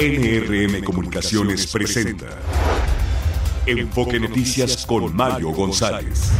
NRM 0.00 0.84
Comunicaciones 0.84 1.66
presenta 1.66 2.28
Enfoque 3.66 4.20
Noticias 4.20 4.86
con 4.86 5.12
Mario 5.12 5.50
González. 5.50 6.30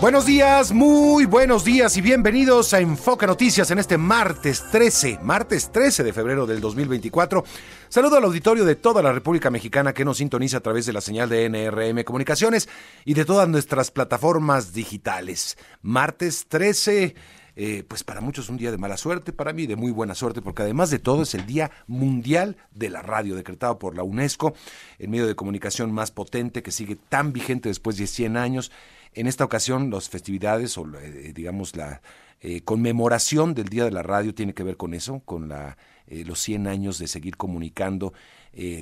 Buenos 0.00 0.26
días, 0.26 0.70
muy 0.70 1.24
buenos 1.24 1.64
días 1.64 1.96
y 1.96 2.00
bienvenidos 2.00 2.72
a 2.72 2.78
Enfoque 2.78 3.26
Noticias 3.26 3.68
en 3.72 3.80
este 3.80 3.98
martes 3.98 4.62
13, 4.70 5.18
martes 5.24 5.72
13 5.72 6.04
de 6.04 6.12
febrero 6.12 6.46
del 6.46 6.60
2024. 6.60 7.42
Saludo 7.88 8.18
al 8.18 8.24
auditorio 8.24 8.64
de 8.64 8.76
toda 8.76 9.02
la 9.02 9.10
República 9.10 9.50
Mexicana 9.50 9.92
que 9.92 10.04
nos 10.04 10.18
sintoniza 10.18 10.58
a 10.58 10.60
través 10.60 10.86
de 10.86 10.92
la 10.92 11.00
señal 11.00 11.28
de 11.28 11.48
NRM 11.48 12.04
Comunicaciones 12.04 12.68
y 13.04 13.14
de 13.14 13.24
todas 13.24 13.48
nuestras 13.48 13.90
plataformas 13.90 14.72
digitales. 14.72 15.58
Martes 15.82 16.46
13 16.46 17.16
eh, 17.60 17.82
pues 17.88 18.04
para 18.04 18.20
muchos 18.20 18.50
un 18.50 18.56
día 18.56 18.70
de 18.70 18.78
mala 18.78 18.96
suerte, 18.96 19.32
para 19.32 19.52
mí 19.52 19.66
de 19.66 19.74
muy 19.74 19.90
buena 19.90 20.14
suerte, 20.14 20.40
porque 20.40 20.62
además 20.62 20.90
de 20.90 21.00
todo 21.00 21.22
es 21.22 21.34
el 21.34 21.44
Día 21.44 21.72
Mundial 21.88 22.56
de 22.70 22.88
la 22.88 23.02
Radio, 23.02 23.34
decretado 23.34 23.80
por 23.80 23.96
la 23.96 24.04
UNESCO, 24.04 24.54
el 25.00 25.08
medio 25.08 25.26
de 25.26 25.34
comunicación 25.34 25.90
más 25.90 26.12
potente 26.12 26.62
que 26.62 26.70
sigue 26.70 26.94
tan 26.94 27.32
vigente 27.32 27.68
después 27.68 27.96
de 27.96 28.06
100 28.06 28.36
años. 28.36 28.70
En 29.12 29.26
esta 29.26 29.44
ocasión, 29.44 29.90
las 29.90 30.08
festividades 30.08 30.78
o, 30.78 30.86
eh, 31.00 31.32
digamos, 31.34 31.74
la 31.74 32.00
eh, 32.42 32.60
conmemoración 32.60 33.54
del 33.54 33.68
Día 33.68 33.84
de 33.84 33.90
la 33.90 34.04
Radio 34.04 34.36
tiene 34.36 34.54
que 34.54 34.62
ver 34.62 34.76
con 34.76 34.94
eso, 34.94 35.20
con 35.24 35.48
la, 35.48 35.76
los 36.06 36.38
100 36.38 36.68
años 36.68 36.98
de 37.00 37.08
seguir 37.08 37.36
comunicando 37.36 38.12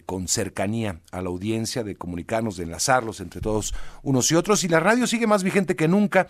con 0.06 0.26
cercanía 0.26 1.00
a 1.12 1.20
la 1.20 1.28
audiencia, 1.28 1.82
de 1.82 1.96
comunicarnos, 1.96 2.56
de 2.56 2.64
enlazarlos 2.64 3.20
entre 3.20 3.42
todos 3.42 3.74
unos 4.02 4.30
y 4.30 4.34
otros. 4.34 4.64
Y 4.64 4.68
la 4.68 4.80
radio 4.80 5.06
sigue 5.06 5.26
más 5.26 5.42
vigente 5.42 5.76
que 5.76 5.86
nunca 5.86 6.28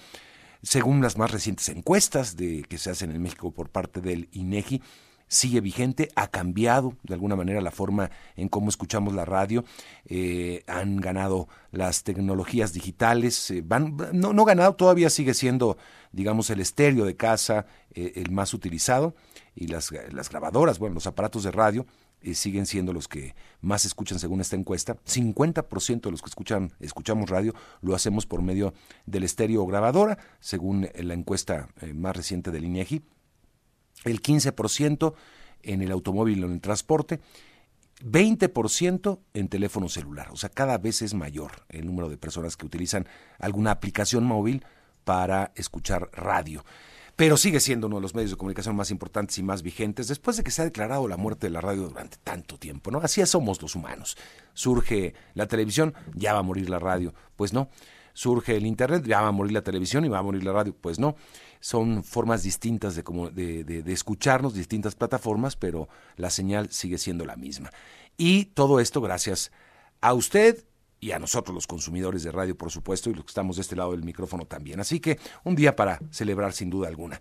según 0.62 1.00
las 1.00 1.16
más 1.16 1.30
recientes 1.30 1.68
encuestas 1.68 2.36
de, 2.36 2.64
que 2.68 2.78
se 2.78 2.90
hacen 2.90 3.10
en 3.10 3.22
México 3.22 3.50
por 3.52 3.70
parte 3.70 4.00
del 4.00 4.28
INEGI, 4.32 4.82
sigue 5.28 5.60
vigente, 5.60 6.08
ha 6.14 6.28
cambiado 6.28 6.94
de 7.02 7.14
alguna 7.14 7.36
manera 7.36 7.60
la 7.60 7.70
forma 7.70 8.10
en 8.36 8.48
cómo 8.48 8.68
escuchamos 8.68 9.14
la 9.14 9.24
radio, 9.24 9.64
eh, 10.06 10.62
han 10.66 10.96
ganado 10.96 11.48
las 11.72 12.04
tecnologías 12.04 12.72
digitales, 12.72 13.50
eh, 13.50 13.62
van, 13.64 13.96
no, 14.12 14.32
no 14.32 14.44
ganado, 14.44 14.74
todavía 14.76 15.10
sigue 15.10 15.34
siendo, 15.34 15.78
digamos, 16.12 16.50
el 16.50 16.60
estéreo 16.60 17.04
de 17.04 17.16
casa 17.16 17.66
eh, 17.92 18.12
el 18.16 18.30
más 18.30 18.54
utilizado 18.54 19.14
y 19.54 19.66
las, 19.66 19.90
las 20.12 20.30
grabadoras, 20.30 20.78
bueno, 20.78 20.94
los 20.94 21.06
aparatos 21.06 21.42
de 21.42 21.50
radio, 21.50 21.86
siguen 22.34 22.66
siendo 22.66 22.92
los 22.92 23.08
que 23.08 23.34
más 23.60 23.84
escuchan 23.84 24.18
según 24.18 24.40
esta 24.40 24.56
encuesta. 24.56 24.96
50% 25.04 26.00
de 26.00 26.10
los 26.10 26.22
que 26.22 26.28
escuchan, 26.28 26.72
escuchamos 26.80 27.30
radio 27.30 27.54
lo 27.80 27.94
hacemos 27.94 28.26
por 28.26 28.42
medio 28.42 28.74
del 29.06 29.24
estéreo 29.24 29.62
o 29.62 29.66
grabadora, 29.66 30.18
según 30.40 30.88
la 30.94 31.14
encuesta 31.14 31.68
eh, 31.80 31.92
más 31.92 32.16
reciente 32.16 32.50
del 32.50 32.64
INEGI. 32.64 33.02
El 34.04 34.22
15% 34.22 35.14
en 35.62 35.82
el 35.82 35.90
automóvil 35.90 36.44
o 36.44 36.46
en 36.46 36.54
el 36.54 36.60
transporte. 36.60 37.20
20% 38.04 39.18
en 39.32 39.48
teléfono 39.48 39.88
celular, 39.88 40.28
o 40.30 40.36
sea, 40.36 40.50
cada 40.50 40.76
vez 40.76 41.00
es 41.00 41.14
mayor 41.14 41.64
el 41.70 41.86
número 41.86 42.10
de 42.10 42.18
personas 42.18 42.54
que 42.58 42.66
utilizan 42.66 43.06
alguna 43.38 43.70
aplicación 43.70 44.22
móvil 44.22 44.66
para 45.04 45.52
escuchar 45.54 46.10
radio 46.12 46.62
pero 47.16 47.38
sigue 47.38 47.60
siendo 47.60 47.86
uno 47.86 47.96
de 47.96 48.02
los 48.02 48.14
medios 48.14 48.30
de 48.30 48.36
comunicación 48.36 48.76
más 48.76 48.90
importantes 48.90 49.38
y 49.38 49.42
más 49.42 49.62
vigentes 49.62 50.06
después 50.06 50.36
de 50.36 50.44
que 50.44 50.50
se 50.50 50.60
ha 50.60 50.66
declarado 50.66 51.08
la 51.08 51.16
muerte 51.16 51.46
de 51.46 51.50
la 51.50 51.62
radio 51.62 51.88
durante 51.88 52.18
tanto 52.22 52.58
tiempo, 52.58 52.90
¿no? 52.90 52.98
Así 52.98 53.24
somos 53.24 53.60
los 53.62 53.74
humanos. 53.74 54.18
Surge 54.52 55.14
la 55.34 55.46
televisión, 55.46 55.94
ya 56.14 56.34
va 56.34 56.40
a 56.40 56.42
morir 56.42 56.68
la 56.68 56.78
radio, 56.78 57.14
pues 57.34 57.54
no. 57.54 57.70
Surge 58.12 58.56
el 58.56 58.66
internet, 58.66 59.04
ya 59.06 59.22
va 59.22 59.28
a 59.28 59.32
morir 59.32 59.52
la 59.52 59.62
televisión 59.62 60.04
y 60.04 60.08
va 60.08 60.18
a 60.18 60.22
morir 60.22 60.44
la 60.44 60.52
radio, 60.52 60.76
pues 60.78 60.98
no. 60.98 61.16
Son 61.60 62.04
formas 62.04 62.42
distintas 62.42 62.94
de, 62.94 63.02
de, 63.32 63.64
de, 63.64 63.82
de 63.82 63.92
escucharnos, 63.92 64.54
distintas 64.54 64.94
plataformas, 64.94 65.56
pero 65.56 65.88
la 66.16 66.28
señal 66.28 66.70
sigue 66.70 66.98
siendo 66.98 67.24
la 67.24 67.36
misma. 67.36 67.70
Y 68.18 68.46
todo 68.46 68.78
esto 68.78 69.00
gracias 69.00 69.52
a 70.02 70.12
usted 70.12 70.64
y 71.00 71.12
a 71.12 71.18
nosotros 71.18 71.54
los 71.54 71.66
consumidores 71.66 72.22
de 72.22 72.32
radio, 72.32 72.56
por 72.56 72.70
supuesto, 72.70 73.10
y 73.10 73.14
los 73.14 73.24
que 73.24 73.30
estamos 73.30 73.56
de 73.56 73.62
este 73.62 73.76
lado 73.76 73.92
del 73.92 74.02
micrófono 74.02 74.46
también. 74.46 74.80
Así 74.80 75.00
que 75.00 75.18
un 75.44 75.54
día 75.54 75.76
para 75.76 76.00
celebrar 76.10 76.52
sin 76.52 76.70
duda 76.70 76.88
alguna. 76.88 77.20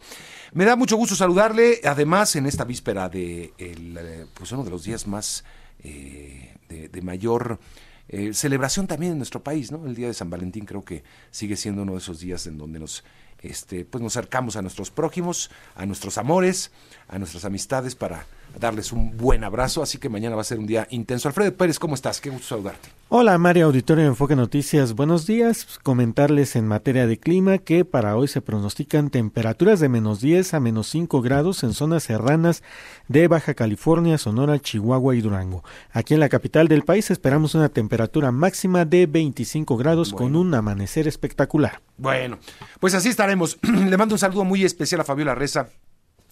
Me 0.54 0.66
da 0.66 0.76
mucho 0.76 0.96
gusto 0.96 1.16
saludarle, 1.16 1.82
además, 1.84 2.36
en 2.36 2.46
esta 2.46 2.64
víspera 2.64 3.10
de 3.10 3.54
el, 3.58 3.98
eh, 3.98 4.26
pues 4.34 4.52
uno 4.52 4.64
de 4.64 4.70
los 4.70 4.84
días 4.84 5.08
más 5.08 5.44
eh, 5.84 6.56
de, 6.70 7.02
mayor 7.02 7.60
eh, 8.08 8.34
celebración 8.34 8.88
también 8.88 9.12
en 9.14 9.18
nuestro 9.18 9.44
país, 9.44 9.72
¿no? 9.72 9.86
El 9.86 9.96
día 9.96 10.08
de 10.08 10.14
San 10.14 10.30
Valentín 10.30 10.66
creo 10.66 10.84
que 10.84 11.04
sigue 11.32 11.56
siendo 11.56 11.84
uno 11.84 11.94
de 11.94 12.00
esos 12.00 12.20
días 12.20 12.48
en 12.48 12.58
donde 12.58 12.80
nos 12.80 13.04
este, 13.42 13.86
pues 13.86 14.02
nos 14.02 14.16
acercamos 14.18 14.56
a 14.56 14.62
nuestros 14.62 14.90
prójimos, 14.90 15.52
a 15.76 15.86
nuestros 15.86 16.18
amores, 16.18 16.72
a 17.08 17.20
nuestras 17.20 17.46
amistades 17.46 17.94
para 17.94 18.26
darles 18.60 18.92
un 18.92 19.18
buen 19.18 19.44
abrazo. 19.44 19.82
Así 19.82 19.98
que 19.98 20.10
mañana 20.10 20.36
va 20.36 20.42
a 20.42 20.46
ser 20.46 20.60
un 20.60 20.68
día 20.68 20.88
intenso. 20.90 21.28
Alfredo 21.28 21.54
Pérez, 21.54 21.80
¿cómo 21.80 21.96
estás? 21.96 22.22
Qué 22.22 22.30
gusto 22.30 22.48
saludarte. 22.48 22.90
Hola, 23.10 23.38
Mario 23.38 23.68
Auditorio 23.68 24.04
de 24.04 24.10
Enfoque 24.10 24.36
Noticias. 24.36 24.94
Buenos 24.94 25.28
días. 25.28 25.80
Comentarles 25.84 26.56
en 26.56 26.68
materia 26.68 27.08
de 27.08 27.20
clima 27.20 27.60
que 27.60 27.86
para 27.86 28.16
hoy 28.16 28.28
se 28.28 28.42
pronostican 28.42 29.10
temperaturas 29.10 29.80
de 29.80 29.90
menos 29.90 30.22
10 30.22 30.54
a 30.56 30.60
menos 30.60 30.88
5 30.88 31.22
grados 31.22 31.64
en 31.64 31.74
zonas 31.74 32.04
serranas 32.04 32.64
de 33.08 33.28
Baja 33.28 33.54
California, 33.54 34.18
Sonora, 34.18 34.60
Chihuahua 34.60 35.16
y 35.16 35.22
Durango. 35.22 35.64
Aquí 35.92 36.14
en 36.14 36.20
la 36.20 36.30
capital 36.30 36.68
del 36.68 36.84
país 36.84 37.12
esperamos 37.12 37.56
una 37.56 37.70
temperatura 37.70 38.32
máxima 38.32 38.86
de 38.86 39.06
25 39.06 39.78
grados 39.78 40.12
con 40.12 40.36
un 40.36 40.54
amanecer 40.54 41.08
espectacular. 41.08 41.82
Bueno, 41.98 42.40
pues 42.80 42.94
así 42.94 43.10
estaremos. 43.10 43.60
Le 43.62 43.98
mando 43.98 44.16
un 44.16 44.20
saludo 44.20 44.44
muy 44.44 44.64
especial 44.64 45.02
a 45.02 45.04
Fabiola 45.04 45.36
Reza. 45.36 45.70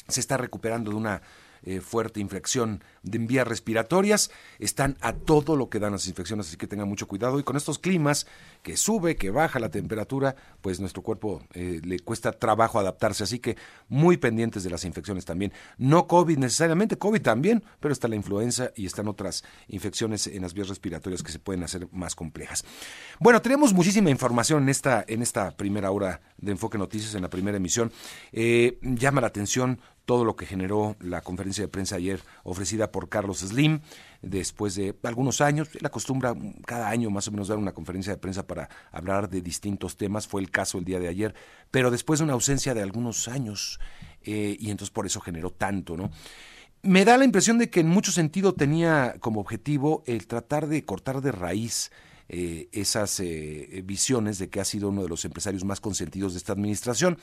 Se 0.08 0.20
está 0.20 0.38
recuperando 0.38 0.92
de 0.92 0.98
una 0.98 1.22
eh, 1.64 1.82
fuerte 1.82 2.20
infección 2.20 2.84
de 3.04 3.18
vías 3.20 3.48
respiratorias. 3.48 4.32
Están 4.60 4.98
a 5.02 5.14
todo 5.14 5.56
lo 5.56 5.70
que 5.70 5.80
dan 5.80 5.94
las 5.94 6.08
infecciones, 6.08 6.48
así 6.48 6.58
que 6.58 6.68
tengan 6.68 6.88
mucho 6.88 7.08
cuidado. 7.08 7.40
Y 7.40 7.44
con 7.44 7.56
estos 7.56 7.80
climas 7.80 8.28
que 8.62 8.78
sube, 8.78 9.16
que 9.16 9.30
baja 9.30 9.60
la 9.60 9.70
temperatura, 9.70 10.36
pues 10.62 10.80
nuestro 10.80 11.02
cuerpo 11.02 11.42
eh, 11.54 11.82
le 11.84 12.00
cuesta 12.00 12.32
trabajo 12.32 12.80
adaptarse. 12.80 13.24
Así 13.24 13.40
que 13.40 13.58
muy 13.88 14.18
pendientes 14.18 14.64
de 14.64 14.70
las 14.70 14.86
infecciones 14.86 15.26
también. 15.26 15.54
No 15.78 16.08
COVID 16.08 16.38
necesariamente, 16.38 16.98
COVID 16.98 17.22
también, 17.22 17.64
pero 17.80 17.94
está 17.94 18.08
la 18.08 18.16
influenza 18.16 18.72
y 18.76 18.86
están 18.86 19.08
otras 19.08 19.44
infecciones 19.68 20.28
en 20.28 20.42
las 20.42 20.54
vías 20.54 20.70
respiratorias 20.70 21.24
que 21.24 21.32
se 21.32 21.40
pueden 21.40 21.64
hacer 21.64 21.88
más 21.92 22.16
complejas. 22.16 22.66
Bueno, 23.20 23.42
tenemos 23.42 23.74
muchísima 23.74 24.10
información 24.10 24.64
en 24.64 24.70
esta, 24.70 25.04
en 25.08 25.22
esta 25.22 25.52
primera 25.52 25.92
hora 25.92 26.22
de 26.38 26.52
Enfoque 26.52 26.78
Noticias, 26.78 27.16
en 27.16 27.22
la 27.22 27.30
primera 27.30 27.58
emisión. 27.58 27.92
Eh, 28.32 28.80
llama 28.82 29.22
la 29.22 29.28
atención 29.28 29.80
todo 30.06 30.26
lo 30.26 30.36
que 30.36 30.46
generó 30.46 30.96
la 31.00 31.22
conferencia 31.22 31.64
de 31.64 31.68
prensa 31.68 31.96
ayer 31.96 32.22
ofrecida 32.44 32.92
por 32.92 33.10
Carlos 33.10 33.40
Slim, 33.40 33.82
después 34.22 34.76
de 34.76 34.96
algunos 35.04 35.42
años, 35.42 35.70
él 35.74 35.86
acostumbra 35.86 36.36
cada 36.66 36.90
año 36.90 37.10
más 37.10 37.28
o 37.28 37.32
menos 37.32 37.48
dar 37.48 37.58
una 37.58 37.74
conferencia 37.74 38.14
de 38.14 38.18
prensa 38.18 38.46
para 38.46 38.70
hablar 38.92 39.30
de 39.30 39.42
distintos 39.42 39.98
temas, 39.98 40.28
fue 40.28 40.42
el 40.42 40.52
caso 40.52 40.78
el 40.78 40.86
día 40.86 41.00
de 41.00 41.08
ayer, 41.08 41.34
pero 41.72 41.92
después 41.92 42.20
de 42.20 42.26
una 42.26 42.34
ausencia 42.34 42.74
de 42.74 42.82
algunos 42.82 43.28
años, 43.28 43.80
eh, 44.24 44.58
y 44.60 44.72
entonces 44.72 44.92
por 44.92 45.06
eso 45.06 45.22
generó 45.22 45.52
tanto, 45.52 45.96
¿no? 45.96 46.12
Me 46.82 47.06
da 47.06 47.18
la 47.18 47.24
impresión 47.24 47.58
de 47.58 47.70
que 47.70 47.80
en 47.80 47.88
mucho 47.88 48.12
sentido 48.12 48.56
tenía 48.56 49.16
como 49.22 49.40
objetivo 49.40 50.04
el 50.06 50.28
tratar 50.28 50.68
de 50.68 50.84
cortar 50.84 51.22
de 51.22 51.32
raíz 51.32 51.92
eh, 52.28 52.68
esas 52.74 53.22
eh, 53.22 53.82
visiones 53.86 54.38
de 54.38 54.50
que 54.50 54.60
ha 54.60 54.66
sido 54.66 54.90
uno 54.90 55.04
de 55.04 55.08
los 55.08 55.24
empresarios 55.24 55.64
más 55.64 55.80
consentidos 55.80 56.34
de 56.34 56.40
esta 56.40 56.52
administración. 56.52 57.18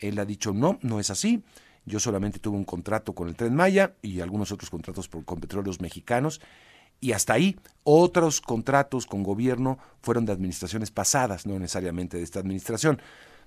Él 0.00 0.18
ha 0.18 0.24
dicho, 0.24 0.52
no, 0.52 0.80
no 0.82 0.98
es 0.98 1.10
así. 1.10 1.44
Yo 1.86 2.00
solamente 2.00 2.40
tuve 2.40 2.56
un 2.56 2.64
contrato 2.64 3.14
con 3.14 3.28
el 3.28 3.36
Tren 3.36 3.54
Maya 3.54 3.94
y 4.02 4.20
algunos 4.20 4.50
otros 4.50 4.70
contratos 4.70 5.08
con 5.08 5.40
petróleos 5.40 5.80
mexicanos. 5.80 6.40
Y 7.00 7.12
hasta 7.12 7.34
ahí, 7.34 7.56
otros 7.84 8.40
contratos 8.40 9.06
con 9.06 9.22
gobierno 9.22 9.78
fueron 10.02 10.26
de 10.26 10.32
administraciones 10.32 10.90
pasadas, 10.90 11.46
no 11.46 11.58
necesariamente 11.58 12.16
de 12.16 12.24
esta 12.24 12.40
administración. 12.40 13.00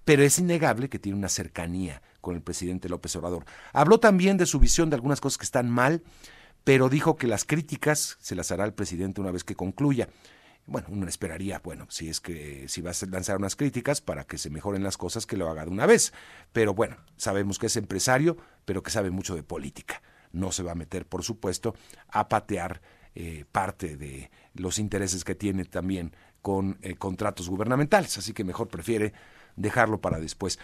Pero 0.06 0.24
es 0.24 0.40
innegable 0.40 0.88
que 0.88 1.00
tiene 1.00 1.18
una 1.18 1.28
cercanía 1.28 2.02
con 2.22 2.36
el 2.36 2.42
presidente 2.42 2.88
López 2.88 3.14
Obrador. 3.18 3.46
Habló 3.74 4.00
también 4.00 4.38
de 4.38 4.46
su 4.46 4.60
visión 4.60 4.90
de 4.90 4.96
algunas 4.96 5.20
cosas 5.20 5.38
que 5.38 5.46
están 5.46 5.70
mal, 5.70 6.02
pero 6.64 6.88
dijo 6.88 7.18
que 7.18 7.28
las 7.28 7.44
críticas 7.44 8.18
se 8.22 8.36
las 8.36 8.52
hará 8.52 8.64
el 8.64 8.74
presidente 8.74 9.20
una 9.20 9.32
vez 9.32 9.44
que 9.44 9.56
concluya 9.56 10.08
bueno, 10.70 10.88
uno 10.92 11.08
esperaría, 11.08 11.60
bueno, 11.64 11.88
si 11.90 12.10
es 12.10 12.20
que 12.22 12.68
si 12.68 12.82
vas 12.82 13.02
a 13.04 13.08
lanzar 13.08 13.38
unas 13.38 13.56
críticas 13.56 14.02
para 14.02 14.24
que 14.26 14.38
se 14.38 14.50
mejoren 14.50 14.84
las 14.84 14.98
cosas, 14.98 15.26
que 15.26 15.38
lo 15.38 15.50
haga 15.50 15.66
de 15.66 15.72
una 15.72 15.86
vez. 15.86 16.14
Pero 16.54 16.74
bueno, 16.74 16.98
sabemos 17.18 17.60
que 17.60 17.68
es 17.68 17.76
empresario, 17.76 18.38
pero 18.66 18.84
que 18.84 18.92
sabe 18.92 19.12
mucho 19.12 19.36
de 19.36 19.44
política. 19.44 20.02
No 20.32 20.52
se 20.52 20.64
va 20.64 20.74
a 20.74 20.76
meter, 20.76 21.06
por 21.06 21.24
supuesto, 21.24 21.76
a 22.08 22.30
patear 22.30 22.82
eh, 23.16 23.46
parte 23.52 23.98
de 23.98 24.30
los 24.54 24.80
intereses 24.80 25.24
que 25.24 25.36
tiene 25.36 25.66
también 25.66 26.16
con 26.42 26.78
eh, 26.82 26.96
contratos 26.96 27.50
gubernamentales. 27.50 28.18
Así 28.18 28.34
que 28.34 28.44
mejor 28.44 28.68
prefiere 28.68 29.14
dejarlo 29.56 30.00
para 30.00 30.20
después. 30.20 30.60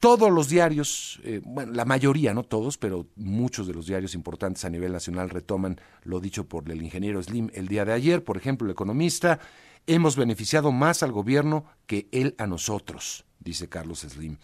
Todos 0.00 0.32
los 0.32 0.48
diarios, 0.48 1.20
eh, 1.24 1.42
bueno, 1.44 1.72
la 1.72 1.84
mayoría, 1.84 2.32
no 2.32 2.42
todos, 2.42 2.78
pero 2.78 3.06
muchos 3.16 3.66
de 3.66 3.74
los 3.74 3.86
diarios 3.86 4.14
importantes 4.14 4.64
a 4.64 4.70
nivel 4.70 4.92
nacional 4.92 5.28
retoman 5.28 5.78
lo 6.04 6.20
dicho 6.20 6.48
por 6.48 6.70
el 6.70 6.82
ingeniero 6.82 7.22
Slim 7.22 7.50
el 7.52 7.68
día 7.68 7.84
de 7.84 7.92
ayer. 7.92 8.24
Por 8.24 8.38
ejemplo, 8.38 8.66
el 8.66 8.72
economista, 8.72 9.40
hemos 9.86 10.16
beneficiado 10.16 10.72
más 10.72 11.02
al 11.02 11.12
gobierno 11.12 11.66
que 11.86 12.08
él 12.12 12.34
a 12.38 12.46
nosotros, 12.46 13.26
dice 13.40 13.68
Carlos 13.68 14.00
Slim. 14.00 14.38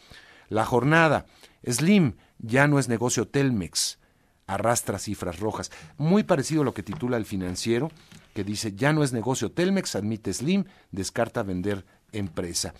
La 0.50 0.66
jornada, 0.66 1.24
Slim, 1.66 2.16
ya 2.38 2.68
no 2.68 2.78
es 2.78 2.88
negocio 2.88 3.26
Telmex, 3.26 3.98
arrastra 4.46 4.98
cifras 4.98 5.40
rojas. 5.40 5.70
Muy 5.96 6.22
parecido 6.22 6.60
a 6.60 6.64
lo 6.66 6.74
que 6.74 6.82
titula 6.82 7.16
el 7.16 7.24
financiero, 7.24 7.90
que 8.34 8.44
dice, 8.44 8.74
ya 8.76 8.92
no 8.92 9.02
es 9.02 9.14
negocio 9.14 9.50
Telmex, 9.50 9.96
admite 9.96 10.34
Slim, 10.34 10.64
descarta 10.92 11.42
vender 11.42 11.86
empresa. 12.12 12.74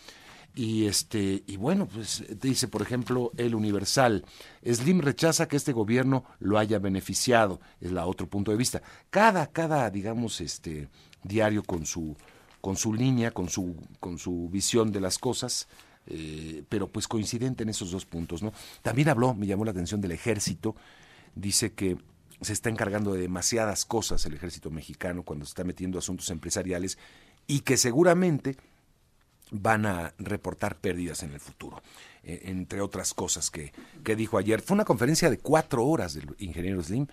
Y 0.59 0.87
este, 0.87 1.45
y 1.47 1.59
bueno, 1.59 1.87
pues 1.87 2.25
dice, 2.41 2.67
por 2.67 2.81
ejemplo, 2.81 3.31
el 3.37 3.55
Universal, 3.55 4.25
Slim 4.65 5.01
rechaza 5.01 5.47
que 5.49 5.57
este 5.57 5.75
gobierno 5.75 6.25
lo 6.41 6.57
haya 6.59 6.79
beneficiado, 6.79 7.61
es 7.79 7.93
la 7.93 8.07
otro 8.07 8.27
punto 8.27 8.53
de 8.53 8.57
vista. 8.57 8.81
Cada, 9.11 9.49
cada, 9.49 9.91
digamos, 9.91 10.41
este 10.41 10.89
diario 11.23 11.63
con 11.63 11.85
su, 11.85 12.17
con 12.63 12.79
su 12.79 12.95
línea, 12.95 13.33
con 13.33 13.51
su, 13.51 13.77
con 14.01 14.17
su 14.17 14.49
visión 14.49 14.93
de 14.93 15.01
las 15.01 15.19
cosas, 15.19 15.69
eh, 16.07 16.65
pero 16.71 16.89
pues 16.89 17.07
coincidente 17.07 17.65
en 17.65 17.69
esos 17.69 17.91
dos 17.91 18.07
puntos, 18.07 18.43
¿no? 18.43 18.55
También 18.81 19.11
habló, 19.11 19.35
me 19.35 19.47
llamó 19.47 19.67
la 19.67 19.73
atención 19.73 20.01
del 20.01 20.13
ejército, 20.13 20.75
dice 21.35 21.75
que 21.75 21.99
se 22.41 22.55
está 22.55 22.71
encargando 22.71 23.13
de 23.13 23.21
demasiadas 23.21 23.85
cosas 23.85 24.25
el 24.25 24.33
ejército 24.33 24.71
mexicano 24.71 25.23
cuando 25.23 25.45
se 25.45 25.51
está 25.51 25.65
metiendo 25.65 25.99
asuntos 25.99 26.31
empresariales 26.31 26.97
y 27.47 27.61
que 27.61 27.77
seguramente 27.77 28.57
van 29.51 29.87
a 29.87 30.15
reportar 30.19 30.77
pérdidas 30.77 31.23
en 31.23 31.33
el 31.33 31.41
futuro, 31.41 31.83
eh, 32.23 32.43
entre 32.45 32.81
otras 32.81 33.15
cosas 33.15 33.51
que, 33.51 33.73
que, 34.05 34.17
dijo 34.17 34.39
ayer. 34.39 34.61
Fue 34.61 34.75
una 34.75 34.85
conferencia 34.85 35.31
de 35.31 35.39
cuatro 35.39 35.85
horas 35.85 36.15
del 36.15 36.35
ingeniero 36.39 36.83
Slim, 36.83 37.07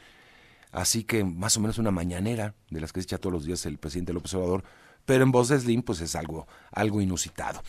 así 0.72 1.04
que 1.04 1.24
más 1.24 1.58
o 1.58 1.60
menos 1.60 1.78
una 1.78 1.92
mañanera 1.92 2.56
de 2.70 2.82
las 2.82 2.92
que 2.92 3.02
se 3.02 3.06
echa 3.06 3.18
todos 3.18 3.34
los 3.34 3.46
días 3.46 3.66
el 3.66 3.78
presidente 3.78 4.14
López 4.14 4.34
Obrador, 4.34 4.64
pero 5.06 5.24
en 5.24 5.32
voz 5.32 5.50
de 5.50 5.60
Slim 5.60 5.84
pues 5.84 6.02
es 6.02 6.16
algo, 6.16 6.48
algo 6.72 7.02
inusitado. 7.02 7.62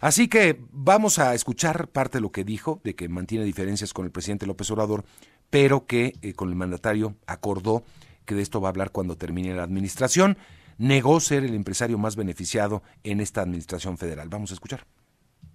Así 0.00 0.26
que 0.26 0.60
vamos 0.72 1.20
a 1.20 1.32
escuchar 1.32 1.86
parte 1.86 2.18
de 2.18 2.22
lo 2.22 2.32
que 2.32 2.42
dijo, 2.42 2.80
de 2.82 2.96
que 2.96 3.08
mantiene 3.08 3.44
diferencias 3.44 3.92
con 3.92 4.04
el 4.04 4.10
presidente 4.10 4.46
López 4.46 4.68
Obrador, 4.72 5.04
pero 5.48 5.86
que 5.86 6.14
eh, 6.22 6.34
con 6.34 6.48
el 6.48 6.56
mandatario 6.56 7.14
acordó 7.26 7.84
que 8.24 8.34
de 8.34 8.42
esto 8.42 8.60
va 8.60 8.68
a 8.68 8.70
hablar 8.70 8.90
cuando 8.90 9.16
termine 9.16 9.54
la 9.54 9.62
administración 9.62 10.36
negó 10.78 11.20
ser 11.20 11.44
el 11.44 11.54
empresario 11.54 11.98
más 11.98 12.16
beneficiado 12.16 12.82
en 13.04 13.20
esta 13.20 13.42
administración 13.42 13.98
federal. 13.98 14.28
Vamos 14.28 14.50
a 14.50 14.54
escuchar. 14.54 14.84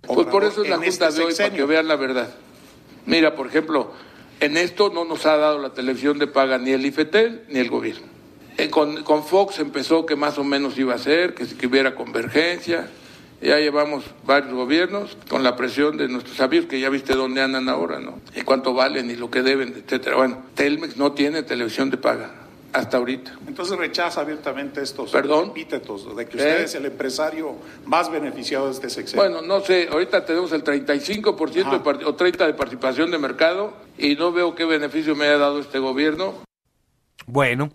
Pues 0.02 0.28
por 0.28 0.44
eso 0.44 0.64
es 0.64 0.70
la 0.70 0.78
junta 0.78 0.90
este 0.90 1.12
de 1.12 1.26
hoy, 1.26 1.34
para 1.36 1.50
que 1.52 1.66
vean 1.66 1.88
la 1.88 1.96
verdad. 1.96 2.30
Mira, 3.06 3.36
por 3.36 3.48
ejemplo, 3.48 3.94
en 4.40 4.58
esto 4.58 4.92
no 4.94 5.06
nos 5.06 5.26
ha 5.26 5.38
dado 5.38 5.60
la 5.60 5.74
televisión 5.74 6.20
de 6.20 6.28
paga 6.28 6.58
ni 6.58 6.72
el 6.72 6.86
IFETEL 6.86 7.46
ni 7.50 7.60
el 7.60 7.70
gobierno. 7.70 8.08
Eh, 8.58 8.70
con, 8.70 9.04
con, 9.04 9.24
Fox 9.24 9.60
empezó 9.60 10.06
que 10.06 10.16
más 10.16 10.38
o 10.38 10.44
menos 10.44 10.78
iba 10.78 10.96
a 10.96 10.98
ser, 10.98 11.36
que, 11.36 11.46
que 11.46 11.68
hubiera 11.68 11.94
convergencia. 11.96 12.90
Ya 13.40 13.60
llevamos 13.60 14.04
varios 14.26 14.54
gobiernos 14.54 15.16
con 15.30 15.44
la 15.44 15.56
presión 15.56 15.96
de 15.98 16.08
nuestros 16.08 16.40
amigos, 16.42 16.66
que 16.66 16.80
ya 16.80 16.90
viste 16.90 17.14
dónde 17.14 17.42
andan 17.42 17.70
ahora, 17.70 18.00
¿no? 18.00 18.20
Y 18.36 18.42
cuánto 18.42 18.74
valen 18.74 19.12
y 19.12 19.16
lo 19.16 19.30
que 19.30 19.44
deben, 19.44 19.76
etcétera. 19.78 20.16
Bueno, 20.16 20.42
Telmex 20.56 20.98
no 20.98 21.12
tiene 21.12 21.44
televisión 21.44 21.92
de 21.92 21.98
paga 21.98 22.47
hasta 22.74 22.98
ahorita. 22.98 23.38
Entonces 23.48 23.78
rechaza 23.78 24.22
abiertamente 24.22 24.82
estos 24.82 25.12
¿Perdón? 25.12 25.50
epítetos 25.50 26.16
de 26.16 26.26
que 26.28 26.38
usted 26.38 26.62
¿Eh? 26.62 26.64
es 26.66 26.76
el 26.76 26.86
empresario 26.86 27.56
más 27.86 28.12
beneficiado 28.12 28.66
de 28.66 28.72
este 28.74 28.90
sexenio. 28.90 29.24
Bueno, 29.24 29.42
no 29.42 29.64
sé, 29.64 29.88
ahorita 29.92 30.26
tenemos 30.26 30.52
el 30.52 30.64
35% 30.64 31.54
de 31.54 32.06
o 32.06 32.18
30% 32.18 32.46
de 32.46 32.54
participación 32.54 33.12
de 33.12 33.18
mercado 33.18 33.74
y 33.98 34.16
no 34.16 34.32
veo 34.32 34.56
qué 34.56 34.66
beneficio 34.66 35.16
me 35.16 35.26
haya 35.26 35.38
dado 35.38 35.60
este 35.60 35.80
gobierno. 35.80 36.34
Bueno, 37.26 37.72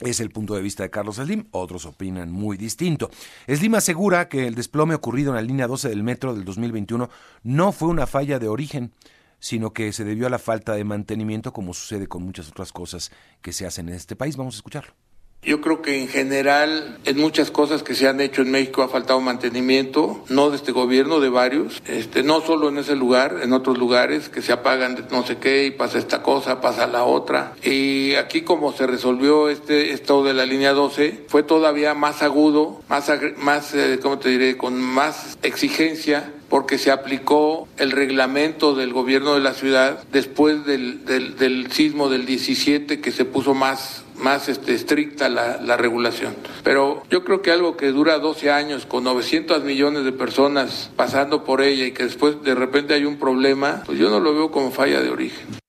es 0.00 0.20
el 0.20 0.30
punto 0.30 0.54
de 0.54 0.62
vista 0.62 0.82
de 0.82 0.90
Carlos 0.90 1.16
Slim, 1.16 1.46
otros 1.50 1.84
opinan 1.84 2.32
muy 2.32 2.56
distinto. 2.56 3.10
Slim 3.46 3.74
asegura 3.74 4.28
que 4.28 4.46
el 4.46 4.54
desplome 4.54 4.94
ocurrido 4.94 5.30
en 5.30 5.36
la 5.36 5.42
línea 5.42 5.66
12 5.66 5.88
del 5.88 6.02
metro 6.02 6.34
del 6.34 6.44
2021 6.44 7.10
no 7.42 7.72
fue 7.72 7.88
una 7.88 8.06
falla 8.06 8.38
de 8.38 8.48
origen, 8.48 8.92
sino 9.40 9.72
que 9.72 9.92
se 9.92 10.04
debió 10.04 10.26
a 10.26 10.30
la 10.30 10.38
falta 10.38 10.74
de 10.74 10.84
mantenimiento, 10.84 11.52
como 11.52 11.74
sucede 11.74 12.06
con 12.06 12.22
muchas 12.22 12.48
otras 12.48 12.72
cosas 12.72 13.10
que 13.42 13.52
se 13.52 13.66
hacen 13.66 13.88
en 13.88 13.96
este 13.96 14.14
país. 14.14 14.36
Vamos 14.36 14.54
a 14.54 14.58
escucharlo. 14.58 14.94
Yo 15.42 15.62
creo 15.62 15.80
que 15.80 15.98
en 15.98 16.06
general 16.06 16.98
en 17.06 17.16
muchas 17.16 17.50
cosas 17.50 17.82
que 17.82 17.94
se 17.94 18.06
han 18.06 18.20
hecho 18.20 18.42
en 18.42 18.50
México 18.50 18.82
ha 18.82 18.88
faltado 18.88 19.22
mantenimiento, 19.22 20.22
no 20.28 20.50
de 20.50 20.56
este 20.56 20.70
gobierno, 20.70 21.18
de 21.18 21.30
varios, 21.30 21.80
este, 21.86 22.22
no 22.22 22.42
solo 22.42 22.68
en 22.68 22.76
ese 22.76 22.94
lugar, 22.94 23.38
en 23.42 23.54
otros 23.54 23.78
lugares 23.78 24.28
que 24.28 24.42
se 24.42 24.52
apagan 24.52 24.96
de 24.96 25.04
no 25.10 25.24
sé 25.24 25.38
qué 25.38 25.64
y 25.64 25.70
pasa 25.70 25.96
esta 25.96 26.22
cosa, 26.22 26.60
pasa 26.60 26.86
la 26.86 27.04
otra. 27.04 27.54
Y 27.62 28.16
aquí 28.16 28.42
como 28.42 28.72
se 28.72 28.86
resolvió 28.86 29.48
este 29.48 29.94
estado 29.94 30.24
de 30.24 30.34
la 30.34 30.44
línea 30.44 30.74
12, 30.74 31.24
fue 31.28 31.42
todavía 31.42 31.94
más 31.94 32.22
agudo, 32.22 32.82
más, 32.86 33.10
más 33.38 33.74
eh, 33.74 33.98
¿cómo 34.02 34.18
te 34.18 34.28
diré?, 34.28 34.58
con 34.58 34.78
más 34.78 35.38
exigencia 35.40 36.34
porque 36.50 36.76
se 36.76 36.90
aplicó 36.90 37.68
el 37.78 37.92
reglamento 37.92 38.74
del 38.74 38.92
gobierno 38.92 39.34
de 39.34 39.40
la 39.40 39.54
ciudad 39.54 40.02
después 40.12 40.66
del, 40.66 41.06
del, 41.06 41.38
del 41.38 41.72
sismo 41.72 42.10
del 42.10 42.26
17 42.26 43.00
que 43.00 43.12
se 43.12 43.24
puso 43.24 43.54
más 43.54 44.04
más 44.20 44.50
este, 44.50 44.74
estricta 44.74 45.30
la, 45.30 45.56
la, 45.62 45.78
regulación. 45.78 46.36
Pero 46.62 47.04
yo 47.08 47.24
creo 47.24 47.40
que 47.40 47.52
algo 47.52 47.78
que 47.78 47.86
dura 47.86 48.18
12 48.18 48.50
años 48.50 48.84
con 48.84 49.02
900 49.04 49.64
millones 49.64 50.04
de 50.04 50.12
personas 50.12 50.90
pasando 50.94 51.42
por 51.42 51.62
ella 51.62 51.86
y 51.86 51.92
que 51.92 52.04
después 52.04 52.42
de 52.42 52.54
repente 52.54 52.92
hay 52.92 53.06
un 53.06 53.18
problema, 53.18 53.82
pues 53.86 53.98
yo 53.98 54.10
no 54.10 54.20
lo 54.20 54.34
veo 54.34 54.50
como 54.50 54.72
falla 54.72 55.00
de 55.00 55.08
origen. 55.08 55.59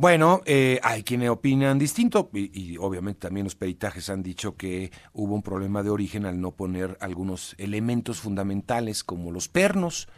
Bueno, 0.00 0.40
eh, 0.46 0.80
hay 0.82 1.02
quienes 1.02 1.28
opinan 1.28 1.78
distinto 1.78 2.30
y, 2.32 2.58
y, 2.58 2.78
obviamente 2.78 3.20
también 3.20 3.44
los 3.44 3.54
peritajes 3.54 4.08
han 4.08 4.22
dicho 4.22 4.56
que 4.56 4.90
hubo 5.12 5.34
un 5.34 5.42
problema 5.42 5.82
de 5.82 5.90
origen 5.90 6.24
al 6.24 6.40
no 6.40 6.52
poner 6.52 6.96
algunos 7.02 7.54
elementos 7.58 8.18
fundamentales 8.18 9.04
como 9.04 9.30
los 9.30 9.50
pernos, 9.50 10.08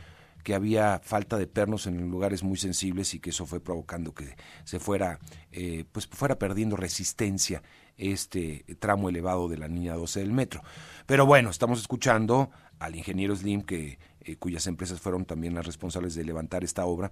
que 0.45 0.55
había 0.55 1.01
falta 1.03 1.37
de 1.37 1.49
pernos 1.49 1.89
en 1.89 2.13
lugares 2.13 2.45
muy 2.45 2.59
sensibles 2.59 3.13
y 3.15 3.19
que 3.19 3.31
eso 3.31 3.45
fue 3.45 3.59
provocando 3.59 4.15
que 4.15 4.37
se 4.63 4.79
fuera, 4.79 5.19
eh, 5.51 5.85
pues 5.91 6.07
fuera 6.07 6.39
perdiendo 6.39 6.77
resistencia 6.77 7.65
este 7.97 8.65
tramo 8.79 9.09
elevado 9.09 9.49
de 9.49 9.59
la 9.59 9.67
línea 9.67 9.95
12 9.95 10.21
del 10.21 10.33
metro. 10.33 10.63
Pero 11.07 11.27
bueno, 11.27 11.51
estamos 11.51 11.81
escuchando 11.81 12.51
al 12.79 12.95
ingeniero 12.95 13.35
Slim 13.35 13.63
que 13.63 13.99
eh, 14.25 14.37
cuyas 14.37 14.67
empresas 14.67 15.01
fueron 15.01 15.25
también 15.25 15.55
las 15.55 15.67
responsables 15.67 16.15
de 16.15 16.25
levantar 16.25 16.65
esta 16.65 16.85
obra. 16.85 17.11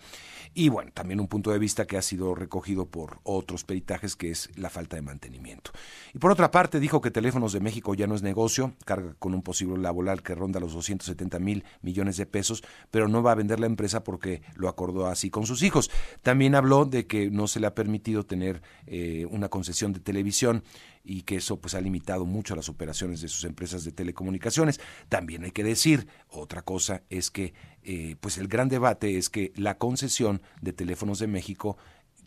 Y 0.55 0.69
bueno, 0.69 0.91
también 0.93 1.21
un 1.21 1.29
punto 1.29 1.51
de 1.51 1.59
vista 1.59 1.87
que 1.87 1.97
ha 1.97 2.03
sido 2.03 2.35
recogido 2.35 2.87
por 2.87 3.21
otros 3.23 3.65
peritajes, 3.65 4.17
que 4.17 4.31
es 4.31 4.51
la 4.57 4.71
falta 4.71 4.97
de 4.97 5.03
mantenimiento. 5.03 5.71
Y 6.15 6.19
por 6.19 6.31
otra 6.31 6.51
parte, 6.51 6.81
dijo 6.81 7.01
que 7.01 7.11
Teléfonos 7.11 7.53
de 7.53 7.61
México 7.61 7.95
ya 7.95 8.07
no 8.07 8.15
es 8.15 8.23
negocio, 8.23 8.75
carga 8.85 9.15
con 9.19 9.35
un 9.35 9.43
posible 9.43 9.79
laboral 9.79 10.23
que 10.23 10.35
ronda 10.35 10.61
los 10.61 10.73
270 10.73 11.39
mil 11.39 11.65
millones 11.83 12.17
de 12.17 12.27
pesos, 12.27 12.63
pero 12.91 13.09
no 13.09 13.23
va 13.23 13.33
a 13.33 13.37
vender 13.37 13.61
la 13.61 13.67
empresa 13.67 14.05
porque 14.05 14.43
lo 14.55 14.69
acordó 14.69 15.07
así 15.07 15.31
con 15.31 15.47
sus 15.47 15.63
hijos. 15.63 15.91
También 16.23 16.55
habló 16.55 16.85
de 16.85 17.07
que 17.07 17.31
no 17.31 17.47
se 17.47 17.61
le 17.61 17.67
ha 17.67 17.75
permitido 17.75 18.25
tener 18.25 18.63
eh, 18.87 19.27
una 19.31 19.49
concesión 19.49 19.93
de 19.93 20.01
televisión 20.01 20.63
y 21.03 21.23
que 21.23 21.37
eso 21.37 21.61
pues 21.61 21.75
ha 21.75 21.81
limitado 21.81 22.27
mucho 22.27 22.55
las 22.55 22.69
operaciones 22.69 23.21
de 23.21 23.29
sus 23.29 23.45
empresas 23.45 23.85
de 23.85 23.93
telecomunicaciones. 23.93 24.81
También 25.09 25.45
hay 25.45 25.51
que 25.51 25.65
decir, 25.65 26.07
otra 26.29 26.63
cosa 26.63 27.03
es 27.11 27.31
que 27.31 27.55
eh, 27.83 28.17
pues 28.21 28.39
el 28.39 28.49
gran 28.49 28.69
debate 28.69 29.17
es 29.17 29.31
que 29.31 29.53
la 29.57 29.79
concesión 29.79 30.43
de 30.61 30.73
teléfonos 30.73 31.19
de 31.19 31.27
México 31.27 31.79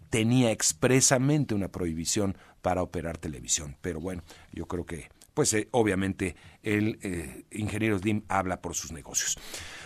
tenía 0.10 0.52
expresamente 0.52 1.56
una 1.56 1.70
prohibición 1.70 2.38
para 2.62 2.82
operar 2.84 3.18
televisión. 3.18 3.78
Pero 3.82 4.00
bueno, 4.00 4.24
yo 4.52 4.68
creo 4.68 4.86
que 4.86 5.10
pues 5.34 5.54
eh, 5.54 5.68
obviamente 5.72 6.36
el 6.62 7.00
eh, 7.02 7.46
ingeniero 7.52 7.98
Slim 7.98 8.24
habla 8.28 8.62
por 8.62 8.76
sus 8.76 8.92
negocios. 8.92 9.38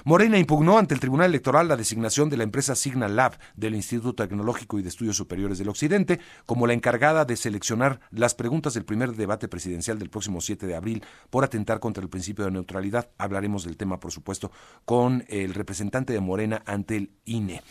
Morena 0.08 0.38
impugnó 0.38 0.78
ante 0.78 0.94
el 0.94 1.02
Tribunal 1.02 1.32
Electoral 1.32 1.68
la 1.68 1.76
designación 1.76 2.30
de 2.30 2.38
la 2.38 2.44
empresa 2.44 2.78
Signal 2.78 3.18
Lab 3.18 3.38
del 3.58 3.76
Instituto 3.76 4.16
Tecnológico 4.16 4.80
y 4.80 4.82
de 4.82 4.88
Estudios 4.88 5.18
Superiores 5.18 5.58
del 5.58 5.68
Occidente 5.68 6.22
como 6.46 6.66
la 6.66 6.72
encargada 6.72 7.26
de 7.26 7.36
seleccionar 7.36 8.00
las 8.12 8.34
preguntas 8.34 8.74
del 8.74 8.86
primer 8.86 9.18
debate 9.18 9.50
presidencial 9.50 10.00
del 10.00 10.10
próximo 10.10 10.40
7 10.40 10.66
de 10.66 10.78
abril 10.78 11.04
por 11.30 11.44
atentar 11.44 11.82
contra 11.82 12.02
el 12.02 12.08
principio 12.08 12.46
de 12.46 12.52
neutralidad. 12.52 13.10
Hablaremos 13.18 13.66
del 13.66 13.76
tema, 13.76 14.00
por 14.00 14.14
supuesto, 14.14 14.50
con 14.86 15.26
el 15.28 15.54
representante 15.54 16.14
de 16.14 16.22
Morena 16.22 16.64
ante 16.66 16.96
el 16.96 17.12
INE. 17.26 17.62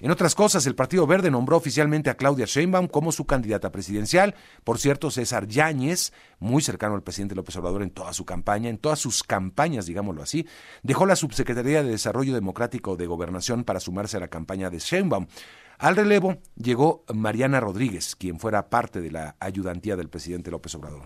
En 0.00 0.10
otras 0.10 0.34
cosas, 0.34 0.64
el 0.64 0.74
Partido 0.74 1.06
Verde 1.06 1.30
nombró 1.30 1.58
oficialmente 1.58 2.08
a 2.08 2.16
Claudia 2.16 2.46
Sheinbaum 2.46 2.88
como 2.88 3.12
su 3.12 3.26
candidata 3.26 3.70
presidencial. 3.70 4.34
Por 4.64 4.78
cierto, 4.78 5.10
César 5.10 5.46
Yáñez, 5.46 6.14
muy 6.38 6.62
cercano 6.62 6.94
al 6.94 7.02
presidente 7.02 7.34
López 7.34 7.54
Obrador 7.56 7.82
en 7.82 7.90
toda 7.90 8.14
su 8.14 8.24
campaña, 8.24 8.70
en 8.70 8.78
todas 8.78 8.98
sus 8.98 9.22
campañas, 9.22 9.84
digámoslo 9.84 10.22
así, 10.22 10.46
dejó 10.82 11.04
la 11.04 11.16
Subsecretaría 11.16 11.81
de 11.82 11.90
Desarrollo 11.90 12.34
Democrático 12.34 12.96
de 12.96 13.06
Gobernación 13.06 13.64
para 13.64 13.80
sumarse 13.80 14.16
a 14.16 14.20
la 14.20 14.28
campaña 14.28 14.70
de 14.70 14.78
Sheinbaum. 14.78 15.26
Al 15.82 15.96
relevo 15.96 16.36
llegó 16.54 17.04
Mariana 17.12 17.58
Rodríguez, 17.58 18.14
quien 18.14 18.38
fuera 18.38 18.70
parte 18.70 19.00
de 19.00 19.10
la 19.10 19.34
ayudantía 19.40 19.96
del 19.96 20.08
presidente 20.08 20.52
López 20.52 20.72
Obrador. 20.76 21.02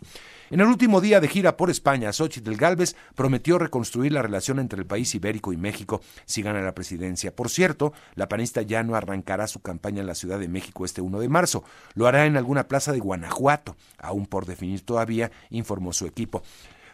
En 0.51 0.61
el 0.61 0.67
último 0.67 1.01
día 1.01 1.19
de 1.19 1.29
gira 1.29 1.57
por 1.57 1.71
España, 1.71 2.13
Xochitl 2.13 2.57
Galvez 2.57 2.95
prometió 3.15 3.59
reconstruir 3.59 4.13
la 4.13 4.21
relación 4.21 4.59
entre 4.59 4.79
el 4.79 4.87
país 4.87 5.15
ibérico 5.15 5.55
y 5.55 5.57
México 5.57 6.03
si 6.27 6.43
gana 6.43 6.61
la 6.61 6.75
presidencia. 6.75 7.35
Por 7.35 7.49
cierto, 7.49 7.95
la 8.17 8.29
panista 8.29 8.61
ya 8.61 8.83
no 8.83 8.97
arrancará 8.97 9.47
su 9.47 9.61
campaña 9.61 10.03
en 10.03 10.09
la 10.09 10.15
Ciudad 10.15 10.39
de 10.39 10.49
México 10.49 10.85
este 10.85 11.01
1 11.01 11.21
de 11.21 11.29
marzo. 11.31 11.65
Lo 11.95 12.07
hará 12.07 12.27
en 12.27 12.37
alguna 12.37 12.69
plaza 12.69 12.93
de 12.93 13.01
Guanajuato, 13.01 13.77
aún 13.97 14.27
por 14.27 14.45
definir 14.45 14.85
todavía, 14.85 15.31
informó 15.49 15.95
su 15.95 16.05
equipo. 16.05 16.43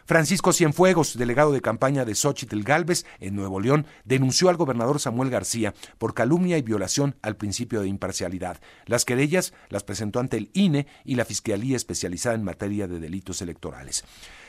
Francisco 0.05 0.51
Cienfuegos, 0.51 1.17
delegado 1.17 1.51
de 1.53 1.61
campaña 1.61 2.03
de 2.03 2.15
Xochitl 2.15 2.63
Galvez 2.63 3.05
en 3.19 3.35
Nuevo 3.35 3.59
León, 3.59 3.85
denunció 4.03 4.49
al 4.49 4.57
gobernador 4.57 4.99
Samuel 4.99 5.29
García 5.29 5.73
por 5.97 6.13
calumnia 6.13 6.57
y 6.57 6.61
violación 6.61 7.15
al 7.21 7.37
principio 7.37 7.81
de 7.81 7.87
imparcialidad. 7.87 8.59
Las 8.85 9.05
querellas 9.05 9.53
las 9.69 9.83
presentó 9.83 10.19
ante 10.19 10.37
el 10.37 10.49
INE 10.53 10.87
y 11.05 11.15
la 11.15 11.25
Fiscalía 11.25 11.77
Especializada 11.77 12.35
en 12.35 12.43
Materia 12.43 12.87
de 12.87 12.99
Delitos 12.99 13.41
Electorales. 13.41 14.03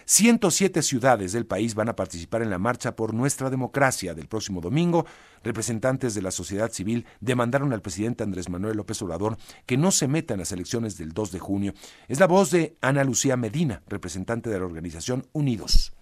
107 0.07 0.83
ciudades 0.83 1.33
del 1.33 1.47
país 1.47 1.75
van 1.75 1.89
a 1.89 1.97
participar 1.97 2.43
en 2.43 2.51
la 2.51 2.59
marcha 2.59 2.95
por 2.95 3.15
nuestra 3.15 3.51
democracia 3.51 4.15
del 4.15 4.29
próximo 4.29 4.61
domingo. 4.61 5.07
Representantes 5.43 6.15
de 6.15 6.23
la 6.23 6.31
sociedad 6.31 6.71
civil 6.71 7.07
demandaron 7.21 7.73
al 7.73 7.83
presidente 7.83 8.23
Andrés 8.23 8.49
Manuel 8.49 8.77
López 8.77 9.01
Obrador 9.03 9.37
que 9.67 9.77
no 9.77 9.91
se 9.91 10.09
meta 10.09 10.35
en 10.35 10.41
las 10.41 10.53
elecciones 10.53 10.99
del 10.99 11.13
2 11.13 11.33
de 11.33 11.39
junio. 11.39 11.75
Es 12.09 12.21
la 12.21 12.27
voz 12.27 12.51
de 12.51 12.77
Ana 12.81 13.05
Lucía 13.05 13.37
Medina, 13.37 13.83
representante 13.87 14.51
de 14.51 14.59
la 14.59 14.65
organización 14.65 15.27
Unidos. 15.33 15.93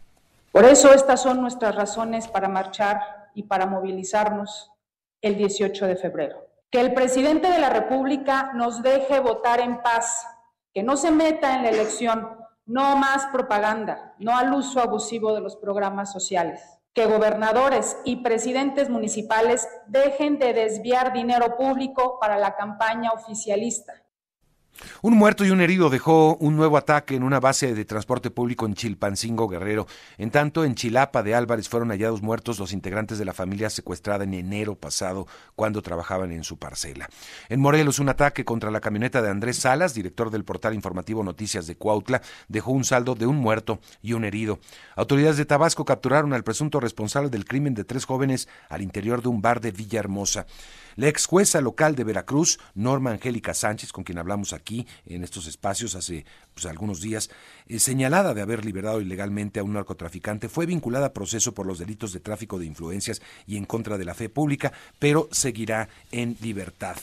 Por 0.50 0.64
eso 0.64 0.92
estas 0.92 1.22
son 1.22 1.40
nuestras 1.40 1.74
razones 1.74 2.28
para 2.28 2.48
marchar 2.48 3.00
y 3.34 3.44
para 3.44 3.66
movilizarnos 3.66 4.70
el 5.22 5.36
18 5.36 5.86
de 5.86 5.96
febrero. 5.96 6.46
Que 6.70 6.80
el 6.80 6.92
presidente 6.92 7.48
de 7.48 7.58
la 7.58 7.70
República 7.70 8.52
nos 8.54 8.82
deje 8.82 9.20
votar 9.20 9.60
en 9.60 9.80
paz, 9.82 10.26
que 10.74 10.82
no 10.82 10.96
se 10.96 11.10
meta 11.10 11.56
en 11.56 11.62
la 11.62 11.70
elección 11.70 12.41
no 12.66 12.96
más 12.96 13.26
propaganda, 13.26 14.14
no 14.18 14.36
al 14.36 14.52
uso 14.52 14.80
abusivo 14.80 15.34
de 15.34 15.40
los 15.40 15.56
programas 15.56 16.12
sociales. 16.12 16.60
Que 16.94 17.06
gobernadores 17.06 17.96
y 18.04 18.16
presidentes 18.16 18.90
municipales 18.90 19.66
dejen 19.86 20.38
de 20.38 20.52
desviar 20.52 21.12
dinero 21.12 21.56
público 21.56 22.18
para 22.20 22.38
la 22.38 22.54
campaña 22.54 23.12
oficialista 23.12 24.02
un 25.02 25.16
muerto 25.16 25.44
y 25.44 25.50
un 25.50 25.60
herido 25.60 25.90
dejó 25.90 26.36
un 26.36 26.56
nuevo 26.56 26.76
ataque 26.76 27.14
en 27.14 27.22
una 27.22 27.40
base 27.40 27.74
de 27.74 27.84
transporte 27.84 28.30
público 28.30 28.66
en 28.66 28.74
Chilpancingo, 28.74 29.48
Guerrero. 29.48 29.86
En 30.18 30.30
tanto, 30.30 30.64
en 30.64 30.74
Chilapa 30.74 31.22
de 31.22 31.34
Álvarez 31.34 31.68
fueron 31.68 31.90
hallados 31.90 32.22
muertos 32.22 32.58
los 32.58 32.72
integrantes 32.72 33.18
de 33.18 33.24
la 33.24 33.32
familia 33.32 33.70
secuestrada 33.70 34.24
en 34.24 34.34
enero 34.34 34.74
pasado 34.74 35.26
cuando 35.54 35.82
trabajaban 35.82 36.32
en 36.32 36.44
su 36.44 36.58
parcela. 36.58 37.08
En 37.48 37.60
Morelos, 37.60 37.98
un 37.98 38.08
ataque 38.08 38.44
contra 38.44 38.70
la 38.70 38.80
camioneta 38.80 39.22
de 39.22 39.30
Andrés 39.30 39.58
Salas, 39.58 39.94
director 39.94 40.30
del 40.30 40.44
portal 40.44 40.74
informativo 40.74 41.22
Noticias 41.22 41.66
de 41.66 41.76
Cuautla, 41.76 42.22
dejó 42.48 42.72
un 42.72 42.84
saldo 42.84 43.14
de 43.14 43.26
un 43.26 43.36
muerto 43.36 43.80
y 44.02 44.12
un 44.14 44.24
herido. 44.24 44.58
Autoridades 44.96 45.36
de 45.36 45.44
Tabasco 45.44 45.84
capturaron 45.84 46.32
al 46.32 46.44
presunto 46.44 46.80
responsable 46.80 47.30
del 47.30 47.44
crimen 47.44 47.74
de 47.74 47.84
tres 47.84 48.04
jóvenes 48.04 48.48
al 48.68 48.82
interior 48.82 49.22
de 49.22 49.28
un 49.28 49.42
bar 49.42 49.60
de 49.60 49.70
Villahermosa. 49.70 50.46
La 50.96 51.08
ex 51.08 51.26
jueza 51.26 51.60
local 51.60 51.94
de 51.94 52.04
Veracruz, 52.04 52.58
Norma 52.74 53.10
Angélica 53.10 53.54
Sánchez, 53.54 53.92
con 53.92 54.04
quien 54.04 54.18
hablamos 54.18 54.52
aquí 54.52 54.86
en 55.06 55.24
estos 55.24 55.46
espacios 55.46 55.94
hace 55.94 56.24
pues, 56.54 56.66
algunos 56.66 57.00
días, 57.00 57.30
eh, 57.66 57.78
señalada 57.78 58.34
de 58.34 58.42
haber 58.42 58.64
liberado 58.64 59.00
ilegalmente 59.00 59.60
a 59.60 59.64
un 59.64 59.72
narcotraficante, 59.74 60.48
fue 60.48 60.66
vinculada 60.66 61.06
a 61.06 61.12
proceso 61.12 61.54
por 61.54 61.66
los 61.66 61.78
delitos 61.78 62.12
de 62.12 62.20
tráfico 62.20 62.58
de 62.58 62.66
influencias 62.66 63.22
y 63.46 63.56
en 63.56 63.64
contra 63.64 63.98
de 63.98 64.04
la 64.04 64.14
fe 64.14 64.28
pública, 64.28 64.72
pero 64.98 65.28
seguirá 65.32 65.88
en 66.10 66.36
libertad. 66.40 66.96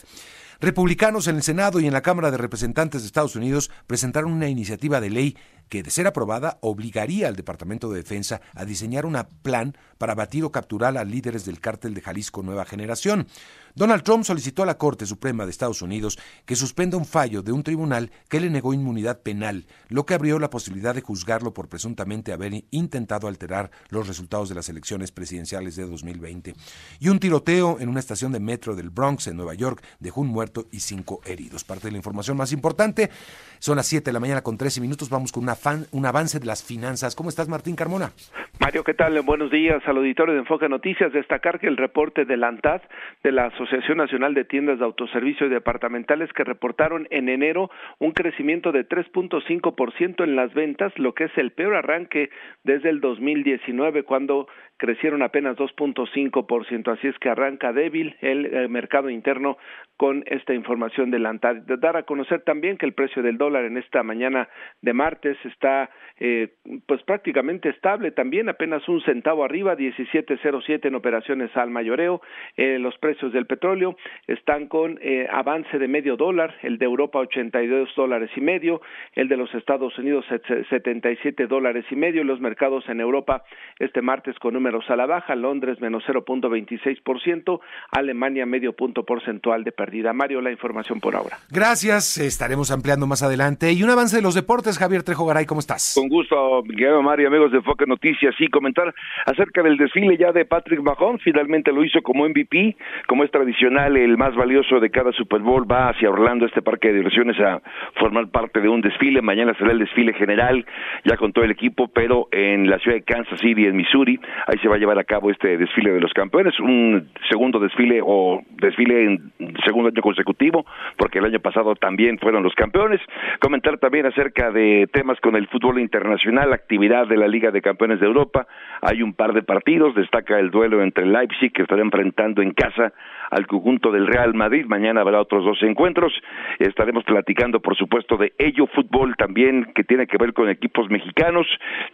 Republicanos 0.60 1.26
en 1.26 1.36
el 1.36 1.42
Senado 1.42 1.80
y 1.80 1.86
en 1.86 1.94
la 1.94 2.02
Cámara 2.02 2.30
de 2.30 2.36
Representantes 2.36 3.00
de 3.00 3.06
Estados 3.06 3.34
Unidos 3.34 3.70
presentaron 3.86 4.30
una 4.30 4.48
iniciativa 4.48 5.00
de 5.00 5.08
ley 5.08 5.36
que, 5.70 5.82
de 5.82 5.90
ser 5.90 6.06
aprobada, 6.06 6.58
obligaría 6.60 7.28
al 7.28 7.36
Departamento 7.36 7.88
de 7.88 7.96
Defensa 7.96 8.42
a 8.54 8.66
diseñar 8.66 9.06
un 9.06 9.16
plan 9.42 9.74
para 9.96 10.14
batir 10.14 10.44
o 10.44 10.52
capturar 10.52 10.98
a 10.98 11.04
líderes 11.04 11.46
del 11.46 11.60
cártel 11.60 11.94
de 11.94 12.02
Jalisco 12.02 12.42
Nueva 12.42 12.66
Generación. 12.66 13.26
Donald 13.74 14.02
Trump 14.02 14.24
solicitó 14.24 14.62
a 14.62 14.66
la 14.66 14.78
Corte 14.78 15.06
Suprema 15.06 15.44
de 15.44 15.50
Estados 15.50 15.82
Unidos 15.82 16.18
que 16.44 16.56
suspenda 16.56 16.96
un 16.96 17.04
fallo 17.04 17.42
de 17.42 17.52
un 17.52 17.62
tribunal 17.62 18.10
que 18.28 18.40
le 18.40 18.50
negó 18.50 18.74
inmunidad 18.74 19.22
penal, 19.22 19.66
lo 19.88 20.04
que 20.04 20.14
abrió 20.14 20.38
la 20.38 20.50
posibilidad 20.50 20.94
de 20.94 21.02
juzgarlo 21.02 21.54
por 21.54 21.68
presuntamente 21.68 22.32
haber 22.32 22.52
intentado 22.70 23.28
alterar 23.28 23.70
los 23.90 24.08
resultados 24.08 24.48
de 24.48 24.54
las 24.54 24.68
elecciones 24.68 25.12
presidenciales 25.12 25.76
de 25.76 25.86
2020. 25.86 26.54
Y 26.98 27.08
un 27.08 27.18
tiroteo 27.18 27.78
en 27.80 27.88
una 27.88 28.00
estación 28.00 28.32
de 28.32 28.40
metro 28.40 28.74
del 28.74 28.90
Bronx, 28.90 29.26
en 29.26 29.36
Nueva 29.36 29.54
York, 29.54 29.82
dejó 29.98 30.20
un 30.20 30.28
muerto 30.28 30.66
y 30.70 30.80
cinco 30.80 31.20
heridos. 31.24 31.64
Parte 31.64 31.88
de 31.88 31.92
la 31.92 31.98
información 31.98 32.36
más 32.36 32.52
importante. 32.52 33.10
Son 33.58 33.76
las 33.76 33.86
7 33.86 34.04
de 34.04 34.12
la 34.12 34.20
mañana 34.20 34.42
con 34.42 34.56
13 34.56 34.80
minutos. 34.80 35.10
Vamos 35.10 35.32
con 35.32 35.46
un 35.92 36.06
avance 36.06 36.40
de 36.40 36.46
las 36.46 36.64
finanzas. 36.64 37.14
¿Cómo 37.14 37.28
estás, 37.28 37.48
Martín 37.48 37.76
Carmona? 37.76 38.12
Mario, 38.58 38.84
¿qué 38.84 38.94
tal? 38.94 39.20
Buenos 39.22 39.50
días 39.50 39.82
al 39.86 39.98
auditorio 39.98 40.34
de 40.34 40.40
Enfoque 40.40 40.68
Noticias. 40.68 41.12
Destacar 41.12 41.58
que 41.58 41.66
el 41.66 41.76
reporte 41.76 42.24
de 42.24 42.36
la 42.36 42.48
ANTAD, 42.48 42.82
de 43.22 43.32
la 43.32 43.50
Asociación 43.60 43.98
Nacional 43.98 44.32
de 44.32 44.46
Tiendas 44.46 44.78
de 44.78 44.86
Autoservicio 44.86 45.46
y 45.46 45.50
Departamentales, 45.50 46.32
que 46.32 46.44
reportaron 46.44 47.06
en 47.10 47.28
enero 47.28 47.70
un 47.98 48.12
crecimiento 48.12 48.72
de 48.72 48.88
3.5% 48.88 50.24
en 50.24 50.34
las 50.34 50.54
ventas, 50.54 50.98
lo 50.98 51.12
que 51.12 51.24
es 51.24 51.36
el 51.36 51.52
peor 51.52 51.74
arranque 51.74 52.30
desde 52.64 52.88
el 52.88 53.02
2019, 53.02 54.04
cuando 54.04 54.48
crecieron 54.80 55.22
apenas 55.22 55.58
2.5%. 55.58 56.90
Así 56.90 57.06
es 57.06 57.18
que 57.18 57.28
arranca 57.28 57.74
débil 57.74 58.16
el, 58.22 58.46
el, 58.46 58.70
mercado 58.70 59.10
interno 59.10 59.58
con 59.98 60.24
esta 60.26 60.54
información 60.54 61.10
de 61.10 61.18
la 61.18 61.28
ANTAD. 61.28 61.58
Dar 61.78 61.98
a 61.98 62.04
conocer 62.04 62.40
también 62.40 62.78
que 62.78 62.86
el 62.86 62.94
precio 62.94 63.22
del 63.22 63.36
dólar 63.36 63.66
en 63.66 63.76
esta 63.76 64.02
mañana 64.02 64.48
de 64.80 64.94
martes 64.94 65.36
está 65.44 65.90
eh, 66.18 66.54
pues 66.86 67.02
prácticamente 67.02 67.68
estable 67.68 68.10
también, 68.10 68.48
apenas 68.48 68.88
un 68.88 69.02
centavo 69.02 69.44
arriba, 69.44 69.76
17.07 69.76 70.86
en 70.86 70.94
operaciones 70.94 71.54
al 71.58 71.68
mayoreo. 71.68 72.22
Eh, 72.56 72.78
los 72.78 72.96
precios 72.96 73.34
del 73.34 73.44
petróleo 73.44 73.96
están 74.28 74.66
con 74.66 74.98
eh, 75.02 75.28
avance 75.30 75.78
de 75.78 75.88
medio 75.88 76.16
dólar, 76.16 76.54
el 76.62 76.78
de 76.78 76.86
Europa 76.86 77.18
82 77.18 77.90
dólares 77.94 78.30
y 78.34 78.40
medio, 78.40 78.80
el 79.14 79.28
de 79.28 79.36
los 79.36 79.54
Estados 79.54 79.98
Unidos 79.98 80.24
77 80.70 81.46
dólares 81.46 81.84
y 81.90 81.96
medio, 81.96 82.24
los 82.24 82.40
mercados 82.40 82.88
en 82.88 83.00
Europa 83.00 83.44
este 83.78 84.00
martes 84.00 84.38
con 84.38 84.54
números 84.54 84.69
a 84.88 84.96
la 84.96 85.06
baja, 85.06 85.34
Londres 85.34 85.80
menos 85.80 86.04
0.26%, 86.06 87.60
Alemania 87.90 88.46
medio 88.46 88.72
punto 88.72 89.04
porcentual 89.04 89.64
de 89.64 89.72
pérdida. 89.72 90.12
Mario, 90.12 90.40
la 90.40 90.50
información 90.50 91.00
por 91.00 91.16
ahora. 91.16 91.36
Gracias, 91.50 92.18
estaremos 92.18 92.70
ampliando 92.70 93.06
más 93.06 93.22
adelante. 93.22 93.72
Y 93.72 93.82
un 93.82 93.90
avance 93.90 94.16
de 94.16 94.22
los 94.22 94.34
deportes, 94.34 94.78
Javier 94.78 95.02
Trejo 95.02 95.26
Garay, 95.26 95.46
¿cómo 95.46 95.60
estás? 95.60 95.94
Con 95.98 96.08
gusto, 96.08 96.62
Guillermo 96.62 97.02
Mario, 97.02 97.28
amigos 97.28 97.52
de 97.52 97.60
Foque 97.62 97.84
Noticias, 97.86 98.34
y 98.38 98.48
comentar 98.48 98.94
acerca 99.26 99.62
del 99.62 99.76
desfile 99.76 100.16
ya 100.16 100.32
de 100.32 100.44
Patrick 100.44 100.80
Mahomes, 100.80 101.22
finalmente 101.22 101.72
lo 101.72 101.84
hizo 101.84 102.00
como 102.02 102.28
MVP, 102.28 102.76
como 103.06 103.24
es 103.24 103.30
tradicional, 103.30 103.96
el 103.96 104.16
más 104.16 104.34
valioso 104.34 104.78
de 104.80 104.90
cada 104.90 105.12
Super 105.12 105.40
Bowl 105.40 105.70
va 105.70 105.90
hacia 105.90 106.10
Orlando, 106.10 106.46
este 106.46 106.62
parque 106.62 106.88
de 106.88 106.98
diversiones, 106.98 107.38
a 107.40 107.60
formar 107.98 108.28
parte 108.28 108.60
de 108.60 108.68
un 108.68 108.80
desfile, 108.80 109.20
mañana 109.20 109.54
será 109.54 109.72
el 109.72 109.80
desfile 109.80 110.12
general, 110.14 110.64
ya 111.04 111.16
con 111.16 111.32
todo 111.32 111.44
el 111.44 111.50
equipo, 111.50 111.88
pero 111.88 112.28
en 112.30 112.70
la 112.70 112.78
ciudad 112.78 112.96
de 112.96 113.02
Kansas 113.02 113.40
City, 113.40 113.66
en 113.66 113.76
Missouri, 113.76 114.20
ahí 114.46 114.58
se 114.60 114.68
va 114.68 114.76
a 114.76 114.78
llevar 114.78 114.98
a 114.98 115.04
cabo 115.04 115.30
este 115.30 115.56
desfile 115.56 115.92
de 115.92 116.00
los 116.00 116.12
campeones, 116.12 116.58
un 116.60 117.10
segundo 117.28 117.58
desfile 117.58 118.00
o 118.04 118.42
desfile 118.60 119.04
en 119.04 119.32
segundo 119.64 119.88
año 119.88 120.02
consecutivo, 120.02 120.64
porque 120.96 121.18
el 121.18 121.24
año 121.24 121.40
pasado 121.40 121.74
también 121.74 122.18
fueron 122.18 122.42
los 122.42 122.54
campeones. 122.54 123.00
Comentar 123.40 123.78
también 123.78 124.06
acerca 124.06 124.50
de 124.50 124.88
temas 124.92 125.20
con 125.20 125.36
el 125.36 125.46
fútbol 125.48 125.78
internacional, 125.78 126.52
actividad 126.52 127.06
de 127.06 127.16
la 127.16 127.28
Liga 127.28 127.50
de 127.50 127.62
Campeones 127.62 128.00
de 128.00 128.06
Europa. 128.06 128.46
Hay 128.82 129.02
un 129.02 129.14
par 129.14 129.32
de 129.32 129.42
partidos, 129.42 129.94
destaca 129.94 130.38
el 130.38 130.50
duelo 130.50 130.82
entre 130.82 131.06
Leipzig, 131.06 131.52
que 131.52 131.62
estará 131.62 131.82
enfrentando 131.82 132.42
en 132.42 132.52
casa 132.52 132.92
al 133.30 133.46
conjunto 133.46 133.90
del 133.92 134.06
Real 134.06 134.34
Madrid. 134.34 134.66
Mañana 134.66 135.00
habrá 135.00 135.20
otros 135.20 135.44
dos 135.44 135.62
encuentros. 135.62 136.12
Estaremos 136.58 137.04
platicando, 137.04 137.60
por 137.60 137.76
supuesto, 137.76 138.16
de 138.16 138.32
ello 138.38 138.66
fútbol 138.66 139.16
también, 139.16 139.72
que 139.74 139.84
tiene 139.84 140.06
que 140.06 140.18
ver 140.18 140.32
con 140.32 140.48
equipos 140.48 140.90
mexicanos. 140.90 141.46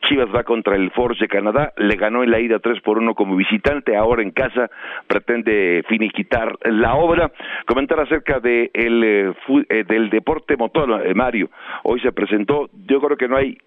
Chivas 0.09 0.28
va 0.35 0.45
contra 0.45 0.76
el 0.76 0.90
Force 0.90 1.21
de 1.21 1.28
Canadá, 1.28 1.73
le 1.76 1.97
ganó 1.97 2.23
en 2.25 2.31
la 2.31 2.40
ida 2.40 2.59
3 2.59 2.81
por 2.81 2.99
1 2.99 3.14
como 3.14 3.37
visitante, 3.37 3.97
ahora 3.97 4.23
en 4.23 4.31
casa 4.31 4.71
pretende 5.07 5.85
finiquitar 5.88 6.57
la 6.64 6.95
obra. 6.95 7.33
Comentar 7.66 8.00
acerca 8.00 8.40
de 8.40 8.71
el, 8.73 9.05
eh, 9.05 9.35
eh, 9.69 9.85
del 9.87 10.11
deporte 10.11 10.57
motor, 10.57 11.07
eh, 11.07 11.14
Mario. 11.14 11.50
Hoy 11.85 12.00
se 12.00 12.12
presentó, 12.12 12.69
yo 12.87 13.00
creo 13.00 13.16
que 13.16 13.28
no 13.28 13.37
hay 13.37 13.59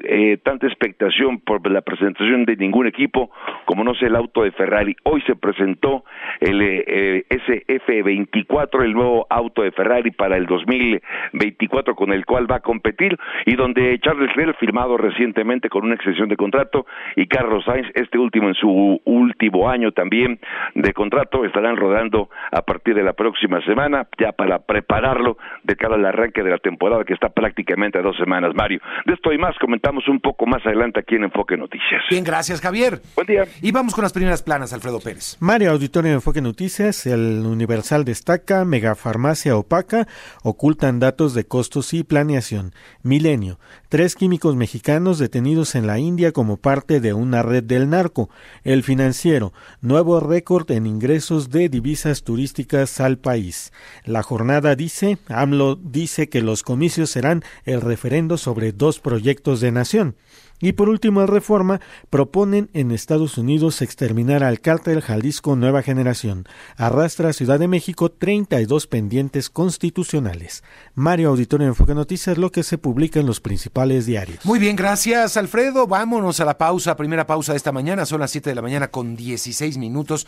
tanta 0.43 0.67
expectación 0.67 1.39
por 1.39 1.69
la 1.69 1.81
presentación 1.81 2.45
de 2.45 2.55
ningún 2.55 2.87
equipo 2.87 3.29
como 3.65 3.83
no 3.83 3.93
sé 3.93 4.07
el 4.07 4.15
auto 4.15 4.43
de 4.43 4.51
Ferrari. 4.51 4.95
Hoy 5.03 5.21
se 5.21 5.35
presentó 5.35 6.03
el 6.39 7.25
SF24, 7.67 8.83
el 8.83 8.93
nuevo 8.93 9.25
auto 9.29 9.61
de 9.61 9.71
Ferrari 9.71 10.11
para 10.11 10.37
el 10.37 10.45
2024 10.45 11.95
con 11.95 12.11
el 12.11 12.25
cual 12.25 12.49
va 12.49 12.57
a 12.57 12.59
competir 12.59 13.17
y 13.45 13.55
donde 13.55 13.99
Charles 13.99 14.29
Leclerc 14.35 14.57
firmado 14.59 14.97
recientemente 14.97 15.69
con 15.69 15.85
una 15.85 15.95
extensión 15.95 16.29
de 16.29 16.37
contrato 16.37 16.85
y 17.15 17.27
Carlos 17.27 17.63
Sainz 17.65 17.87
este 17.95 18.17
último 18.17 18.47
en 18.47 18.55
su 18.55 19.01
último 19.05 19.69
año 19.69 19.91
también 19.91 20.39
de 20.75 20.93
contrato 20.93 21.45
estarán 21.45 21.77
rodando 21.77 22.29
a 22.51 22.61
partir 22.61 22.95
de 22.95 23.03
la 23.03 23.13
próxima 23.13 23.61
semana 23.65 24.07
ya 24.19 24.31
para 24.31 24.59
prepararlo 24.59 25.37
de 25.63 25.75
cara 25.75 25.95
al 25.95 26.05
arranque 26.05 26.43
de 26.43 26.51
la 26.51 26.57
temporada 26.57 27.03
que 27.03 27.13
está 27.13 27.29
prácticamente 27.29 27.97
a 27.97 28.01
dos 28.01 28.17
semanas. 28.17 28.53
Mario 28.55 28.79
de 29.05 29.13
esto 29.13 29.31
y 29.31 29.37
más 29.37 29.55
comentamos 29.59 30.07
un 30.07 30.19
poco 30.19 30.45
más 30.45 30.65
adelante 30.65 30.99
aquí 30.99 31.15
en 31.15 31.25
Enfoque 31.25 31.57
Noticias. 31.57 32.03
Bien 32.09 32.23
gracias 32.23 32.61
Javier. 32.61 33.01
Buen 33.15 33.27
día. 33.27 33.45
Y 33.61 33.71
vamos 33.71 33.93
con 33.93 34.03
las 34.03 34.13
primeras 34.13 34.43
planas 34.43 34.73
Alfredo 34.73 34.99
Pérez. 34.99 35.37
Mario 35.39 35.71
Auditorio 35.71 36.09
de 36.09 36.15
Enfoque 36.15 36.41
Noticias 36.41 37.05
el 37.05 37.43
Universal 37.49 38.05
destaca 38.05 38.63
megafarmacia 38.65 39.57
opaca 39.57 40.07
ocultan 40.43 40.99
datos 40.99 41.33
de 41.33 41.45
costos 41.45 41.93
y 41.93 42.03
planeación 42.03 42.73
Milenio 43.03 43.59
tres 43.89 44.15
químicos 44.15 44.55
mexicanos 44.55 45.17
detenidos 45.17 45.73
en 45.73 45.87
la 45.87 45.97
India 45.97 46.31
como 46.31 46.57
parte 46.57 46.99
de 46.99 47.13
una 47.13 47.41
red 47.41 47.63
del 47.63 47.89
narco, 47.89 48.29
el 48.63 48.83
financiero, 48.83 49.51
nuevo 49.81 50.19
récord 50.19 50.69
en 50.71 50.85
ingresos 50.85 51.49
de 51.49 51.69
divisas 51.69 52.23
turísticas 52.23 52.99
al 52.99 53.17
país. 53.17 53.73
La 54.05 54.21
jornada 54.21 54.75
dice, 54.75 55.17
AMLO 55.27 55.75
dice 55.75 56.29
que 56.29 56.41
los 56.41 56.61
comicios 56.61 57.09
serán 57.09 57.43
el 57.65 57.81
referendo 57.81 58.37
sobre 58.37 58.71
dos 58.71 58.99
proyectos 58.99 59.59
de 59.59 59.71
nación. 59.71 60.15
Y 60.59 60.73
por 60.73 60.89
último, 60.89 61.21
el 61.21 61.27
Reforma 61.27 61.79
proponen 62.09 62.69
en 62.73 62.91
Estados 62.91 63.37
Unidos 63.37 63.81
exterminar 63.81 64.43
al 64.43 64.59
cártel 64.59 65.01
Jalisco 65.01 65.55
Nueva 65.55 65.81
Generación. 65.81 66.45
Arrastra 66.75 67.29
a 67.29 67.33
Ciudad 67.33 67.59
de 67.59 67.67
México 67.67 68.09
32 68.11 68.87
pendientes 68.87 69.49
constitucionales. 69.49 70.63
Mario 70.95 71.29
Auditorio 71.29 71.67
Enfoque 71.67 71.95
Noticias, 71.95 72.37
lo 72.37 72.51
que 72.51 72.63
se 72.63 72.77
publica 72.77 73.19
en 73.19 73.25
los 73.25 73.39
principales 73.39 74.05
diarios. 74.05 74.45
Muy 74.45 74.59
bien, 74.59 74.75
gracias 74.75 75.37
Alfredo. 75.37 75.87
Vámonos 75.87 76.39
a 76.39 76.45
la 76.45 76.57
pausa, 76.57 76.97
primera 76.97 77.25
pausa 77.25 77.53
de 77.53 77.57
esta 77.57 77.71
mañana. 77.71 78.05
Son 78.05 78.19
las 78.19 78.31
7 78.31 78.49
de 78.49 78.55
la 78.55 78.61
mañana 78.61 78.89
con 78.89 79.15
16 79.15 79.77
minutos. 79.77 80.27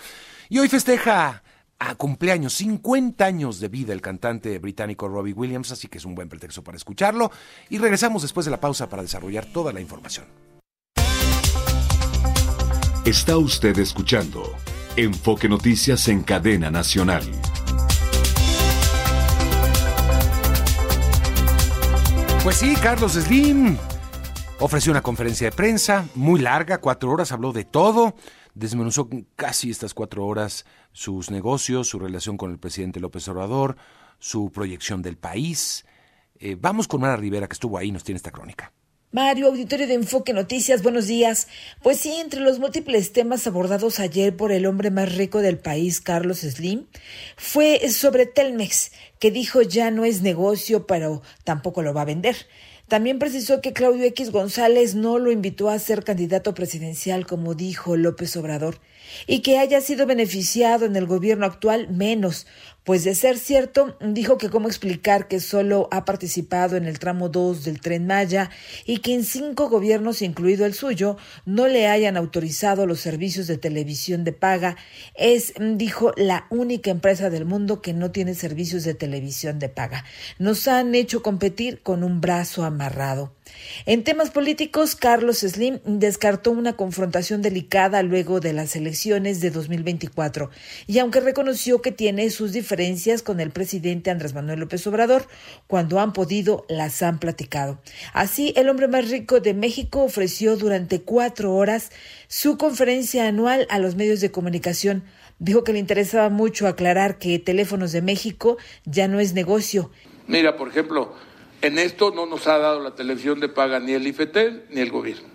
Y 0.50 0.60
hoy 0.60 0.70
festeja 0.70 1.44
a 1.84 1.96
cumpleaños, 1.96 2.54
50 2.54 3.26
años 3.26 3.60
de 3.60 3.68
vida 3.68 3.92
el 3.92 4.02
cantante 4.02 4.60
británico 4.60 5.08
Robbie 5.08 5.34
Williams, 5.34 5.72
así 5.72 5.88
que 5.88 5.98
es 5.98 6.06
un 6.06 6.14
buen 6.14 6.30
pretexto 6.30 6.64
para 6.64 6.78
escucharlo. 6.78 7.32
Y 7.70 7.80
regresamos 7.80 8.22
después 8.22 8.46
de 8.46 8.52
la 8.52 8.60
pausa 8.60 8.88
para 8.88 9.02
desarrollar 9.02 9.46
toda 9.46 9.74
la 9.74 9.82
información. 9.82 10.28
Está 13.04 13.36
usted 13.38 13.80
escuchando 13.80 14.56
Enfoque 14.96 15.50
Noticias 15.50 16.08
en 16.08 16.22
Cadena 16.22 16.70
Nacional. 16.70 17.24
Pues 22.44 22.58
sí, 22.58 22.76
Carlos 22.76 23.14
Slim 23.14 23.76
ofreció 24.60 24.92
una 24.92 25.02
conferencia 25.02 25.50
de 25.50 25.56
prensa 25.56 26.06
muy 26.14 26.40
larga, 26.42 26.78
cuatro 26.78 27.10
horas, 27.10 27.32
habló 27.32 27.52
de 27.52 27.66
todo 27.66 28.14
desmenuzó 28.54 29.10
casi 29.36 29.70
estas 29.70 29.94
cuatro 29.94 30.26
horas 30.26 30.66
sus 30.92 31.32
negocios, 31.32 31.88
su 31.88 32.00
relación 32.00 32.38
con 32.38 32.52
el 32.52 32.60
presidente 32.60 33.00
López 33.00 33.28
Obrador, 33.28 33.78
su 34.20 34.52
proyección 34.52 35.02
del 35.02 35.18
país. 35.18 35.86
Eh, 36.40 36.58
vamos 36.60 36.88
con 36.88 37.02
Mara 37.02 37.18
Rivera, 37.18 37.48
que 37.48 37.54
estuvo 37.54 37.78
ahí, 37.78 37.92
nos 37.92 38.04
tiene 38.04 38.18
esta 38.18 38.32
crónica. 38.32 38.72
Mario, 39.14 39.48
auditorio 39.48 39.88
de 39.88 39.96
Enfoque 39.96 40.32
Noticias, 40.32 40.84
buenos 40.84 41.06
días. 41.06 41.50
Pues 41.84 42.00
sí, 42.00 42.14
entre 42.22 42.40
los 42.40 42.60
múltiples 42.60 43.12
temas 43.12 43.46
abordados 43.46 44.00
ayer 44.00 44.38
por 44.38 44.54
el 44.54 44.66
hombre 44.66 44.90
más 44.90 45.14
rico 45.14 45.42
del 45.42 45.60
país, 45.60 46.00
Carlos 46.00 46.40
Slim, 46.40 46.86
fue 47.36 47.90
sobre 47.90 48.26
Telmex, 48.26 48.94
que 49.20 49.30
dijo 49.30 49.64
ya 49.64 49.92
no 49.92 50.06
es 50.06 50.22
negocio, 50.22 50.88
pero 50.88 51.24
tampoco 51.44 51.82
lo 51.82 51.94
va 51.94 52.04
a 52.04 52.06
vender. 52.06 52.38
También 52.92 53.20
precisó 53.20 53.62
que 53.62 53.72
Claudio 53.72 54.04
X 54.08 54.32
González 54.32 54.96
no 54.96 55.18
lo 55.18 55.32
invitó 55.32 55.70
a 55.70 55.80
ser 55.80 56.04
candidato 56.04 56.54
presidencial, 56.54 57.26
como 57.26 57.56
dijo 57.56 57.96
López 57.96 58.36
Obrador, 58.36 58.82
y 59.28 59.40
que 59.40 59.58
haya 59.58 59.82
sido 59.82 60.06
beneficiado 60.06 60.86
en 60.86 60.96
el 60.96 61.06
gobierno 61.06 61.46
actual 61.46 61.90
menos, 61.90 62.48
pues 62.84 63.04
de 63.04 63.14
ser 63.14 63.38
cierto, 63.38 63.96
dijo 64.02 64.40
que 64.40 64.50
cómo 64.50 64.68
explicar 64.68 65.28
que 65.28 65.40
solo 65.40 65.88
ha 65.92 66.04
participado 66.04 66.78
en 66.78 66.86
el 66.86 66.98
tramo 66.98 67.30
2 67.30 67.64
del 67.64 67.80
tren 67.80 68.08
Maya 68.08 68.50
y 68.86 68.98
que 68.98 69.14
en 69.14 69.24
cinco 69.24 69.70
gobiernos, 69.70 70.24
incluido 70.24 70.66
el 70.66 70.74
suyo, 70.74 71.16
no 71.46 71.68
le 71.68 71.88
hayan 71.88 72.18
autorizado 72.18 72.88
los 72.88 73.00
servicios 73.00 73.46
de 73.46 73.58
televisión 73.58 74.24
de 74.24 74.34
paga. 74.34 74.78
Es, 75.14 75.54
dijo, 75.60 76.12
la 76.18 76.48
única 76.50 76.90
empresa 76.90 77.30
del 77.30 77.46
mundo 77.46 77.84
que 77.84 77.94
no 77.94 78.10
tiene 78.10 78.34
servicios 78.34 78.84
de 78.84 78.96
televisión 78.96 79.60
de 79.60 79.70
paga. 79.70 80.04
Nos 80.40 80.68
han 80.68 80.96
hecho 80.96 81.22
competir 81.22 81.82
con 81.84 82.04
un 82.04 82.20
brazo 82.20 82.64
amarrado. 82.64 83.32
En 83.86 84.04
temas 84.04 84.30
políticos, 84.30 84.96
Carlos 84.96 85.40
Slim 85.40 85.80
descartó 85.86 86.52
una 86.52 86.74
confrontación 86.74 87.42
delicada 87.42 88.04
luego 88.04 88.40
de 88.40 88.54
las 88.54 88.76
elecciones 88.76 89.42
de 89.42 89.50
2024 89.50 90.50
y 90.88 91.00
aunque 91.00 91.20
reconoció 91.20 91.82
que 91.82 91.92
tiene 91.92 92.30
sus 92.30 92.52
diferencias 92.52 93.24
con 93.24 93.40
el 93.40 93.52
presidente 93.52 94.12
Andrés 94.12 94.34
Manuel 94.34 94.60
López 94.60 94.86
Obrador, 94.88 95.28
cuando 95.68 96.00
han 96.00 96.14
podido 96.14 96.66
las 96.70 97.02
han 97.02 97.20
platicado. 97.20 97.82
Así, 98.14 98.54
el 98.56 98.70
hombre 98.70 98.88
más 98.88 99.10
rico 99.10 99.40
de 99.40 99.54
México 99.54 100.04
ofreció 100.04 100.58
durante 100.58 101.02
cuatro 101.02 101.56
horas 101.56 101.92
su 102.28 102.58
conferencia 102.58 103.28
anual 103.28 103.68
a 103.70 103.80
los 103.80 103.96
medios 103.96 104.22
de 104.22 104.32
comunicación. 104.32 105.04
Dijo 105.40 105.64
que 105.64 105.74
le 105.74 105.80
interesaba 105.80 106.30
mucho 106.30 106.68
aclarar 106.68 107.18
que 107.18 107.40
Teléfonos 107.40 107.92
de 107.92 108.02
México 108.02 108.58
ya 108.86 109.08
no 109.08 109.20
es 109.20 109.34
negocio. 109.34 109.92
Mira, 110.28 110.56
por 110.56 110.68
ejemplo, 110.70 111.14
en 111.62 111.80
esto 111.80 112.12
no 112.12 112.26
nos 112.26 112.48
ha 112.48 112.58
dado 112.58 112.80
la 112.80 112.96
televisión 112.96 113.40
de 113.40 113.50
paga 113.50 113.80
ni 113.80 113.94
el 113.94 114.08
IFETEL 114.08 114.66
ni 114.70 114.82
el 114.82 114.92
gobierno. 114.92 115.28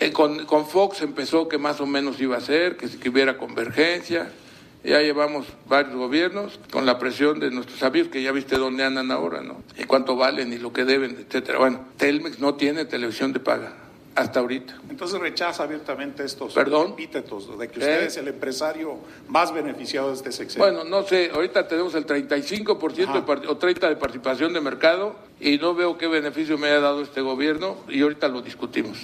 Eh, 0.00 0.12
con, 0.12 0.46
con, 0.46 0.66
Fox 0.66 1.02
empezó 1.02 1.48
que 1.48 1.58
más 1.58 1.80
o 1.80 1.86
menos 1.86 2.20
iba 2.20 2.36
a 2.36 2.40
ser, 2.40 2.76
que, 2.76 2.88
que 2.88 3.08
hubiera 3.08 3.38
convergencia. 3.38 4.32
Ya 4.84 5.00
llevamos 5.00 5.46
varios 5.68 5.94
gobiernos 5.94 6.58
con 6.72 6.86
la 6.86 6.98
presión 6.98 7.38
de 7.38 7.52
nuestros 7.52 7.82
amigos, 7.84 8.08
que 8.08 8.20
ya 8.20 8.32
viste 8.32 8.56
dónde 8.56 8.82
andan 8.82 9.12
ahora, 9.12 9.40
¿no? 9.40 9.62
Y 9.78 9.84
cuánto 9.84 10.16
valen 10.16 10.52
y 10.52 10.58
lo 10.58 10.72
que 10.72 10.84
deben, 10.84 11.16
etcétera. 11.20 11.58
Bueno, 11.58 11.84
Telmex 11.98 12.40
no 12.40 12.54
tiene 12.54 12.84
televisión 12.84 13.32
de 13.32 13.38
paga 13.38 13.72
hasta 14.14 14.40
ahorita. 14.40 14.78
Entonces 14.90 15.20
rechaza 15.20 15.62
abiertamente 15.62 16.24
estos 16.24 16.52
¿Perdón? 16.52 16.92
epítetos 16.92 17.58
de 17.58 17.68
que 17.68 17.78
usted 17.78 18.02
es 18.04 18.16
el 18.16 18.28
empresario 18.28 18.98
más 19.28 19.52
beneficiado 19.52 20.08
de 20.08 20.14
este 20.14 20.32
sexenio. 20.32 20.66
Bueno, 20.66 20.84
no 20.84 21.06
sé, 21.06 21.30
ahorita 21.32 21.66
tenemos 21.66 21.94
el 21.94 22.06
35% 22.06 23.12
de 23.12 23.48
o 23.48 23.58
30% 23.58 23.88
de 23.88 23.96
participación 23.96 24.52
de 24.52 24.60
mercado 24.60 25.16
y 25.40 25.58
no 25.58 25.74
veo 25.74 25.96
qué 25.96 26.08
beneficio 26.08 26.58
me 26.58 26.68
haya 26.68 26.80
dado 26.80 27.02
este 27.02 27.20
gobierno 27.20 27.76
y 27.88 28.02
ahorita 28.02 28.28
lo 28.28 28.42
discutimos. 28.42 28.98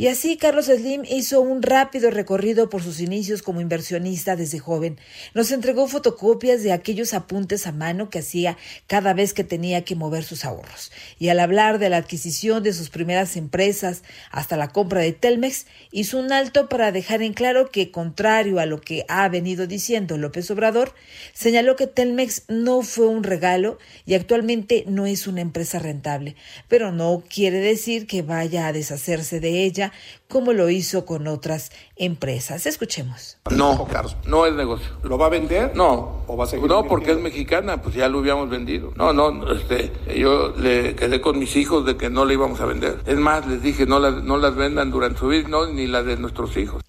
Y 0.00 0.06
así 0.06 0.36
Carlos 0.36 0.66
Slim 0.66 1.02
hizo 1.10 1.40
un 1.40 1.60
rápido 1.60 2.12
recorrido 2.12 2.70
por 2.70 2.84
sus 2.84 3.00
inicios 3.00 3.42
como 3.42 3.60
inversionista 3.60 4.36
desde 4.36 4.60
joven. 4.60 4.96
Nos 5.34 5.50
entregó 5.50 5.88
fotocopias 5.88 6.62
de 6.62 6.70
aquellos 6.70 7.14
apuntes 7.14 7.66
a 7.66 7.72
mano 7.72 8.08
que 8.08 8.20
hacía 8.20 8.56
cada 8.86 9.12
vez 9.12 9.34
que 9.34 9.42
tenía 9.42 9.82
que 9.82 9.96
mover 9.96 10.22
sus 10.22 10.44
ahorros. 10.44 10.92
Y 11.18 11.30
al 11.30 11.40
hablar 11.40 11.80
de 11.80 11.88
la 11.88 11.96
adquisición 11.96 12.62
de 12.62 12.74
sus 12.74 12.90
primeras 12.90 13.36
empresas 13.36 14.04
hasta 14.30 14.56
la 14.56 14.68
compra 14.68 15.00
de 15.00 15.12
Telmex, 15.12 15.66
hizo 15.90 16.20
un 16.20 16.30
alto 16.30 16.68
para 16.68 16.92
dejar 16.92 17.20
en 17.20 17.32
claro 17.32 17.72
que, 17.72 17.90
contrario 17.90 18.60
a 18.60 18.66
lo 18.66 18.80
que 18.80 19.04
ha 19.08 19.28
venido 19.28 19.66
diciendo 19.66 20.16
López 20.16 20.48
Obrador, 20.52 20.94
señaló 21.34 21.74
que 21.74 21.88
Telmex 21.88 22.44
no 22.46 22.82
fue 22.82 23.08
un 23.08 23.24
regalo 23.24 23.80
y 24.06 24.14
actualmente 24.14 24.84
no 24.86 25.06
es 25.06 25.26
una 25.26 25.40
empresa 25.40 25.80
rentable, 25.80 26.36
pero 26.68 26.92
no 26.92 27.24
quiere 27.28 27.58
decir 27.58 28.06
que 28.06 28.22
vaya 28.22 28.68
a 28.68 28.72
deshacerse 28.72 29.40
de 29.40 29.64
ella 29.64 29.87
como 30.28 30.52
lo 30.52 30.70
hizo 30.70 31.06
con 31.06 31.26
otras 31.26 31.70
empresas. 31.96 32.66
Escuchemos. 32.66 33.38
No, 33.50 33.86
no 34.26 34.46
es 34.46 34.54
negocio. 34.54 34.88
¿Lo 35.02 35.18
va 35.18 35.26
a 35.26 35.30
vender? 35.30 35.74
No. 35.74 36.24
¿O 36.26 36.36
va 36.36 36.44
a 36.44 36.46
seguir 36.46 36.68
No, 36.68 36.86
porque 36.86 37.12
es 37.12 37.18
mexicana, 37.18 37.80
pues 37.82 37.94
ya 37.94 38.08
lo 38.08 38.18
habíamos 38.18 38.50
vendido. 38.50 38.92
No, 38.96 39.12
no, 39.12 39.52
este, 39.52 39.92
yo 40.16 40.54
le 40.56 40.94
quedé 40.94 41.20
con 41.20 41.38
mis 41.38 41.56
hijos 41.56 41.86
de 41.86 41.96
que 41.96 42.10
no 42.10 42.24
le 42.24 42.34
íbamos 42.34 42.60
a 42.60 42.66
vender. 42.66 43.00
Es 43.06 43.16
más, 43.16 43.46
les 43.46 43.62
dije, 43.62 43.86
no 43.86 43.98
las, 43.98 44.22
no 44.22 44.36
las 44.36 44.54
vendan 44.54 44.90
durante 44.90 45.18
su 45.18 45.28
vida, 45.28 45.48
no, 45.48 45.66
ni 45.66 45.86
la 45.86 46.02
de 46.02 46.16
nuestros 46.16 46.56
hijos. 46.56 46.82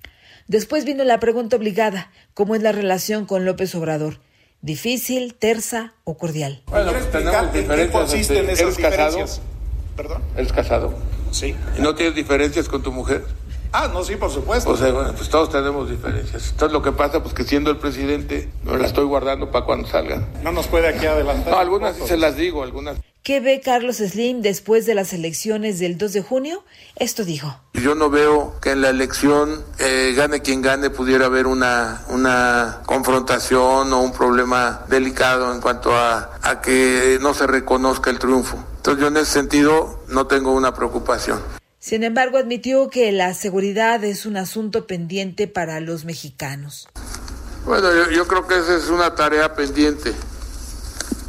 Después 0.47 0.83
vino 0.83 1.03
la 1.03 1.19
pregunta 1.19 1.57
obligada, 1.57 2.12
¿cómo 2.33 2.55
es 2.55 2.63
la 2.63 2.71
relación 2.71 3.25
con 3.25 3.45
López 3.45 3.75
Obrador? 3.75 4.17
¿Difícil, 4.62 5.35
tersa 5.35 5.93
o 6.03 6.17
cordial? 6.17 6.63
Bueno, 6.65 6.91
pues 6.91 7.12
tenemos 7.12 7.53
diferencias. 7.53 8.13
Este, 8.13 8.39
en 8.39 8.49
¿Eres 8.49 8.77
casado? 8.77 9.25
¿Perdón? 9.95 10.21
¿Eres 10.35 10.51
casado? 10.51 10.93
Sí. 11.31 11.55
¿Y 11.77 11.81
no 11.81 11.95
tienes 11.95 12.15
diferencias 12.15 12.67
con 12.67 12.81
tu 12.81 12.91
mujer? 12.91 13.25
Ah, 13.71 13.87
no, 13.93 14.03
sí, 14.03 14.15
por 14.15 14.31
supuesto. 14.31 14.71
O 14.71 14.77
sea, 14.77 14.91
bueno, 14.91 15.13
pues 15.15 15.29
todos 15.29 15.51
tenemos 15.51 15.89
diferencias. 15.89 16.49
Entonces 16.51 16.73
lo 16.73 16.81
que 16.81 16.91
pasa, 16.91 17.21
pues 17.21 17.35
que 17.35 17.43
siendo 17.43 17.69
el 17.69 17.77
presidente, 17.77 18.49
me 18.63 18.77
la 18.77 18.87
estoy 18.87 19.05
guardando 19.05 19.51
para 19.51 19.65
cuando 19.65 19.87
salga. 19.87 20.27
No 20.41 20.51
nos 20.51 20.67
puede 20.67 20.87
aquí 20.87 21.05
adelantar. 21.05 21.53
No, 21.53 21.59
algunas 21.59 21.95
sí 21.95 22.01
se 22.07 22.17
las 22.17 22.35
digo, 22.35 22.63
algunas. 22.63 22.97
¿Qué 23.21 23.41
ve 23.41 23.61
Carlos 23.63 23.97
Slim 23.97 24.41
después 24.41 24.87
de 24.87 24.95
las 24.95 25.13
elecciones 25.13 25.77
del 25.77 25.99
2 25.99 26.13
de 26.13 26.21
junio? 26.23 26.63
Esto 26.95 27.25
dijo. 27.25 27.55
Yo 27.73 27.93
no 27.93 28.09
veo 28.09 28.55
que 28.59 28.71
en 28.71 28.81
la 28.81 28.89
elección, 28.89 29.63
eh, 29.77 30.13
gane 30.15 30.41
quien 30.41 30.63
gane, 30.63 30.89
pudiera 30.89 31.27
haber 31.27 31.45
una, 31.45 32.05
una 32.07 32.81
confrontación 32.87 33.93
o 33.93 34.01
un 34.01 34.13
problema 34.13 34.83
delicado 34.89 35.53
en 35.53 35.61
cuanto 35.61 35.95
a, 35.95 36.39
a 36.41 36.61
que 36.61 37.19
no 37.21 37.35
se 37.35 37.45
reconozca 37.45 38.09
el 38.09 38.17
triunfo. 38.17 38.57
Entonces 38.79 39.01
yo 39.01 39.07
en 39.09 39.17
ese 39.17 39.31
sentido 39.33 39.99
no 40.07 40.25
tengo 40.27 40.53
una 40.53 40.73
preocupación. 40.73 41.41
Sin 41.79 42.03
embargo, 42.03 42.37
admitió 42.37 42.89
que 42.89 43.11
la 43.11 43.33
seguridad 43.33 44.01
es 44.05 44.25
un 44.25 44.37
asunto 44.37 44.87
pendiente 44.87 45.49
para 45.49 45.81
los 45.81 46.05
mexicanos. 46.05 46.87
Bueno, 47.65 47.93
yo, 47.93 48.09
yo 48.09 48.25
creo 48.25 48.47
que 48.47 48.57
esa 48.57 48.77
es 48.77 48.87
una 48.87 49.15
tarea 49.15 49.53
pendiente. 49.53 50.13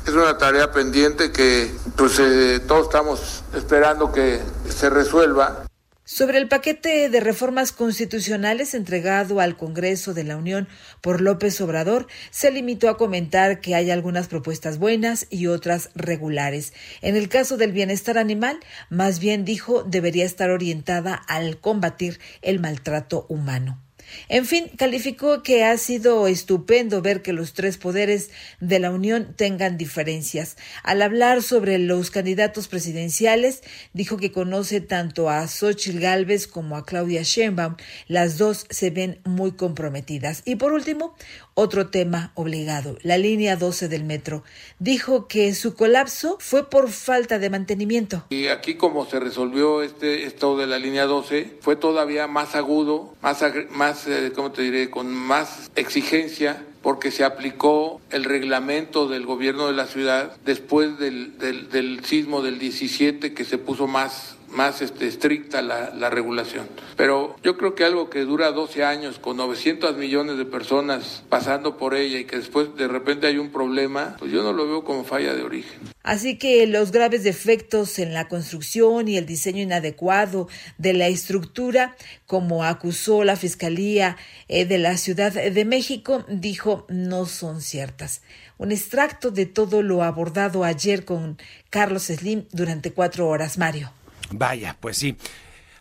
Es 0.06 0.14
una 0.14 0.38
tarea 0.38 0.70
pendiente 0.70 1.32
que 1.32 1.74
pues 1.96 2.20
eh, 2.20 2.60
todos 2.68 2.84
estamos 2.84 3.42
esperando 3.52 4.12
que 4.12 4.40
se 4.68 4.88
resuelva. 4.88 5.64
Sobre 6.12 6.38
el 6.38 6.48
paquete 6.48 7.08
de 7.08 7.20
reformas 7.20 7.70
constitucionales 7.70 8.74
entregado 8.74 9.38
al 9.38 9.56
Congreso 9.56 10.12
de 10.12 10.24
la 10.24 10.36
Unión 10.36 10.66
por 11.00 11.20
López 11.20 11.60
Obrador, 11.60 12.08
se 12.32 12.50
limitó 12.50 12.88
a 12.88 12.96
comentar 12.96 13.60
que 13.60 13.76
hay 13.76 13.92
algunas 13.92 14.26
propuestas 14.26 14.78
buenas 14.78 15.28
y 15.30 15.46
otras 15.46 15.90
regulares. 15.94 16.72
En 17.00 17.14
el 17.14 17.28
caso 17.28 17.56
del 17.56 17.70
bienestar 17.70 18.18
animal, 18.18 18.58
más 18.88 19.20
bien 19.20 19.44
dijo 19.44 19.84
debería 19.84 20.24
estar 20.24 20.50
orientada 20.50 21.14
al 21.14 21.58
combatir 21.60 22.18
el 22.42 22.58
maltrato 22.58 23.24
humano. 23.28 23.80
En 24.28 24.46
fin, 24.46 24.70
calificó 24.76 25.42
que 25.42 25.64
ha 25.64 25.76
sido 25.76 26.26
estupendo 26.26 27.02
ver 27.02 27.22
que 27.22 27.32
los 27.32 27.52
tres 27.52 27.76
poderes 27.76 28.30
de 28.60 28.78
la 28.78 28.90
Unión 28.90 29.34
tengan 29.36 29.76
diferencias. 29.76 30.56
Al 30.82 31.02
hablar 31.02 31.42
sobre 31.42 31.78
los 31.78 32.10
candidatos 32.10 32.68
presidenciales, 32.68 33.62
dijo 33.92 34.16
que 34.16 34.32
conoce 34.32 34.80
tanto 34.80 35.30
a 35.30 35.46
Xochitl 35.46 36.00
Gálvez 36.00 36.46
como 36.46 36.76
a 36.76 36.84
Claudia 36.84 37.22
Sheinbaum. 37.22 37.76
Las 38.06 38.38
dos 38.38 38.66
se 38.70 38.90
ven 38.90 39.20
muy 39.24 39.52
comprometidas. 39.52 40.42
Y 40.44 40.56
por 40.56 40.72
último, 40.72 41.14
otro 41.60 41.88
tema 41.88 42.32
obligado, 42.34 42.96
la 43.02 43.18
línea 43.18 43.54
12 43.56 43.88
del 43.88 44.04
metro. 44.04 44.42
Dijo 44.78 45.28
que 45.28 45.54
su 45.54 45.74
colapso 45.74 46.38
fue 46.40 46.70
por 46.70 46.88
falta 46.88 47.38
de 47.38 47.50
mantenimiento. 47.50 48.24
Y 48.30 48.46
aquí 48.46 48.76
como 48.76 49.04
se 49.04 49.20
resolvió 49.20 49.82
este 49.82 50.24
esto 50.24 50.56
de 50.56 50.66
la 50.66 50.78
línea 50.78 51.04
12 51.04 51.58
fue 51.60 51.76
todavía 51.76 52.26
más 52.26 52.54
agudo, 52.54 53.14
más 53.20 53.44
más 53.70 54.06
eh, 54.06 54.32
¿cómo 54.34 54.52
te 54.52 54.62
diré? 54.62 54.90
con 54.90 55.12
más 55.12 55.70
exigencia 55.76 56.64
porque 56.82 57.10
se 57.10 57.24
aplicó 57.24 58.00
el 58.10 58.24
reglamento 58.24 59.06
del 59.06 59.26
gobierno 59.26 59.66
de 59.66 59.74
la 59.74 59.86
ciudad 59.86 60.34
después 60.46 60.98
del, 60.98 61.36
del, 61.38 61.68
del 61.68 62.02
sismo 62.06 62.40
del 62.40 62.58
17 62.58 63.34
que 63.34 63.44
se 63.44 63.58
puso 63.58 63.86
más 63.86 64.36
más 64.50 64.82
este, 64.82 65.06
estricta 65.06 65.62
la, 65.62 65.90
la, 65.90 66.10
regulación. 66.10 66.68
Pero 66.96 67.36
yo 67.42 67.56
creo 67.56 67.74
que 67.74 67.84
algo 67.84 68.10
que 68.10 68.20
dura 68.20 68.52
12 68.52 68.84
años 68.84 69.18
con 69.18 69.36
900 69.36 69.96
millones 69.96 70.38
de 70.38 70.44
personas 70.44 71.22
pasando 71.28 71.76
por 71.76 71.94
ella 71.94 72.18
y 72.18 72.24
que 72.24 72.36
después 72.36 72.74
de 72.76 72.88
repente 72.88 73.26
hay 73.26 73.38
un 73.38 73.50
problema, 73.50 74.16
pues 74.18 74.32
yo 74.32 74.42
no 74.42 74.52
lo 74.52 74.66
veo 74.66 74.84
como 74.84 75.04
falla 75.04 75.34
de 75.34 75.42
origen. 75.42 75.80
Así 76.02 76.38
que 76.38 76.66
los 76.66 76.92
graves 76.92 77.24
defectos 77.24 77.98
en 77.98 78.14
la 78.14 78.28
construcción 78.28 79.08
y 79.08 79.16
el 79.16 79.26
diseño 79.26 79.62
inadecuado 79.62 80.48
de 80.78 80.94
la 80.94 81.08
estructura, 81.08 81.96
como 82.26 82.64
acusó 82.64 83.24
la 83.24 83.36
Fiscalía 83.36 84.16
eh, 84.48 84.64
de 84.64 84.78
la 84.78 84.96
Ciudad 84.96 85.32
de 85.32 85.64
México, 85.64 86.24
dijo 86.28 86.86
no 86.88 87.26
son 87.26 87.60
ciertas. 87.60 88.22
Un 88.58 88.72
extracto 88.72 89.30
de 89.30 89.46
todo 89.46 89.82
lo 89.82 90.02
abordado 90.02 90.64
ayer 90.64 91.04
con 91.04 91.38
Carlos 91.70 92.04
Slim 92.04 92.44
durante 92.52 92.92
cuatro 92.92 93.28
horas, 93.28 93.56
Mario. 93.56 93.90
Vaya, 94.30 94.76
pues 94.80 94.96
sí. 94.96 95.16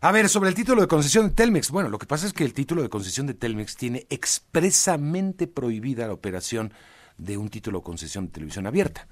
A 0.02 0.12
ver, 0.12 0.30
sobre 0.30 0.50
el 0.50 0.56
título 0.56 0.82
de 0.82 0.88
concesión 0.88 1.28
de 1.28 1.34
Telmex. 1.34 1.72
Bueno, 1.72 1.90
lo 1.90 2.00
que 2.00 2.06
pasa 2.06 2.26
es 2.26 2.34
que 2.34 2.46
el 2.46 2.54
título 2.54 2.82
de 2.82 2.90
concesión 2.90 3.28
de 3.28 3.34
Telmex 3.34 3.76
tiene 3.76 4.08
expresamente 4.10 5.46
prohibida 5.46 6.08
la 6.08 6.14
operación 6.14 6.74
de 7.18 7.38
un 7.38 7.50
título 7.50 7.80
de 7.80 7.84
concesión 7.84 8.28
de 8.28 8.32
televisión 8.32 8.66
abierta. 8.66 9.08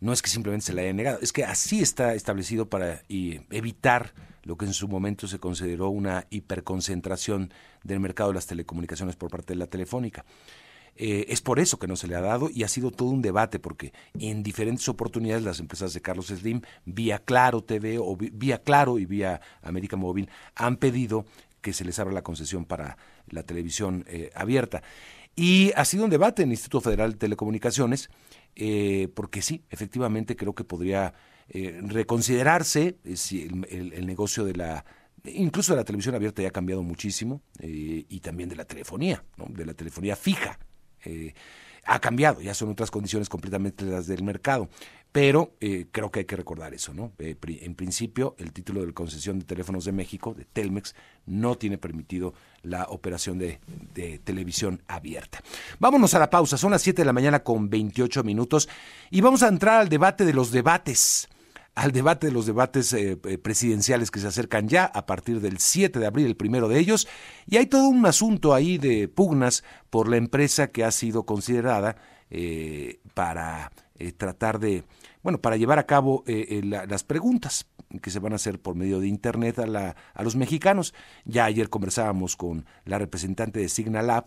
No 0.00 0.12
es 0.12 0.22
que 0.22 0.30
simplemente 0.30 0.66
se 0.66 0.72
la 0.74 0.82
haya 0.82 0.92
negado, 0.92 1.18
es 1.20 1.32
que 1.32 1.44
así 1.44 1.82
está 1.82 2.14
establecido 2.14 2.68
para 2.68 3.02
evitar 3.08 4.14
lo 4.44 4.56
que 4.56 4.64
en 4.64 4.74
su 4.74 4.86
momento 4.86 5.26
se 5.26 5.40
consideró 5.40 5.88
una 5.88 6.26
hiperconcentración 6.30 7.52
del 7.82 7.98
mercado 7.98 8.30
de 8.30 8.36
las 8.36 8.46
telecomunicaciones 8.46 9.16
por 9.16 9.30
parte 9.30 9.54
de 9.54 9.58
la 9.58 9.66
telefónica. 9.66 10.24
Eh, 10.96 11.26
es 11.28 11.40
por 11.40 11.58
eso 11.58 11.78
que 11.78 11.86
no 11.86 11.96
se 11.96 12.06
le 12.06 12.16
ha 12.16 12.20
dado 12.20 12.50
y 12.52 12.64
ha 12.64 12.68
sido 12.68 12.90
todo 12.90 13.08
un 13.08 13.22
debate 13.22 13.58
porque 13.58 13.92
en 14.18 14.42
diferentes 14.42 14.88
oportunidades 14.88 15.42
las 15.42 15.58
empresas 15.58 15.94
de 15.94 16.02
Carlos 16.02 16.26
Slim, 16.26 16.60
vía 16.84 17.18
Claro 17.18 17.62
TV 17.62 17.98
o 17.98 18.16
vía 18.16 18.62
Claro 18.62 18.98
y 18.98 19.06
vía 19.06 19.40
América 19.62 19.96
Móvil, 19.96 20.28
han 20.54 20.76
pedido 20.76 21.24
que 21.60 21.72
se 21.72 21.84
les 21.84 21.98
abra 21.98 22.12
la 22.12 22.22
concesión 22.22 22.64
para 22.64 22.98
la 23.28 23.42
televisión 23.44 24.04
eh, 24.08 24.30
abierta. 24.34 24.82
Y 25.34 25.72
ha 25.76 25.84
sido 25.84 26.04
un 26.04 26.10
debate 26.10 26.42
en 26.42 26.50
el 26.50 26.54
Instituto 26.54 26.82
Federal 26.82 27.12
de 27.12 27.18
Telecomunicaciones, 27.18 28.10
eh, 28.54 29.08
porque 29.14 29.40
sí, 29.40 29.64
efectivamente 29.70 30.36
creo 30.36 30.54
que 30.54 30.64
podría 30.64 31.14
reconsiderarse 31.54 32.96
si 33.14 33.42
el, 33.42 34.06
negocio 34.06 34.44
de 34.44 34.54
la 34.54 34.86
incluso 35.24 35.74
de 35.74 35.80
la 35.80 35.84
televisión 35.84 36.14
abierta 36.14 36.40
ya 36.40 36.48
ha 36.48 36.52
cambiado 36.52 36.82
muchísimo 36.82 37.42
y 37.60 38.20
también 38.20 38.48
de 38.48 38.56
la 38.56 38.64
telefonía, 38.64 39.22
de 39.36 39.66
la 39.66 39.74
telefonía 39.74 40.16
fija. 40.16 40.58
Eh, 41.04 41.34
ha 41.84 41.98
cambiado, 41.98 42.40
ya 42.40 42.54
son 42.54 42.70
otras 42.70 42.90
condiciones 42.90 43.28
completamente 43.28 43.84
las 43.84 44.06
del 44.06 44.22
mercado. 44.22 44.68
Pero 45.10 45.52
eh, 45.60 45.88
creo 45.92 46.10
que 46.10 46.20
hay 46.20 46.24
que 46.24 46.36
recordar 46.36 46.72
eso, 46.72 46.94
¿no? 46.94 47.12
Eh, 47.18 47.36
en 47.60 47.74
principio, 47.74 48.34
el 48.38 48.50
título 48.50 48.84
de 48.84 48.94
concesión 48.94 49.38
de 49.38 49.44
teléfonos 49.44 49.84
de 49.84 49.92
México, 49.92 50.32
de 50.32 50.46
Telmex, 50.46 50.94
no 51.26 51.56
tiene 51.56 51.76
permitido 51.76 52.32
la 52.62 52.84
operación 52.84 53.38
de, 53.38 53.60
de, 53.92 54.20
televisión 54.20 54.80
abierta. 54.88 55.42
Vámonos 55.78 56.14
a 56.14 56.18
la 56.18 56.30
pausa, 56.30 56.56
son 56.56 56.70
las 56.70 56.80
7 56.80 57.02
de 57.02 57.06
la 57.06 57.12
mañana 57.12 57.40
con 57.40 57.68
28 57.68 58.24
minutos 58.24 58.70
y 59.10 59.20
vamos 59.20 59.42
a 59.42 59.48
entrar 59.48 59.82
al 59.82 59.90
debate 59.90 60.24
de 60.24 60.32
los 60.32 60.50
debates 60.50 61.28
al 61.74 61.92
debate 61.92 62.26
de 62.26 62.32
los 62.32 62.46
debates 62.46 62.92
eh, 62.92 63.18
eh, 63.24 63.38
presidenciales 63.38 64.10
que 64.10 64.20
se 64.20 64.26
acercan 64.26 64.68
ya 64.68 64.84
a 64.84 65.06
partir 65.06 65.40
del 65.40 65.58
7 65.58 65.98
de 65.98 66.06
abril, 66.06 66.26
el 66.26 66.36
primero 66.36 66.68
de 66.68 66.78
ellos, 66.78 67.08
y 67.46 67.56
hay 67.56 67.66
todo 67.66 67.88
un 67.88 68.04
asunto 68.04 68.54
ahí 68.54 68.78
de 68.78 69.08
pugnas 69.08 69.64
por 69.90 70.08
la 70.08 70.16
empresa 70.16 70.68
que 70.68 70.84
ha 70.84 70.90
sido 70.90 71.24
considerada 71.24 71.96
eh, 72.30 73.00
para 73.14 73.72
tratar 74.16 74.58
de, 74.58 74.82
bueno, 75.22 75.40
para 75.40 75.56
llevar 75.56 75.78
a 75.78 75.86
cabo 75.86 76.24
las 76.26 77.04
preguntas 77.04 77.66
que 78.00 78.10
se 78.10 78.18
van 78.18 78.32
a 78.32 78.36
hacer 78.36 78.58
por 78.58 78.74
medio 78.74 78.98
de 78.98 79.06
Internet 79.06 79.60
a, 79.60 79.66
la, 79.66 79.94
a 80.12 80.22
los 80.24 80.34
mexicanos. 80.34 80.92
Ya 81.24 81.44
ayer 81.44 81.68
conversábamos 81.68 82.34
con 82.34 82.66
la 82.84 82.98
representante 82.98 83.60
de 83.60 83.68
Signalab 83.68 84.24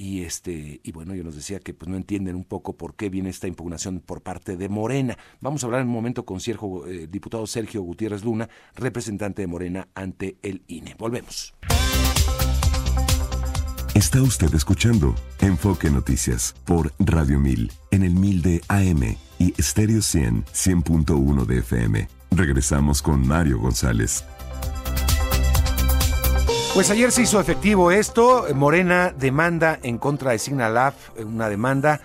y 0.00 0.22
este 0.22 0.80
y 0.82 0.92
bueno, 0.92 1.14
yo 1.14 1.22
nos 1.22 1.36
decía 1.36 1.60
que 1.60 1.74
pues 1.74 1.90
no 1.90 1.96
entienden 1.96 2.34
un 2.34 2.44
poco 2.44 2.74
por 2.74 2.94
qué 2.94 3.10
viene 3.10 3.28
esta 3.28 3.46
impugnación 3.46 4.00
por 4.00 4.22
parte 4.22 4.56
de 4.56 4.70
Morena. 4.70 5.18
Vamos 5.42 5.62
a 5.62 5.66
hablar 5.66 5.82
en 5.82 5.88
un 5.88 5.92
momento 5.92 6.24
con 6.24 6.40
Sergio, 6.40 6.86
eh, 6.86 7.06
diputado 7.06 7.46
Sergio 7.46 7.82
Gutiérrez 7.82 8.24
Luna, 8.24 8.48
representante 8.74 9.42
de 9.42 9.46
Morena 9.46 9.88
ante 9.94 10.38
el 10.42 10.62
INE. 10.68 10.94
Volvemos. 10.98 11.54
Está 13.94 14.22
usted 14.22 14.54
escuchando 14.54 15.14
Enfoque 15.40 15.90
Noticias 15.90 16.54
por 16.64 16.94
Radio 16.98 17.38
1000 17.38 17.70
en 17.90 18.02
el 18.02 18.14
1000 18.14 18.42
de 18.42 18.60
AM 18.68 19.16
y 19.38 19.62
Stereo 19.62 20.00
100 20.00 20.46
100.1 20.46 21.44
de 21.44 21.58
FM. 21.58 22.08
Regresamos 22.30 23.02
con 23.02 23.28
Mario 23.28 23.58
González. 23.58 24.24
Pues 26.72 26.88
ayer 26.90 27.10
se 27.10 27.22
hizo 27.22 27.40
efectivo 27.40 27.90
esto. 27.90 28.46
Morena 28.54 29.12
demanda 29.16 29.80
en 29.82 29.98
contra 29.98 30.30
de 30.30 30.38
Signalab, 30.38 30.94
una 31.18 31.48
demanda 31.48 32.00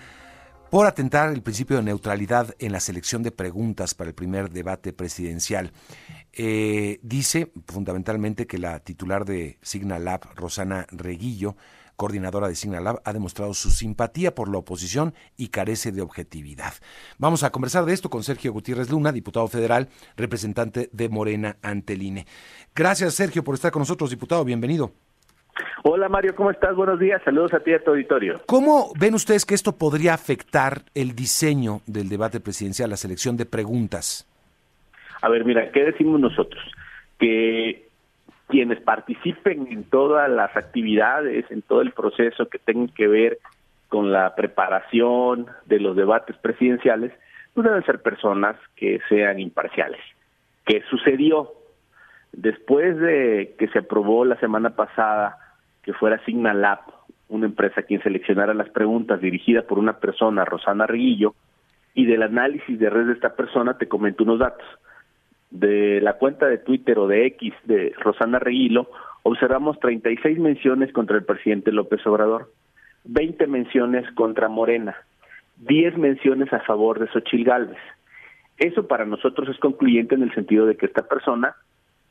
por 0.70 0.86
atentar 0.86 1.32
el 1.32 1.40
principio 1.40 1.76
de 1.76 1.84
neutralidad 1.84 2.52
en 2.58 2.72
la 2.72 2.80
selección 2.80 3.22
de 3.22 3.30
preguntas 3.30 3.94
para 3.94 4.10
el 4.10 4.14
primer 4.14 4.50
debate 4.50 4.92
presidencial. 4.92 5.72
Eh, 6.32 6.98
dice 7.02 7.52
fundamentalmente 7.68 8.48
que 8.48 8.58
la 8.58 8.80
titular 8.80 9.24
de 9.24 9.58
Signalab, 9.62 10.34
Rosana 10.34 10.86
Reguillo, 10.90 11.56
coordinadora 11.96 12.48
de 12.48 12.54
Signalab, 12.54 13.00
ha 13.04 13.12
demostrado 13.12 13.54
su 13.54 13.70
simpatía 13.70 14.34
por 14.34 14.48
la 14.48 14.58
oposición 14.58 15.14
y 15.36 15.48
carece 15.48 15.92
de 15.92 16.02
objetividad. 16.02 16.74
Vamos 17.18 17.42
a 17.42 17.50
conversar 17.50 17.84
de 17.84 17.94
esto 17.94 18.10
con 18.10 18.22
Sergio 18.22 18.52
Gutiérrez 18.52 18.90
Luna, 18.90 19.12
diputado 19.12 19.48
federal, 19.48 19.88
representante 20.16 20.88
de 20.92 21.08
Morena 21.08 21.56
ante 21.62 21.94
el 21.94 22.02
INE. 22.02 22.26
Gracias, 22.74 23.14
Sergio, 23.14 23.42
por 23.42 23.54
estar 23.54 23.72
con 23.72 23.80
nosotros, 23.80 24.10
diputado. 24.10 24.44
Bienvenido. 24.44 24.92
Hola 25.84 26.08
Mario, 26.08 26.34
¿cómo 26.34 26.50
estás? 26.50 26.74
Buenos 26.74 26.98
días, 26.98 27.22
saludos 27.24 27.54
a 27.54 27.60
ti 27.60 27.70
y 27.70 27.74
a 27.74 27.82
tu 27.82 27.92
auditorio. 27.92 28.40
¿Cómo 28.46 28.92
ven 28.98 29.14
ustedes 29.14 29.46
que 29.46 29.54
esto 29.54 29.78
podría 29.78 30.14
afectar 30.14 30.82
el 30.94 31.14
diseño 31.14 31.80
del 31.86 32.08
debate 32.08 32.40
presidencial, 32.40 32.90
la 32.90 32.96
selección 32.96 33.36
de 33.36 33.46
preguntas? 33.46 34.26
A 35.22 35.28
ver, 35.28 35.44
mira, 35.44 35.70
¿qué 35.72 35.84
decimos 35.84 36.20
nosotros? 36.20 36.62
Que 37.18 37.85
quienes 38.48 38.80
participen 38.80 39.66
en 39.70 39.84
todas 39.84 40.30
las 40.30 40.56
actividades, 40.56 41.50
en 41.50 41.62
todo 41.62 41.80
el 41.80 41.92
proceso 41.92 42.48
que 42.48 42.58
tenga 42.58 42.92
que 42.94 43.08
ver 43.08 43.38
con 43.88 44.12
la 44.12 44.34
preparación 44.34 45.46
de 45.66 45.80
los 45.80 45.96
debates 45.96 46.36
presidenciales, 46.38 47.12
pues 47.54 47.66
deben 47.66 47.84
ser 47.84 48.02
personas 48.02 48.56
que 48.76 49.00
sean 49.08 49.40
imparciales. 49.40 50.00
¿Qué 50.64 50.82
sucedió? 50.90 51.52
Después 52.32 52.98
de 52.98 53.54
que 53.58 53.68
se 53.68 53.80
aprobó 53.80 54.24
la 54.24 54.38
semana 54.38 54.70
pasada 54.70 55.38
que 55.82 55.92
fuera 55.92 56.22
Signalab, 56.24 56.80
una 57.28 57.46
empresa 57.46 57.82
quien 57.82 58.02
seleccionara 58.02 58.54
las 58.54 58.68
preguntas 58.70 59.20
dirigida 59.20 59.62
por 59.62 59.78
una 59.78 59.98
persona, 59.98 60.44
Rosana 60.44 60.86
Reguillo, 60.86 61.34
y 61.94 62.04
del 62.04 62.22
análisis 62.22 62.78
de 62.78 62.90
red 62.90 63.06
de 63.06 63.14
esta 63.14 63.34
persona 63.34 63.78
te 63.78 63.88
comento 63.88 64.24
unos 64.24 64.38
datos 64.38 64.66
de 65.58 66.00
la 66.00 66.14
cuenta 66.14 66.46
de 66.46 66.58
Twitter 66.58 66.98
o 66.98 67.06
de 67.06 67.26
X 67.26 67.54
de 67.64 67.94
Rosana 67.98 68.38
Reguilo, 68.38 68.90
observamos 69.22 69.78
36 69.80 70.38
menciones 70.38 70.92
contra 70.92 71.16
el 71.16 71.24
presidente 71.24 71.72
López 71.72 72.06
Obrador, 72.06 72.52
20 73.04 73.46
menciones 73.46 74.10
contra 74.14 74.48
Morena, 74.48 74.96
10 75.56 75.96
menciones 75.98 76.52
a 76.52 76.60
favor 76.60 76.98
de 76.98 77.08
Xochil 77.08 77.44
Gálvez. 77.44 77.78
Eso 78.58 78.86
para 78.86 79.04
nosotros 79.04 79.48
es 79.48 79.58
concluyente 79.58 80.14
en 80.14 80.22
el 80.22 80.34
sentido 80.34 80.66
de 80.66 80.76
que 80.76 80.86
esta 80.86 81.06
persona 81.06 81.54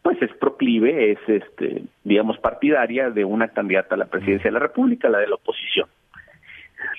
pues 0.05 0.21
es 0.21 0.31
proclive, 0.37 1.13
es, 1.13 1.19
este, 1.25 1.81
digamos, 2.03 2.37
partidaria 2.37 3.09
de 3.09 3.25
una 3.25 3.47
candidata 3.47 3.95
a 3.95 3.97
la 3.97 4.05
presidencia 4.05 4.49
de 4.49 4.51
la 4.51 4.59
República, 4.59 5.09
la 5.09 5.17
de 5.17 5.27
la 5.27 5.33
oposición. 5.33 5.89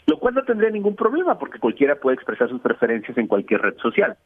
Lo 0.09 0.19
cual 0.19 0.35
no 0.35 0.43
tendría 0.43 0.71
ningún 0.71 0.97
problema, 0.97 1.39
porque 1.39 1.61
cualquiera 1.61 1.95
puede 2.01 2.17
expresar 2.17 2.49
sus 2.49 2.61
preferencias 2.61 3.17
en 3.17 3.29
cualquier 3.29 3.61
red 3.61 3.77
social. 3.77 4.17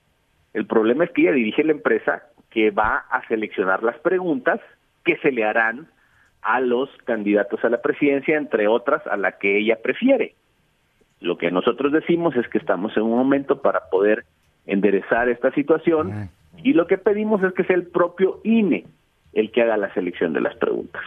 El 0.53 0.67
problema 0.67 1.05
es 1.05 1.11
que 1.11 1.23
ella 1.23 1.33
dirige 1.33 1.65
la 1.65 1.73
empresa 1.73 2.23
que 2.51 2.71
va 2.71 3.05
a 3.11 3.27
seleccionar 3.29 3.83
las 3.83 3.99
preguntas 3.99 4.61
que 5.05 5.17
se 5.19 5.31
le 5.31 5.45
harán 5.45 5.89
a 6.43 6.61
los 6.61 6.89
candidatos 7.05 7.65
a 7.65 7.69
la 7.69 7.81
presidencia, 7.81 8.37
entre 8.37 8.67
otras 8.67 9.07
a 9.07 9.17
la 9.17 9.33
que 9.33 9.59
ella 9.59 9.79
prefiere. 9.83 10.35
Lo 11.21 11.37
que 11.37 11.51
nosotros 11.51 11.93
decimos 11.93 12.35
es 12.37 12.49
que 12.49 12.59
estamos 12.59 12.97
en 12.97 13.03
un 13.05 13.17
momento 13.17 13.61
para 13.61 13.89
poder 13.91 14.25
enderezar 14.67 15.29
esta 15.29 15.53
situación 15.53 16.31
y 16.63 16.73
lo 16.73 16.87
que 16.87 16.99
pedimos 16.99 17.43
es 17.43 17.53
que 17.53 17.65
sea 17.65 17.77
el 17.77 17.87
propio 17.87 18.41
INE 18.45 18.85
el 19.33 19.53
que 19.53 19.63
haga 19.63 19.77
la 19.77 19.93
selección 19.95 20.33
de 20.33 20.41
las 20.41 20.57
preguntas. 20.57 21.03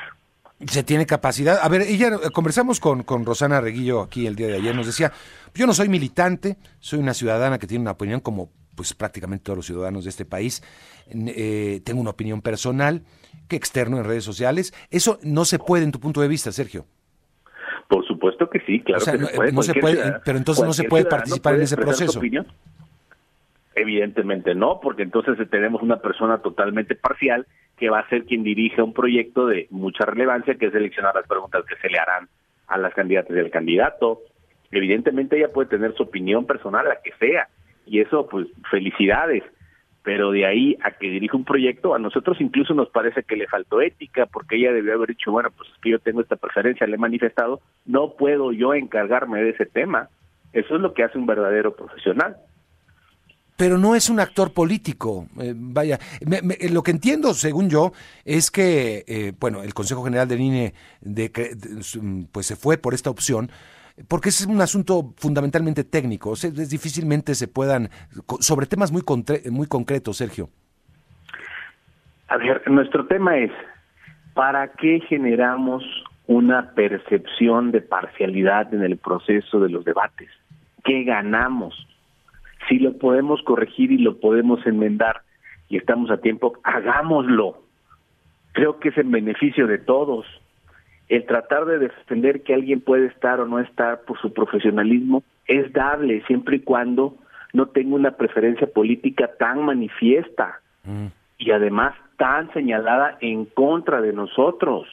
Se 0.65 0.83
tiene 0.83 1.05
capacidad. 1.05 1.59
A 1.61 1.67
ver, 1.67 1.81
ella 1.81 2.11
conversamos 2.31 2.79
con, 2.79 3.03
con 3.03 3.25
Rosana 3.25 3.59
Reguillo 3.59 4.01
aquí 4.01 4.27
el 4.27 4.35
día 4.35 4.47
de 4.47 4.55
ayer, 4.55 4.75
nos 4.75 4.85
decía, 4.85 5.11
yo 5.53 5.67
no 5.67 5.73
soy 5.73 5.89
militante, 5.89 6.55
soy 6.79 6.99
una 6.99 7.13
ciudadana 7.13 7.57
que 7.57 7.67
tiene 7.67 7.81
una 7.81 7.91
opinión 7.91 8.21
como 8.21 8.49
pues 8.75 8.93
prácticamente 8.93 9.43
todos 9.43 9.57
los 9.57 9.65
ciudadanos 9.65 10.03
de 10.03 10.09
este 10.09 10.25
país. 10.25 10.63
Eh, 11.09 11.81
tengo 11.83 12.01
una 12.01 12.11
opinión 12.11 12.41
personal 12.41 13.03
que 13.47 13.55
externo 13.55 13.97
en 13.97 14.05
redes 14.05 14.23
sociales. 14.23 14.73
Eso 14.89 15.19
no 15.23 15.45
se 15.45 15.59
puede 15.59 15.83
en 15.83 15.91
tu 15.91 15.99
punto 15.99 16.21
de 16.21 16.27
vista, 16.27 16.51
Sergio. 16.51 16.85
Por 17.87 18.05
supuesto 18.07 18.49
que 18.49 18.59
sí, 18.61 18.81
claro 18.81 19.03
que 19.05 19.63
se 19.63 19.73
puede. 19.75 20.13
pero 20.25 20.37
entonces 20.37 20.65
no 20.65 20.73
se 20.73 20.85
puede 20.85 21.05
participar 21.05 21.55
en 21.55 21.61
ese 21.61 21.75
proceso. 21.77 22.21
Evidentemente 23.75 24.53
no, 24.53 24.79
porque 24.79 25.03
entonces 25.03 25.35
tenemos 25.49 25.81
una 25.81 25.97
persona 25.97 26.39
totalmente 26.39 26.95
parcial 26.95 27.47
que 27.77 27.89
va 27.89 27.99
a 27.99 28.09
ser 28.09 28.25
quien 28.25 28.43
dirige 28.43 28.81
un 28.81 28.93
proyecto 28.93 29.47
de 29.47 29.67
mucha 29.71 30.05
relevancia, 30.05 30.55
que 30.55 30.67
es 30.67 30.71
seleccionar 30.71 31.15
las 31.15 31.27
preguntas 31.27 31.65
que 31.65 31.75
se 31.77 31.89
le 31.89 31.97
harán 31.97 32.29
a 32.67 32.77
las 32.77 32.93
candidatas 32.93 33.35
del 33.35 33.49
candidato. 33.49 34.21
Evidentemente 34.71 35.37
ella 35.37 35.51
puede 35.51 35.69
tener 35.69 35.93
su 35.95 36.03
opinión 36.03 36.45
personal, 36.45 36.87
la 36.87 37.01
que 37.03 37.11
sea, 37.19 37.47
y 37.85 37.99
eso 37.99 38.27
pues 38.27 38.47
felicidades, 38.69 39.43
pero 40.03 40.31
de 40.31 40.45
ahí 40.45 40.77
a 40.83 40.91
que 40.91 41.09
dirija 41.09 41.37
un 41.37 41.45
proyecto, 41.45 41.95
a 41.95 41.99
nosotros 41.99 42.37
incluso 42.41 42.73
nos 42.73 42.89
parece 42.89 43.23
que 43.23 43.35
le 43.35 43.47
faltó 43.47 43.81
ética, 43.81 44.25
porque 44.25 44.57
ella 44.57 44.73
debió 44.73 44.93
haber 44.93 45.09
dicho, 45.09 45.31
bueno, 45.31 45.49
pues 45.55 45.69
es 45.69 45.77
que 45.81 45.91
yo 45.91 45.99
tengo 45.99 46.21
esta 46.21 46.35
preferencia, 46.35 46.87
le 46.87 46.95
he 46.95 46.99
manifestado, 46.99 47.61
no 47.85 48.13
puedo 48.13 48.51
yo 48.51 48.73
encargarme 48.73 49.41
de 49.41 49.51
ese 49.51 49.65
tema. 49.65 50.09
Eso 50.51 50.75
es 50.75 50.81
lo 50.81 50.93
que 50.93 51.03
hace 51.03 51.17
un 51.17 51.25
verdadero 51.25 51.75
profesional 51.75 52.37
pero 53.55 53.77
no 53.77 53.95
es 53.95 54.09
un 54.09 54.19
actor 54.19 54.53
político. 54.53 55.27
Eh, 55.39 55.53
vaya, 55.55 55.99
lo 56.71 56.83
que 56.83 56.91
entiendo, 56.91 57.33
según 57.33 57.69
yo, 57.69 57.93
es 58.25 58.51
que, 58.51 59.03
eh, 59.07 59.33
bueno, 59.39 59.63
el 59.63 59.73
Consejo 59.73 60.03
General 60.03 60.27
del 60.27 60.41
INE 60.41 60.73
de, 61.01 61.31
pues 62.31 62.45
se 62.45 62.55
fue 62.55 62.77
por 62.77 62.93
esta 62.93 63.09
opción, 63.09 63.51
porque 64.07 64.29
es 64.29 64.45
un 64.45 64.61
asunto 64.61 65.13
fundamentalmente 65.17 65.83
técnico. 65.83 66.33
es, 66.33 66.69
difícilmente 66.69 67.35
se 67.35 67.47
puedan, 67.47 67.89
sobre 68.39 68.65
temas 68.65 68.91
muy, 68.91 69.03
muy 69.51 69.67
concretos, 69.67 70.17
Sergio. 70.17 70.49
A 72.27 72.37
ver, 72.37 72.69
nuestro 72.69 73.05
tema 73.05 73.37
es, 73.37 73.51
¿para 74.33 74.71
qué 74.73 75.01
generamos 75.07 75.83
una 76.25 76.71
percepción 76.73 77.71
de 77.71 77.81
parcialidad 77.81 78.73
en 78.73 78.81
el 78.81 78.97
proceso 78.97 79.59
de 79.59 79.69
los 79.69 79.85
debates? 79.85 80.29
¿Qué 80.83 81.03
ganamos? 81.03 81.87
Si 82.67 82.79
lo 82.79 82.97
podemos 82.97 83.41
corregir 83.43 83.91
y 83.91 83.97
lo 83.97 84.19
podemos 84.19 84.65
enmendar 84.65 85.21
y 85.69 85.77
estamos 85.77 86.09
a 86.11 86.17
tiempo, 86.17 86.53
hagámoslo. 86.63 87.63
Creo 88.53 88.79
que 88.79 88.89
es 88.89 88.97
en 88.97 89.11
beneficio 89.11 89.67
de 89.67 89.77
todos. 89.77 90.25
El 91.13 91.27
tratar 91.27 91.65
de 91.65 91.77
defender 91.77 92.41
que 92.41 92.55
alguien 92.55 92.81
puede 92.81 93.05
estar 93.05 93.39
o 93.39 93.45
no 93.45 93.59
estar 93.59 94.01
por 94.01 94.19
su 94.19 94.33
profesionalismo 94.33 95.21
es 95.45 95.71
dable 95.71 96.23
siempre 96.25 96.55
y 96.55 96.61
cuando 96.61 97.17
no 97.53 97.67
tenga 97.67 97.93
una 97.93 98.17
preferencia 98.17 98.65
política 98.65 99.29
tan 99.37 99.63
manifiesta 99.63 100.59
mm. 100.83 101.05
y 101.37 101.51
además 101.51 101.93
tan 102.17 102.51
señalada 102.53 103.19
en 103.21 103.45
contra 103.45 104.01
de 104.01 104.11
nosotros. 104.11 104.87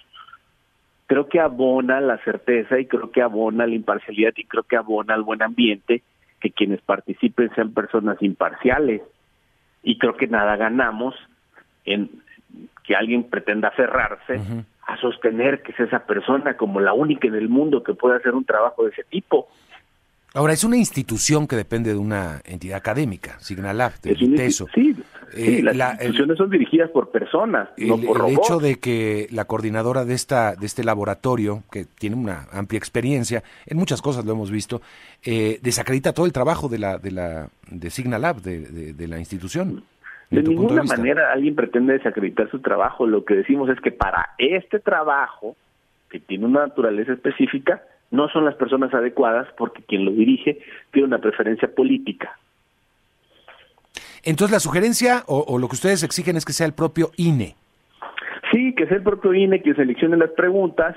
Creo 1.07 1.27
que 1.27 1.41
abona 1.41 2.03
la 2.03 2.19
certeza 2.19 2.79
y 2.79 2.85
creo 2.85 3.11
que 3.11 3.23
abona 3.23 3.67
la 3.67 3.75
imparcialidad 3.75 4.35
y 4.37 4.45
creo 4.45 4.65
que 4.65 4.77
abona 4.77 5.15
el 5.15 5.23
buen 5.23 5.41
ambiente 5.43 6.03
que 6.39 6.51
quienes 6.51 6.83
participen 6.83 7.49
sean 7.55 7.73
personas 7.73 8.21
imparciales. 8.21 9.01
Y 9.83 9.97
creo 9.97 10.19
que 10.19 10.27
nada 10.27 10.57
ganamos 10.57 11.15
en 11.87 12.11
que 12.85 12.95
alguien 12.95 13.25
pretenda 13.25 13.69
aferrarse 13.69 14.67
a 14.91 14.97
sostener 15.01 15.63
que 15.63 15.73
es 15.73 15.81
esa 15.81 16.01
persona 16.01 16.57
como 16.57 16.81
la 16.81 16.93
única 16.93 17.29
en 17.29 17.37
el 17.37 17.49
mundo 17.49 17.83
que 17.83 17.95
puede 17.95 18.17
hacer 18.17 18.35
un 18.35 18.45
trabajo 18.45 18.85
de 18.85 18.91
ese 18.91 19.05
tipo. 19.05 19.49
Ahora, 20.35 20.53
es 20.53 20.63
una 20.63 20.77
institución 20.77 21.49
que 21.49 21.57
depende 21.57 21.91
de 21.91 21.99
una 21.99 22.41
entidad 22.45 22.77
académica, 22.77 23.39
Signalab, 23.41 24.01
de 24.01 24.13
ITESO. 24.13 24.67
Sí, 24.73 24.97
eh, 25.35 25.61
las 25.63 25.95
instituciones 25.95 26.39
son 26.39 26.51
dirigidas 26.51 26.91
por 26.91 27.11
personas, 27.11 27.69
no 27.77 27.99
por 27.99 28.19
robots. 28.19 28.33
El 28.33 28.39
hecho 28.39 28.59
de 28.61 28.79
que 28.79 29.27
la 29.31 29.45
coordinadora 29.45 30.05
de 30.05 30.15
esta 30.15 30.55
de 30.55 30.67
este 30.67 30.85
laboratorio, 30.85 31.65
que 31.71 31.85
tiene 31.85 32.15
una 32.15 32.47
amplia 32.53 32.79
experiencia, 32.79 33.43
en 33.67 33.77
muchas 33.77 34.03
cosas 34.03 34.25
lo 34.25 34.33
hemos 34.33 34.53
visto, 34.53 34.81
eh, 35.25 35.59
desacredita 35.63 36.13
todo 36.13 36.27
el 36.27 36.33
trabajo 36.33 36.69
de 36.69 36.79
la 36.79 36.99
de 36.99 37.11
la 37.11 37.49
de 37.69 37.91
Signalab, 37.91 38.41
de, 38.41 38.93
de, 38.93 39.09
la 39.09 39.19
institución. 39.19 39.85
De 40.31 40.43
ninguna 40.43 40.85
manera 40.85 41.33
alguien 41.33 41.57
pretende 41.57 41.95
desacreditar 41.95 42.49
su 42.51 42.61
trabajo. 42.61 43.07
Lo 43.07 43.25
que 43.25 43.35
decimos 43.35 43.69
es 43.69 43.81
que 43.81 43.91
para 43.91 44.31
este 44.39 44.79
trabajo, 44.79 45.57
que 46.09 46.21
tiene 46.21 46.47
una 46.47 46.67
naturaleza 46.69 47.13
específica, 47.13 47.83
no 48.13 48.29
son 48.29 48.45
las 48.45 48.55
personas 48.55 48.95
adecuadas 48.95 49.49
porque 49.57 49.83
quien 49.83 50.05
lo 50.05 50.13
dirige 50.13 50.61
tiene 50.93 51.09
una 51.09 51.19
preferencia 51.19 51.73
política. 51.75 52.39
Entonces 54.23 54.53
la 54.53 54.61
sugerencia 54.61 55.25
o, 55.27 55.59
lo 55.59 55.69
que 55.69 55.75
ustedes 55.75 56.03
exigen 56.03 56.37
es 56.37 56.45
que 56.45 56.53
sea 56.53 56.67
el 56.67 56.75
propio 56.75 57.11
INE. 57.17 57.57
Sí, 58.53 58.75
que 58.75 58.87
sea 58.87 58.99
el 58.99 59.03
propio 59.03 59.35
INE 59.35 59.63
quien 59.63 59.77
seleccione 59.77 60.17
las 60.17 60.31
preguntas, 60.31 60.97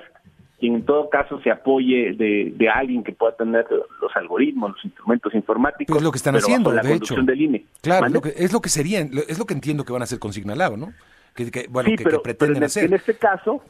quien 0.64 0.76
en 0.76 0.86
todo 0.86 1.10
caso 1.10 1.42
se 1.42 1.52
apoye 1.52 2.14
de, 2.14 2.70
alguien 2.74 3.04
que 3.04 3.12
pueda 3.12 3.36
tener 3.36 3.66
los 3.70 4.16
algoritmos, 4.16 4.72
los 4.72 4.86
instrumentos 4.86 5.36
informáticos. 5.36 5.98
es 5.98 6.02
lo 6.02 6.10
que 6.10 6.16
están 6.16 6.38
haciendo, 6.38 6.72
la 6.72 6.82
de 6.82 6.94
hecho. 6.94 7.16
Del 7.22 7.42
INE. 7.42 7.66
Claro, 7.82 8.08
es 8.34 8.54
lo 8.54 8.62
que 8.62 8.70
sería, 8.70 9.02
es 9.02 9.38
lo 9.38 9.44
que 9.46 9.56
entiendo 9.56 9.84
que 9.84 9.92
van 9.92 10.04
a 10.04 10.06
hacer 10.06 10.20
con 10.20 10.32
Signalado, 10.32 10.78
¿no? 10.78 10.94
Que, 11.36 11.68
bueno, 11.70 11.90
que, 11.98 12.06
pretenden 12.06 12.60
en, 12.60 12.64
hacer. 12.64 12.86
En 12.86 12.94
este 12.94 13.18
caso, 13.18 13.62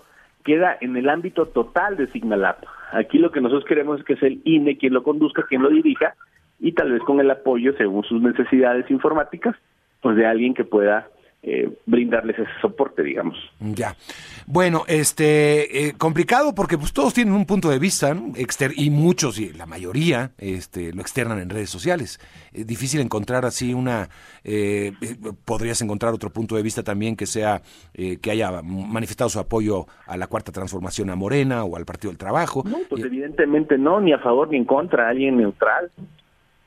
queda 0.43 0.77
en 0.81 0.95
el 0.95 1.09
ámbito 1.09 1.47
total 1.47 1.97
de 1.97 2.05
Signalab. 2.11 2.57
Aquí 2.91 3.17
lo 3.17 3.31
que 3.31 3.41
nosotros 3.41 3.65
queremos 3.65 3.99
es 3.99 4.05
que 4.05 4.15
sea 4.17 4.27
el 4.27 4.41
INE 4.43 4.77
quien 4.77 4.93
lo 4.93 5.01
conduzca, 5.01 5.47
quien 5.49 5.63
lo 5.63 5.71
dirija, 5.71 6.13
y 6.59 6.73
tal 6.73 6.91
vez 6.91 7.01
con 7.01 7.19
el 7.19 7.31
apoyo, 7.31 7.73
según 7.75 8.03
sus 8.03 8.21
necesidades 8.21 8.85
informáticas, 8.91 9.55
pues 9.99 10.15
de 10.15 10.27
alguien 10.27 10.53
que 10.53 10.63
pueda 10.63 11.07
eh, 11.45 11.69
brindarles 11.85 12.39
ese 12.39 12.49
soporte, 12.61 13.03
digamos. 13.03 13.37
Ya. 13.59 13.97
Bueno, 14.47 14.83
este, 14.87 15.87
eh, 15.87 15.93
complicado 15.97 16.55
porque 16.55 16.77
pues 16.77 16.93
todos 16.93 17.13
tienen 17.13 17.33
un 17.33 17.45
punto 17.45 17.69
de 17.69 17.79
vista, 17.79 18.13
¿no? 18.13 18.31
y 18.77 18.89
muchos, 18.89 19.37
y 19.37 19.51
la 19.51 19.65
mayoría, 19.65 20.31
este, 20.37 20.93
lo 20.93 21.01
externan 21.01 21.39
en 21.39 21.49
redes 21.49 21.69
sociales. 21.69 22.21
Es 22.53 22.65
difícil 22.65 23.01
encontrar 23.01 23.43
así 23.43 23.73
una, 23.73 24.07
eh, 24.45 24.93
podrías 25.43 25.81
encontrar 25.81 26.13
otro 26.13 26.29
punto 26.29 26.55
de 26.55 26.61
vista 26.61 26.81
también 26.81 27.17
que 27.17 27.25
sea, 27.25 27.61
que 27.93 28.31
haya 28.31 28.61
manifestado 28.61 29.29
su 29.29 29.39
apoyo 29.39 29.85
a 30.07 30.15
la 30.15 30.27
cuarta 30.27 30.53
transformación 30.53 31.09
a 31.09 31.17
Morena 31.17 31.65
o 31.65 31.75
al 31.75 31.83
Partido 31.83 32.11
del 32.11 32.17
Trabajo. 32.17 32.63
No, 32.65 32.77
pues 32.89 33.03
evidentemente 33.03 33.77
no, 33.77 33.99
ni 33.99 34.13
a 34.13 34.19
favor 34.19 34.47
ni 34.49 34.55
en 34.55 34.65
contra, 34.65 35.09
alguien 35.09 35.35
neutral. 35.35 35.91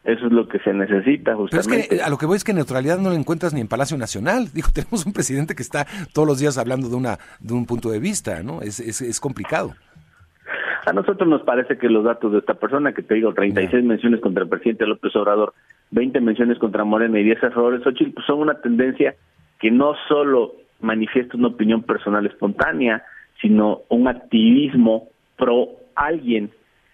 Eso 0.06 0.26
es 0.26 0.32
lo 0.32 0.46
que 0.46 0.60
se 0.60 0.72
necesita 0.72 1.34
justamente. 1.34 1.68
Pero 1.68 1.80
es 1.82 1.88
que 1.88 2.02
a 2.02 2.08
lo 2.08 2.16
que 2.16 2.26
voy 2.26 2.36
es 2.36 2.44
que 2.44 2.52
neutralidad 2.52 2.98
no 2.98 3.10
la 3.10 3.16
encuentras 3.16 3.52
ni 3.52 3.60
en 3.60 3.66
Palacio 3.66 3.98
Nacional. 3.98 4.46
Digo, 4.54 4.68
tenemos 4.72 5.04
un 5.04 5.12
presidente 5.12 5.54
que 5.54 5.62
está 5.62 5.86
todos 6.14 6.28
los 6.28 6.38
días 6.38 6.58
hablando 6.58 6.88
de 6.88 6.94
una 6.94 7.18
de 7.40 7.54
un 7.54 7.66
punto 7.66 7.90
de 7.90 7.98
vista, 7.98 8.42
¿no? 8.42 8.62
Es, 8.62 8.78
es, 8.78 9.02
es 9.02 9.20
complicado. 9.20 9.74
A 10.86 10.92
nosotros 10.92 11.28
nos 11.28 11.42
parece 11.42 11.76
que 11.76 11.88
los 11.88 12.04
datos 12.04 12.30
de 12.30 12.38
esta 12.38 12.54
persona, 12.54 12.92
que 12.92 13.02
te 13.02 13.14
digo, 13.14 13.34
36 13.34 13.84
menciones 13.84 14.20
contra 14.20 14.44
el 14.44 14.48
presidente 14.48 14.86
López 14.86 15.14
Obrador, 15.16 15.52
20 15.90 16.20
menciones 16.20 16.58
contra 16.60 16.84
Morena 16.84 17.18
y 17.18 17.24
10 17.24 17.42
errores, 17.42 17.82
Xochitl, 17.82 18.12
pues 18.12 18.26
son 18.26 18.38
una 18.38 18.60
tendencia 18.60 19.16
que 19.58 19.72
no 19.72 19.94
solo 20.06 20.54
manifiesta 20.80 21.36
una 21.36 21.48
opinión 21.48 21.82
personal 21.82 22.24
espontánea, 22.26 23.02
sino 23.40 23.80
un 23.88 24.06
activismo 24.06 25.08
pro 25.36 25.70
alguien, 25.96 26.52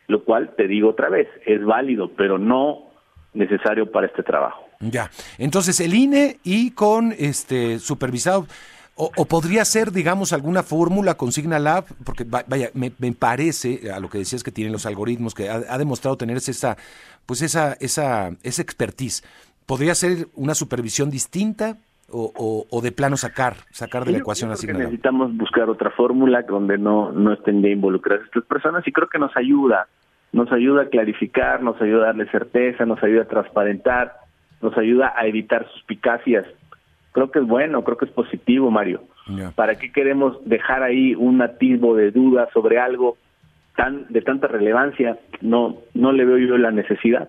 lo 0.09 0.25
cual, 0.25 0.53
te 0.57 0.66
digo 0.68 0.88
otra 0.88 1.11
vez, 1.11 1.29
es 1.44 1.62
válido, 1.62 2.12
pero 2.16 2.38
no 2.38 2.92
necesario 3.35 3.90
para 3.90 4.07
este 4.07 4.23
trabajo. 4.23 4.64
Ya, 4.81 5.11
entonces 5.38 5.81
el 5.81 5.95
INE 5.95 6.38
y 6.42 6.73
con 6.73 7.14
este 7.16 7.79
supervisado, 7.79 8.47
o, 8.95 9.25
podría 9.25 9.64
ser, 9.64 9.90
digamos, 9.90 10.33
alguna 10.33 10.62
fórmula 10.62 11.14
con 11.14 11.33
Signalab, 11.33 11.87
porque 12.05 12.25
vaya, 12.25 12.71
me, 12.75 12.90
parece, 13.12 13.90
a 13.90 13.99
lo 14.01 14.09
que 14.09 14.18
decías 14.18 14.45
que 14.45 14.53
tienen 14.53 14.73
los 14.73 14.85
algoritmos, 14.85 15.35
que 15.35 15.49
ha, 15.49 15.79
demostrado 15.79 16.16
tener 16.16 16.37
esa, 16.37 16.77
pues 17.25 17.42
esa, 17.42 17.73
esa, 17.81 18.31
esa 18.42 18.62
expertise. 18.62 19.25
¿Podría 19.66 19.95
ser 19.95 20.29
una 20.35 20.55
supervisión 20.55 21.11
distinta 21.11 21.79
o, 22.11 22.81
de 22.83 22.92
plano 22.92 23.16
sacar, 23.16 23.55
sacar 23.71 24.05
de 24.05 24.12
la 24.12 24.18
ecuación 24.18 24.51
a 24.51 24.57
Signalab? 24.57 24.83
Necesitamos 24.88 25.35
buscar 25.37 25.71
otra 25.71 25.90
fórmula 25.90 26.42
donde 26.42 26.77
no, 26.77 27.12
no 27.12 27.33
estén 27.33 27.62
ya 27.62 27.71
involucradas 27.71 28.27
estas 28.27 28.45
personas 28.45 28.87
y 28.87 28.92
creo 28.92 29.09
que 29.09 29.18
nos 29.18 29.35
ayuda, 29.37 29.88
nos 30.33 30.51
ayuda 30.51 30.83
a 30.83 30.88
clarificar, 30.88 31.62
nos 31.62 31.81
ayuda 31.81 32.05
a 32.05 32.07
darle 32.07 32.27
certeza, 32.31 32.87
nos 32.87 33.03
ayuda 33.03 33.23
a 33.23 33.29
transparentar, 33.29 34.14
nos 34.61 34.77
ayuda 34.79 35.12
a 35.16 35.27
evitar 35.27 35.68
suspicacias. 35.73 36.47
Creo 37.12 37.31
que 37.31 37.40
es 37.40 37.47
bueno, 37.47 37.85
creo 37.85 37.99
que 37.99 38.07
es 38.07 38.11
positivo, 38.11 38.71
Mario. 38.71 39.03
¿Para 39.55 39.77
qué 39.77 39.92
queremos 39.92 40.38
dejar 40.47 40.83
ahí 40.83 41.14
un 41.14 41.42
atisbo 41.42 41.95
de 41.95 42.11
duda 42.11 42.49
sobre 42.53 42.79
algo 42.79 43.16
tan 43.77 44.07
de 44.09 44.23
tanta 44.23 44.49
relevancia? 44.49 45.18
No, 45.42 45.77
no 45.95 46.12
le 46.12 46.25
veo 46.25 46.38
yo 46.38 46.57
la 46.57 46.71
necesidad. 46.71 47.29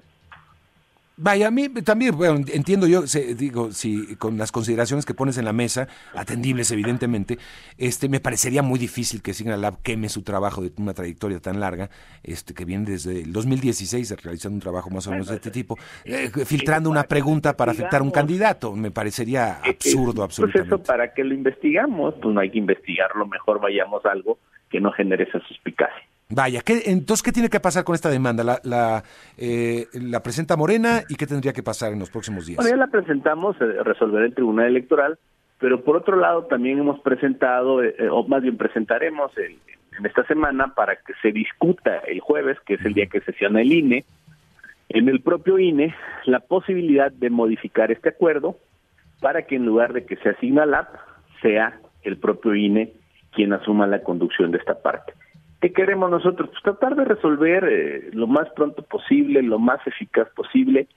Vaya, 1.16 1.48
a 1.48 1.52
mí 1.52 1.70
también, 1.70 2.18
bueno, 2.18 2.44
entiendo 2.52 2.88
yo, 2.88 3.04
digo, 3.38 3.72
si 3.72 4.16
con 4.16 4.38
las 4.40 4.52
consideraciones 4.52 5.06
que 5.06 5.14
pones 5.14 5.38
en 5.38 5.46
la 5.46 5.54
mesa, 5.54 5.88
atendibles 6.16 6.72
evidentemente, 6.72 7.38
este, 7.78 8.10
me 8.10 8.20
parecería 8.20 8.64
muy 8.64 8.80
difícil 8.80 9.22
que 9.22 9.36
Signalab 9.36 9.82
queme 9.84 10.10
su 10.10 10.24
trabajo 10.24 10.64
de 10.64 10.72
una 10.78 10.94
trayectoria 10.96 11.40
tan 11.40 11.60
larga, 11.60 11.92
este, 12.24 12.56
que 12.56 12.66
viene 12.66 12.86
desde 12.86 13.22
el 13.22 13.32
2016 13.32 14.24
realizando 14.24 14.56
un 14.56 14.62
trabajo 14.62 14.90
más 14.90 15.06
o 15.06 15.12
menos 15.12 15.28
de 15.28 15.36
este 15.36 15.52
tipo, 15.52 15.78
eh, 16.04 16.30
filtrando 16.46 16.90
una 16.90 17.04
pregunta 17.04 17.56
para 17.56 17.74
afectar 17.74 18.02
a 18.02 18.04
un 18.04 18.12
candidato, 18.12 18.76
me 18.76 18.90
parecería 18.90 19.60
eh, 19.64 19.70
eh, 19.70 19.70
absurdo, 19.70 20.24
absolutamente. 20.24 20.70
Pues 20.70 20.82
eso, 20.82 20.92
¿para 20.92 21.14
que 21.14 21.24
lo 21.24 21.36
investigamos? 21.36 22.16
Pues 22.22 22.34
no 22.34 22.42
hay 22.42 22.50
que 22.50 22.58
investigarlo, 22.58 23.28
mejor 23.28 23.62
vayamos 23.62 24.04
a 24.06 24.12
algo 24.12 24.40
que 24.72 24.82
no 24.82 24.92
genere 24.92 25.26
esa 25.26 25.40
suspicacia. 25.48 26.13
Vaya, 26.30 26.62
¿qué, 26.62 26.84
entonces, 26.86 27.22
¿qué 27.24 27.32
tiene 27.32 27.50
que 27.50 27.60
pasar 27.60 27.84
con 27.84 27.96
esta 27.96 28.10
demanda? 28.10 28.44
¿La, 28.44 28.60
la, 28.64 29.04
eh, 29.38 29.86
la 29.94 30.22
presenta 30.24 30.56
Morena 30.58 31.02
y 31.10 31.16
qué 31.16 31.28
tendría 31.28 31.54
que 31.54 31.64
pasar 31.64 31.94
en 31.94 32.00
los 32.00 32.10
próximos 32.10 32.46
días? 32.46 32.58
Bueno, 32.58 32.72
ya 32.72 32.78
la 32.78 32.88
presentamos, 32.88 33.56
eh, 33.62 33.84
resolverá 33.84 34.26
el 34.26 34.34
Tribunal 34.34 34.68
Electoral, 34.68 35.20
pero 35.60 35.84
por 35.84 35.98
otro 35.98 36.16
lado 36.16 36.46
también 36.46 36.80
hemos 36.80 37.00
presentado, 37.02 37.84
eh, 37.84 37.96
o 38.10 38.28
más 38.28 38.42
bien 38.42 38.58
presentaremos 38.58 39.32
en 39.38 40.06
esta 40.06 40.26
semana 40.26 40.74
para 40.74 40.96
que 40.96 41.14
se 41.22 41.32
discuta 41.32 41.98
el 42.08 42.20
jueves, 42.20 42.58
que 42.66 42.76
es 42.76 42.86
el 42.86 42.94
día 42.94 43.06
que 43.06 43.22
sesiona 43.22 43.62
el 43.62 43.72
INE, 43.72 44.06
en 44.90 45.10
el 45.10 45.22
propio 45.22 45.60
INE, 45.60 45.96
la 46.26 46.40
posibilidad 46.40 47.12
de 47.12 47.30
modificar 47.30 47.92
este 47.92 48.10
acuerdo 48.10 48.58
para 49.22 49.44
que 49.44 49.56
en 49.56 49.66
lugar 49.66 49.94
de 49.94 50.06
que 50.06 50.18
se 50.18 50.30
asigna 50.30 50.66
la 50.66 50.90
sea 51.42 51.80
el 52.04 52.18
propio 52.18 52.56
INE 52.56 52.94
quien 53.32 53.54
asuma 53.54 53.88
la 53.88 54.04
conducción 54.04 54.52
de 54.52 54.60
esta 54.60 54.82
parte. 54.82 55.14
¿Qué 55.64 55.72
queremos 55.72 56.12
nosotros? 56.12 56.50
Pues 56.50 56.62
tratar 56.62 56.98
de 56.98 57.06
resolver 57.06 57.64
eh, 57.64 58.10
lo 58.12 58.28
más 58.28 58.50
pronto 58.50 58.82
posible, 58.82 59.42
lo 59.42 59.60
más 59.60 59.80
eficaz 59.88 60.28
posible, 60.36 60.90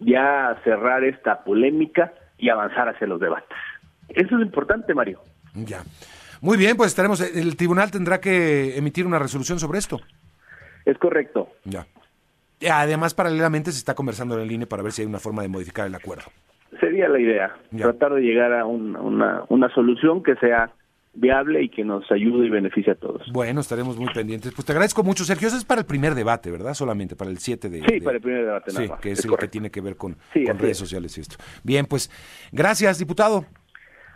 ya 0.00 0.58
cerrar 0.64 1.04
esta 1.04 1.44
polémica 1.44 2.12
y 2.36 2.48
avanzar 2.48 2.88
hacia 2.88 3.06
los 3.06 3.20
debates. 3.20 3.56
Eso 4.08 4.36
es 4.36 4.42
importante, 4.42 4.92
Mario. 4.92 5.20
Ya. 5.54 5.84
Muy 6.40 6.58
bien, 6.58 6.76
pues 6.76 6.88
estaremos. 6.88 7.20
El 7.20 7.56
tribunal 7.56 7.92
tendrá 7.92 8.20
que 8.20 8.76
emitir 8.76 9.06
una 9.06 9.20
resolución 9.20 9.60
sobre 9.60 9.78
esto. 9.78 10.00
Es 10.84 10.98
correcto. 10.98 11.50
Ya. 11.62 11.86
Además, 12.72 13.14
paralelamente 13.14 13.70
se 13.70 13.78
está 13.78 13.94
conversando 13.94 14.34
en 14.34 14.40
el 14.40 14.50
INE 14.50 14.66
para 14.66 14.82
ver 14.82 14.90
si 14.90 15.02
hay 15.02 15.06
una 15.06 15.20
forma 15.20 15.42
de 15.42 15.48
modificar 15.48 15.86
el 15.86 15.94
acuerdo. 15.94 16.24
Sería 16.80 17.08
la 17.08 17.20
idea, 17.20 17.54
tratar 17.78 18.14
de 18.14 18.22
llegar 18.22 18.52
a 18.52 18.66
una, 18.66 19.44
una 19.48 19.68
solución 19.72 20.24
que 20.24 20.34
sea 20.36 20.72
viable 21.14 21.62
y 21.62 21.68
que 21.68 21.84
nos 21.84 22.10
ayude 22.10 22.46
y 22.46 22.50
beneficie 22.50 22.92
a 22.92 22.94
todos. 22.94 23.30
Bueno, 23.32 23.60
estaremos 23.60 23.96
muy 23.96 24.12
pendientes. 24.12 24.52
Pues 24.54 24.64
te 24.64 24.72
agradezco 24.72 25.02
mucho, 25.02 25.24
Sergio. 25.24 25.48
Eso 25.48 25.56
es 25.56 25.64
para 25.64 25.80
el 25.80 25.86
primer 25.86 26.14
debate, 26.14 26.50
¿verdad? 26.50 26.74
Solamente 26.74 27.16
para 27.16 27.30
el 27.30 27.38
7 27.38 27.68
de... 27.68 27.82
Sí, 27.82 28.00
para 28.00 28.16
el 28.16 28.22
primer 28.22 28.44
debate. 28.44 28.72
Nada 28.72 28.86
sí, 28.86 28.92
que 29.00 29.12
es, 29.12 29.24
el 29.24 29.36
que 29.36 29.48
tiene 29.48 29.70
que 29.70 29.80
ver 29.80 29.96
con, 29.96 30.16
redes 30.34 30.78
sociales 30.78 31.16
y 31.18 31.20
esto. 31.20 31.36
Bien, 31.62 31.86
pues 31.86 32.10
gracias, 32.50 32.98
diputado. 32.98 33.44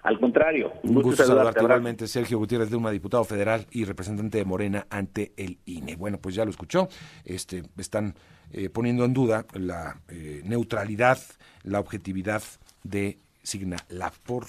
Al 0.03 0.21
contrario, 0.21 0.73
un 0.85 1.03
gusto, 1.03 1.25
saludarte, 1.25 1.61
igualmente, 1.61 2.07
Sergio 2.07 2.39
Gutiérrez 2.39 2.71
de 2.71 2.77
una 2.77 2.93
diputado 2.93 3.25
federal 3.25 3.67
y 3.73 3.85
representante 3.85 4.39
de 4.39 4.45
Morena 4.45 4.87
ante 4.89 5.33
el 5.37 5.59
INE. 5.67 5.97
Bueno, 5.97 6.19
pues 6.19 6.37
ya 6.37 6.45
lo 6.45 6.51
escuchó. 6.51 6.89
Este, 7.25 7.65
están 7.77 8.15
eh, 8.53 8.71
poniendo 8.71 9.05
en 9.05 9.13
duda 9.13 9.47
la 9.55 9.97
eh, 10.09 10.43
neutralidad, 10.45 11.19
la 11.65 11.81
objetividad 11.81 12.41
de 12.85 13.19
Signa 13.43 13.79
por 14.25 14.45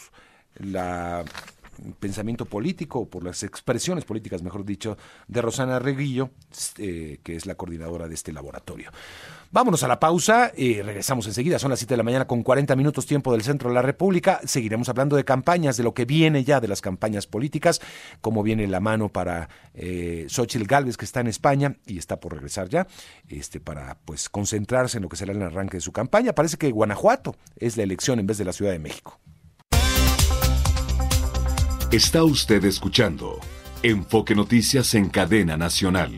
la 0.60 1.24
pensamiento 2.00 2.46
político, 2.46 3.00
o 3.00 3.06
por 3.06 3.24
las 3.24 3.44
expresiones 3.44 4.06
políticas, 4.06 4.44
mejor 4.44 4.66
dicho, 4.66 4.98
de 5.28 5.42
Rosana 5.42 5.80
Reguillo, 5.80 6.32
eh, 6.78 7.20
que 7.24 7.36
es 7.36 7.46
la 7.46 7.56
coordinadora 7.56 8.08
de 8.08 8.16
este 8.16 8.32
laboratorio. 8.34 8.92
Vámonos 9.50 9.82
a 9.84 9.88
la 9.88 10.00
pausa 10.00 10.52
y 10.56 10.82
regresamos 10.82 11.26
enseguida. 11.26 11.58
Son 11.58 11.70
las 11.70 11.80
7 11.80 11.94
de 11.94 11.98
la 11.98 12.04
mañana 12.04 12.28
con 12.28 12.44
40 12.44 12.76
minutos 12.76 13.06
tiempo 13.06 13.32
del 13.32 13.44
centro 13.44 13.70
de 13.70 13.76
la 13.76 13.82
República. 13.82 14.42
Seguiremos 14.44 14.90
hablando 14.90 15.16
de 15.16 15.24
campañas, 15.24 15.78
de 15.78 15.84
lo 15.84 15.94
que 15.94 16.04
viene 16.04 16.44
ya 16.44 16.60
de 16.60 16.68
las 16.68 16.82
campañas 16.82 17.28
políticas, 17.28 17.80
cómo 18.20 18.44
viene 18.44 18.68
la 18.68 18.82
mano 18.82 19.08
para 19.10 19.48
eh, 19.74 20.26
Xochitl 20.28 20.66
Galvez, 20.66 20.98
que 20.98 21.06
está 21.06 21.22
en 21.22 21.28
España 21.28 21.78
y 21.86 21.98
está 21.98 22.20
por 22.20 22.34
regresar 22.34 22.68
ya, 22.68 22.88
este, 23.30 23.62
para 23.62 23.98
pues 24.04 24.28
concentrarse 24.28 24.98
en 24.98 25.04
lo 25.04 25.10
que 25.10 25.16
será 25.16 25.32
el 25.32 25.42
arranque 25.42 25.78
de 25.78 25.82
su 25.82 25.94
campaña. 25.94 26.34
Parece 26.34 26.58
que 26.58 26.72
Guanajuato 26.72 27.36
es 27.56 27.78
la 27.78 27.84
elección 27.84 28.20
en 28.20 28.28
vez 28.28 28.38
de 28.38 28.46
la 28.46 28.54
Ciudad 28.54 28.74
de 28.74 28.80
México. 28.80 29.18
Está 31.92 32.26
usted 32.26 32.66
escuchando 32.66 33.40
Enfoque 33.82 34.36
Noticias 34.36 34.94
en 34.94 35.08
Cadena 35.08 35.56
Nacional. 35.56 36.18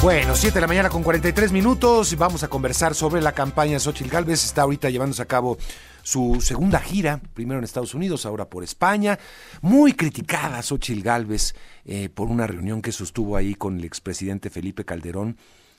Bueno, 0.00 0.36
7 0.36 0.54
de 0.54 0.60
la 0.60 0.68
mañana 0.68 0.88
con 0.88 1.02
43 1.02 1.50
minutos. 1.50 2.16
Vamos 2.16 2.44
a 2.44 2.48
conversar 2.48 2.94
sobre 2.94 3.20
la 3.20 3.32
campaña 3.32 3.72
de 3.72 3.80
Xochitl 3.80 4.08
Galvez. 4.08 4.44
Está 4.44 4.62
ahorita 4.62 4.88
llevándose 4.88 5.22
a 5.22 5.24
cabo 5.24 5.58
su 6.04 6.40
segunda 6.40 6.78
gira, 6.78 7.20
primero 7.34 7.58
en 7.58 7.64
Estados 7.64 7.92
Unidos, 7.92 8.24
ahora 8.24 8.48
por 8.48 8.62
España. 8.62 9.18
Muy 9.62 9.94
criticada 9.94 10.62
Xochitl 10.62 11.02
Galvez 11.02 11.56
eh, 11.84 12.08
por 12.08 12.28
una 12.28 12.46
reunión 12.46 12.82
que 12.82 12.92
sostuvo 12.92 13.36
ahí 13.36 13.56
con 13.56 13.78
el 13.78 13.84
expresidente 13.84 14.48
Felipe 14.48 14.84
Calderón. 14.84 15.38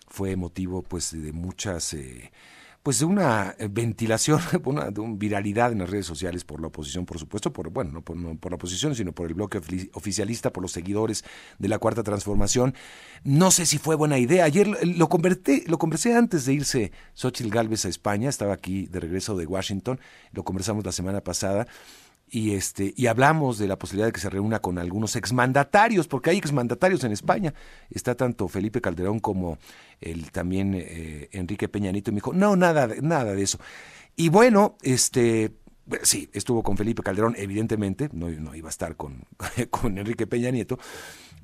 Fue 0.09 0.35
motivo 0.35 0.81
pues 0.81 1.13
de 1.13 1.31
muchas... 1.31 1.93
Eh, 1.93 2.33
pues 2.83 2.99
de 2.99 3.05
una 3.05 3.55
eh, 3.57 3.69
ventilación, 3.71 4.41
una, 4.65 4.91
de 4.91 4.99
una 4.99 5.15
viralidad 5.15 5.71
en 5.71 5.79
las 5.79 5.89
redes 5.89 6.05
sociales 6.05 6.43
por 6.43 6.59
la 6.59 6.67
oposición, 6.67 7.05
por 7.05 7.17
supuesto, 7.17 7.51
por 7.53 7.69
bueno, 7.69 7.91
no 7.91 8.01
por, 8.01 8.17
la 8.51 8.55
oposición, 8.55 8.93
sino 8.93 9.13
por 9.13 9.27
el 9.27 9.33
bloque 9.33 9.59
oficialista, 9.93 10.51
por 10.51 10.61
los 10.61 10.73
seguidores 10.73 11.23
de 11.57 11.69
la 11.69 11.79
Cuarta 11.79 12.03
Transformación. 12.03 12.75
No 13.23 13.51
sé 13.51 13.65
si 13.65 13.77
fue 13.77 13.95
buena 13.95 14.19
idea. 14.19 14.43
Ayer 14.43 14.67
lo 14.85 15.07
converté, 15.07 15.63
lo 15.67 15.77
conversé 15.77 16.15
antes 16.15 16.45
de 16.45 16.53
irse 16.53 16.91
Xochitl 17.13 17.49
Galvez 17.49 17.85
a 17.85 17.89
España, 17.89 18.29
estaba 18.29 18.53
aquí 18.53 18.85
de 18.87 18.99
regreso 18.99 19.37
de 19.37 19.45
Washington, 19.45 19.99
lo 20.33 20.43
conversamos 20.43 20.85
la 20.85 20.91
semana 20.91 21.21
pasada 21.21 21.67
y 22.33 22.55
este 22.55 22.95
y 22.97 23.05
hablamos 23.05 23.59
de 23.59 23.67
la 23.67 23.77
posibilidad 23.77 24.07
de 24.07 24.11
que 24.11 24.19
se 24.19 24.29
reúna 24.29 24.59
con 24.59 24.79
algunos 24.79 25.15
exmandatarios, 25.15 26.07
porque 26.07 26.31
hay 26.31 26.37
exmandatarios 26.39 27.03
en 27.03 27.11
España. 27.11 27.53
Está 27.91 28.15
tanto 28.15 28.47
Felipe 28.47 28.81
Calderón 28.81 29.19
como 29.19 29.59
el 30.01 30.31
también 30.31 30.73
eh, 30.73 31.29
Enrique 31.31 31.69
Peñanito 31.69 32.09
y 32.09 32.13
me 32.13 32.17
dijo, 32.17 32.33
"No, 32.33 32.55
nada 32.55 32.89
nada 33.03 33.35
de 33.35 33.43
eso." 33.43 33.59
Y 34.15 34.29
bueno, 34.29 34.77
este 34.81 35.51
sí, 36.01 36.27
estuvo 36.33 36.63
con 36.63 36.75
Felipe 36.75 37.03
Calderón, 37.03 37.35
evidentemente, 37.37 38.09
no, 38.13 38.55
iba 38.55 38.67
a 38.67 38.71
estar 38.71 38.95
con, 38.95 39.25
con 39.69 39.99
Enrique 39.99 40.25
Peña 40.25 40.49
Nieto, 40.49 40.79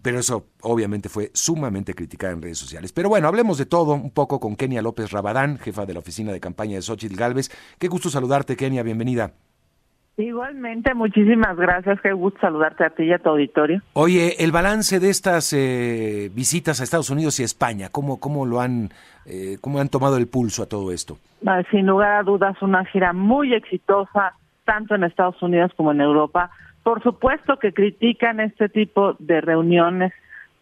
pero 0.01 0.19
eso 0.19 0.47
obviamente 0.61 1.07
fue 1.07 1.29
sumamente 1.35 1.93
criticado 1.93 2.33
en 2.33 2.41
redes 2.41 2.57
sociales. 2.57 2.93
Pero 2.93 3.09
bueno, 3.09 3.27
hablemos 3.27 3.59
de 3.59 3.67
todo 3.67 3.93
un 3.93 4.09
poco 4.09 4.39
con 4.39 4.55
Kenia 4.55 4.81
López 4.81 5.11
Rabadán, 5.11 5.59
jefa 5.59 5.85
de 5.85 5.93
la 5.93 5.99
oficina 5.99 6.31
de 6.31 6.39
campaña 6.39 6.77
de 6.77 6.81
Xochitl 6.81 7.15
Galvez. 7.15 7.51
Qué 7.77 7.87
gusto 7.89 8.09
saludarte, 8.09 8.55
Kenia, 8.55 8.81
bienvenida. 8.81 9.35
Igualmente, 10.19 10.93
muchísimas 10.93 11.55
gracias. 11.55 12.01
Qué 12.01 12.11
gusto 12.11 12.41
saludarte 12.41 12.83
a 12.83 12.89
ti 12.89 13.03
y 13.03 13.13
a 13.13 13.19
tu 13.19 13.29
auditorio. 13.29 13.81
Oye, 13.93 14.43
el 14.43 14.51
balance 14.51 14.99
de 14.99 15.09
estas 15.09 15.53
eh, 15.53 16.29
visitas 16.33 16.81
a 16.81 16.83
Estados 16.83 17.09
Unidos 17.09 17.39
y 17.39 17.43
España, 17.43 17.87
¿cómo, 17.89 18.19
cómo 18.19 18.45
lo 18.45 18.59
han, 18.59 18.89
eh, 19.25 19.55
cómo 19.61 19.79
han 19.79 19.87
tomado 19.87 20.17
el 20.17 20.27
pulso 20.27 20.63
a 20.63 20.65
todo 20.65 20.91
esto? 20.91 21.17
Ah, 21.47 21.63
sin 21.71 21.85
lugar 21.87 22.17
a 22.17 22.23
dudas, 22.23 22.61
una 22.61 22.83
gira 22.83 23.13
muy 23.13 23.53
exitosa, 23.53 24.33
tanto 24.65 24.93
en 24.93 25.05
Estados 25.05 25.41
Unidos 25.41 25.71
como 25.77 25.93
en 25.93 26.01
Europa. 26.01 26.51
Por 26.83 27.01
supuesto 27.01 27.57
que 27.57 27.71
critican 27.71 28.41
este 28.41 28.67
tipo 28.67 29.15
de 29.19 29.39
reuniones 29.39 30.11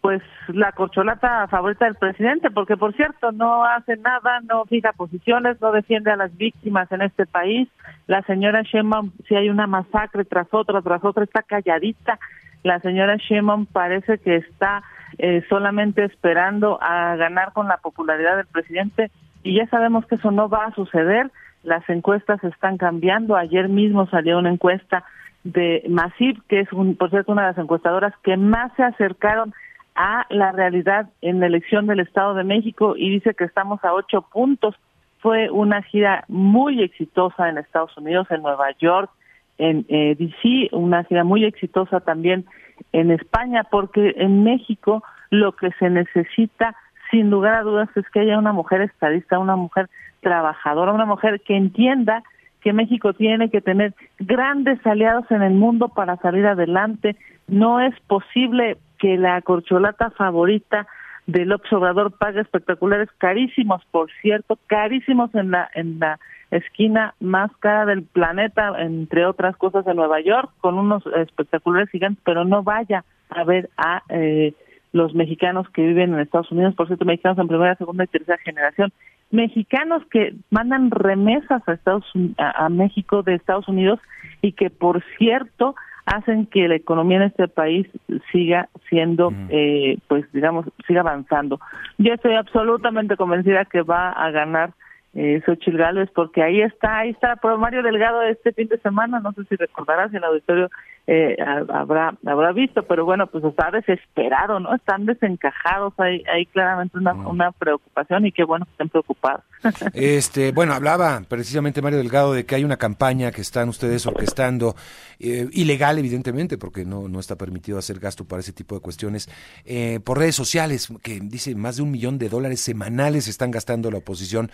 pues 0.00 0.22
la 0.48 0.72
corcholata 0.72 1.46
favorita 1.48 1.84
del 1.84 1.96
presidente, 1.96 2.50
porque 2.50 2.76
por 2.76 2.94
cierto 2.94 3.32
no 3.32 3.64
hace 3.64 3.96
nada, 3.96 4.40
no 4.48 4.64
fija 4.64 4.92
posiciones, 4.92 5.60
no 5.60 5.72
defiende 5.72 6.10
a 6.10 6.16
las 6.16 6.36
víctimas 6.36 6.90
en 6.92 7.02
este 7.02 7.26
país. 7.26 7.68
La 8.06 8.22
señora 8.22 8.62
Sheinbaum, 8.62 9.12
si 9.26 9.34
hay 9.34 9.50
una 9.50 9.66
masacre 9.66 10.24
tras 10.24 10.48
otra, 10.52 10.82
tras 10.82 11.04
otra, 11.04 11.24
está 11.24 11.42
calladita. 11.42 12.18
La 12.62 12.80
señora 12.80 13.16
Sheinbaum 13.16 13.66
parece 13.66 14.18
que 14.18 14.36
está 14.36 14.82
eh, 15.18 15.44
solamente 15.48 16.04
esperando 16.04 16.78
a 16.80 17.16
ganar 17.16 17.52
con 17.52 17.68
la 17.68 17.78
popularidad 17.78 18.36
del 18.36 18.46
presidente 18.46 19.10
y 19.42 19.56
ya 19.56 19.66
sabemos 19.68 20.06
que 20.06 20.16
eso 20.16 20.30
no 20.30 20.48
va 20.48 20.66
a 20.66 20.74
suceder. 20.74 21.30
Las 21.64 21.88
encuestas 21.88 22.42
están 22.44 22.76
cambiando. 22.76 23.36
Ayer 23.36 23.68
mismo 23.68 24.06
salió 24.08 24.38
una 24.38 24.50
encuesta 24.50 25.04
de 25.44 25.84
Masip, 25.88 26.38
que 26.48 26.60
es 26.60 26.72
un, 26.72 26.96
por 26.96 27.10
cierto 27.10 27.32
una 27.32 27.42
de 27.42 27.48
las 27.48 27.58
encuestadoras 27.58 28.12
que 28.22 28.36
más 28.36 28.72
se 28.76 28.82
acercaron 28.82 29.54
a 29.98 30.26
la 30.30 30.52
realidad 30.52 31.08
en 31.22 31.40
la 31.40 31.46
elección 31.46 31.88
del 31.88 31.98
Estado 31.98 32.32
de 32.34 32.44
México 32.44 32.94
y 32.96 33.10
dice 33.10 33.34
que 33.34 33.42
estamos 33.42 33.84
a 33.84 33.92
ocho 33.92 34.22
puntos 34.22 34.76
fue 35.18 35.50
una 35.50 35.82
gira 35.82 36.24
muy 36.28 36.80
exitosa 36.80 37.48
en 37.48 37.58
Estados 37.58 37.98
Unidos, 37.98 38.28
en 38.30 38.42
Nueva 38.42 38.70
York, 38.78 39.10
en 39.58 39.84
eh, 39.88 40.14
DC, 40.16 40.68
una 40.70 41.02
gira 41.02 41.24
muy 41.24 41.44
exitosa 41.44 41.98
también 41.98 42.46
en 42.92 43.10
España, 43.10 43.64
porque 43.68 44.14
en 44.18 44.44
México 44.44 45.02
lo 45.30 45.50
que 45.56 45.72
se 45.80 45.90
necesita, 45.90 46.76
sin 47.10 47.28
lugar 47.28 47.54
a 47.54 47.62
dudas, 47.62 47.88
es 47.96 48.08
que 48.10 48.20
haya 48.20 48.38
una 48.38 48.52
mujer 48.52 48.82
estadista, 48.82 49.40
una 49.40 49.56
mujer 49.56 49.90
trabajadora, 50.20 50.92
una 50.92 51.06
mujer 51.06 51.40
que 51.40 51.56
entienda 51.56 52.22
que 52.60 52.72
México 52.72 53.14
tiene 53.14 53.50
que 53.50 53.60
tener 53.60 53.94
grandes 54.20 54.78
aliados 54.86 55.28
en 55.32 55.42
el 55.42 55.54
mundo 55.54 55.88
para 55.88 56.16
salir 56.18 56.46
adelante. 56.46 57.16
No 57.48 57.80
es 57.80 57.98
posible 58.06 58.76
que 58.98 59.16
la 59.16 59.40
corcholata 59.42 60.10
favorita 60.10 60.86
del 61.26 61.52
observador 61.52 62.12
pague 62.16 62.40
espectaculares 62.40 63.08
carísimos, 63.18 63.84
por 63.90 64.10
cierto, 64.22 64.58
carísimos 64.66 65.34
en 65.34 65.50
la 65.50 65.70
en 65.74 65.98
la 65.98 66.18
esquina 66.50 67.14
más 67.20 67.50
cara 67.58 67.84
del 67.84 68.02
planeta, 68.02 68.72
entre 68.78 69.26
otras 69.26 69.56
cosas, 69.56 69.86
en 69.86 69.96
Nueva 69.96 70.20
York, 70.20 70.50
con 70.60 70.78
unos 70.78 71.04
espectaculares 71.06 71.90
gigantes, 71.90 72.22
pero 72.24 72.44
no 72.44 72.62
vaya 72.62 73.04
a 73.28 73.44
ver 73.44 73.68
a 73.76 74.02
eh, 74.08 74.54
los 74.92 75.14
mexicanos 75.14 75.68
que 75.70 75.82
viven 75.82 76.14
en 76.14 76.20
Estados 76.20 76.50
Unidos, 76.50 76.74
por 76.74 76.86
cierto, 76.86 77.04
mexicanos 77.04 77.38
en 77.38 77.48
primera, 77.48 77.76
segunda 77.76 78.04
y 78.04 78.08
tercera 78.08 78.38
generación, 78.38 78.92
mexicanos 79.30 80.02
que 80.10 80.34
mandan 80.50 80.90
remesas 80.90 81.62
a 81.68 81.72
Estados 81.72 82.04
a, 82.38 82.68
México 82.70 83.22
de 83.22 83.34
Estados 83.34 83.68
Unidos 83.68 84.00
y 84.40 84.52
que 84.52 84.70
por 84.70 85.02
cierto 85.18 85.74
hacen 86.14 86.46
que 86.46 86.68
la 86.68 86.76
economía 86.76 87.18
en 87.18 87.22
este 87.24 87.48
país 87.48 87.86
siga 88.32 88.68
siendo 88.88 89.32
eh, 89.50 89.98
pues 90.08 90.30
digamos 90.32 90.66
siga 90.86 91.00
avanzando. 91.00 91.60
Yo 91.98 92.12
estoy 92.14 92.34
absolutamente 92.34 93.16
convencida 93.16 93.64
que 93.64 93.82
va 93.82 94.10
a 94.10 94.30
ganar 94.30 94.72
eh, 95.14 95.42
Xochitl 95.44 95.76
Gálvez 95.76 96.10
porque 96.14 96.42
ahí 96.42 96.60
está 96.60 96.98
ahí 96.98 97.10
está 97.10 97.36
por 97.36 97.56
Mario 97.58 97.82
Delgado 97.82 98.22
este 98.22 98.52
fin 98.52 98.68
de 98.68 98.78
semana. 98.78 99.20
No 99.20 99.32
sé 99.32 99.44
si 99.44 99.56
recordarás 99.56 100.12
el 100.14 100.24
auditorio 100.24 100.70
eh, 101.10 101.38
habrá 101.70 102.18
habrá 102.26 102.52
visto, 102.52 102.82
pero 102.82 103.06
bueno, 103.06 103.28
pues 103.28 103.42
está 103.42 103.70
desesperado, 103.70 104.60
¿no? 104.60 104.74
Están 104.74 105.06
desencajados, 105.06 105.94
hay, 105.96 106.22
hay 106.30 106.44
claramente 106.44 106.98
una, 106.98 107.14
una 107.14 107.50
preocupación 107.52 108.26
y 108.26 108.32
qué 108.32 108.44
bueno 108.44 108.66
que 108.66 108.72
estén 108.72 108.90
preocupados. 108.90 109.42
Este, 109.94 110.52
bueno, 110.52 110.74
hablaba 110.74 111.22
precisamente 111.26 111.80
Mario 111.80 111.98
Delgado 111.98 112.34
de 112.34 112.44
que 112.44 112.54
hay 112.54 112.64
una 112.64 112.76
campaña 112.76 113.32
que 113.32 113.40
están 113.40 113.70
ustedes 113.70 114.06
orquestando, 114.06 114.76
eh, 115.18 115.48
ilegal 115.52 115.98
evidentemente, 115.98 116.58
porque 116.58 116.84
no, 116.84 117.08
no 117.08 117.20
está 117.20 117.36
permitido 117.36 117.78
hacer 117.78 117.98
gasto 117.98 118.26
para 118.26 118.40
ese 118.40 118.52
tipo 118.52 118.74
de 118.74 118.82
cuestiones, 118.82 119.30
eh, 119.64 120.00
por 120.04 120.18
redes 120.18 120.36
sociales, 120.36 120.88
que 121.02 121.20
dice 121.22 121.54
más 121.54 121.76
de 121.76 121.82
un 121.84 121.90
millón 121.90 122.18
de 122.18 122.28
dólares 122.28 122.60
semanales 122.60 123.28
están 123.28 123.50
gastando 123.50 123.90
la 123.90 123.98
oposición 123.98 124.50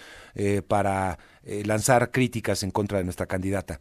para 0.69 1.19
lanzar 1.65 2.11
críticas 2.11 2.63
en 2.63 2.71
contra 2.71 2.99
de 2.99 3.05
nuestra 3.05 3.27
candidata. 3.27 3.81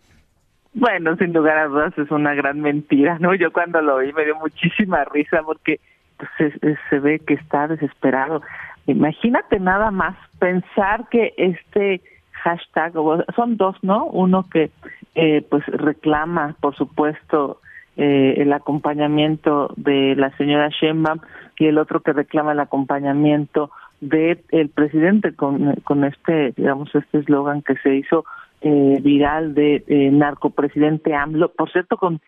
Bueno, 0.74 1.16
sin 1.18 1.34
lugar 1.34 1.58
a 1.58 1.68
dudas 1.68 1.98
es 1.98 2.10
una 2.10 2.34
gran 2.34 2.60
mentira, 2.60 3.18
¿no? 3.20 3.36
Yo 3.36 3.52
cuando 3.52 3.82
lo 3.82 3.96
oí 3.96 4.12
me 4.14 4.26
dio 4.26 4.36
muchísima 4.36 5.04
risa 5.06 5.42
porque 5.44 5.80
pues, 6.18 6.54
se, 6.90 7.00
ve 7.00 7.20
que 7.20 7.36
está 7.36 7.68
desesperado. 7.68 8.42
Imagínate 8.88 9.60
nada 9.60 9.92
más 9.92 10.16
pensar 10.40 11.08
que 11.10 11.34
este 11.38 12.02
hashtag, 12.32 12.94
son 13.36 13.58
dos, 13.58 13.78
¿no? 13.84 14.06
Uno 14.06 14.46
que 14.52 14.72
eh, 15.16 15.46
pues 15.50 15.64
reclama, 15.68 16.56
por 16.60 16.76
supuesto, 16.76 17.62
eh, 17.96 18.36
el 18.38 18.52
acompañamiento 18.52 19.72
de 19.78 20.16
la 20.16 20.36
señora 20.38 20.70
Sheinbaum 20.70 21.20
y 21.60 21.68
el 21.68 21.78
otro 21.78 22.02
que 22.02 22.14
reclama 22.14 22.54
el 22.54 22.60
acompañamiento 22.60 23.70
de 24.02 24.44
el 24.50 24.70
presidente 24.70 25.36
con, 25.36 25.76
con 25.84 26.04
este, 26.04 26.52
digamos, 26.58 26.94
este 26.94 27.20
eslogan 27.20 27.62
que 27.62 27.76
se 27.78 27.96
hizo 27.96 28.26
eh, 28.64 29.00
viral 29.02 29.54
de 29.54 29.84
eh, 29.88 30.10
narcopresidente 30.12 31.14
AMLO, 31.14 31.52
por 31.52 31.72
cierto, 31.72 31.98
con 31.98 32.22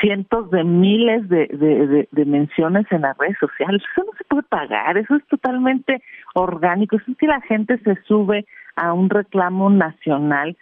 cientos 0.00 0.50
de 0.50 0.64
miles 0.64 1.28
de, 1.28 2.06
de, 2.10 2.24
menciones 2.24 2.86
en 2.90 3.02
las 3.02 3.16
redes 3.16 3.36
sociales. 3.38 3.82
Eso 3.92 4.04
no 4.04 4.12
se 4.18 4.24
puede 4.24 4.42
pagar, 4.42 4.98
eso 4.98 5.14
es 5.14 5.24
totalmente 5.28 6.02
orgánico. 6.34 6.96
Eso 6.96 7.12
es 7.12 7.16
que 7.16 7.26
la 7.26 7.40
gente 7.42 7.78
se 7.78 7.96
sube 8.06 8.46
a 8.76 8.92
un 8.92 9.08
reclamo 9.08 9.70
nacional. 9.70 10.56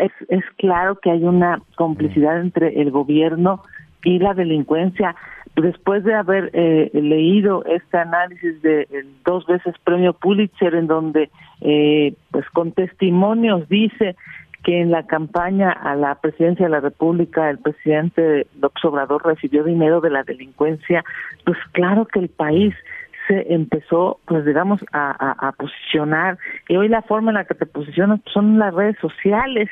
es, 0.00 0.12
es 0.28 0.44
claro 0.56 0.96
que 0.96 1.10
hay 1.10 1.22
una 1.22 1.62
complicidad 1.76 2.40
entre 2.40 2.80
el 2.80 2.90
gobierno 2.90 3.62
y 4.04 4.18
la 4.18 4.34
delincuencia. 4.34 5.14
Después 5.56 6.04
de 6.04 6.14
haber 6.14 6.50
eh, 6.52 6.90
leído 6.94 7.64
este 7.64 7.98
análisis 7.98 8.60
de 8.62 8.86
dos 9.24 9.44
veces 9.46 9.74
premio 9.82 10.12
Pulitzer, 10.12 10.74
en 10.74 10.86
donde, 10.86 11.30
eh, 11.60 12.14
pues 12.30 12.48
con 12.50 12.72
testimonios 12.72 13.68
dice 13.68 14.16
que 14.64 14.80
en 14.80 14.90
la 14.90 15.06
campaña 15.06 15.70
a 15.70 15.94
la 15.94 16.16
presidencia 16.16 16.66
de 16.66 16.72
la 16.72 16.80
República 16.80 17.48
el 17.50 17.58
presidente 17.58 18.46
López 18.60 18.84
Obrador 18.84 19.24
recibió 19.24 19.64
dinero 19.64 20.00
de 20.00 20.10
la 20.10 20.24
delincuencia, 20.24 21.04
pues 21.44 21.58
claro 21.72 22.06
que 22.06 22.18
el 22.18 22.28
país 22.28 22.74
se 23.28 23.52
empezó, 23.52 24.18
pues 24.24 24.44
digamos, 24.44 24.84
a, 24.92 25.52
posicionar. 25.56 26.38
Y 26.66 26.76
hoy 26.76 26.88
la 26.88 27.02
forma 27.02 27.30
en 27.30 27.34
la 27.34 27.44
que 27.44 27.54
te 27.54 27.66
posicionas 27.66 28.20
son 28.32 28.58
las 28.58 28.74
redes 28.74 28.96
sociales. 29.00 29.68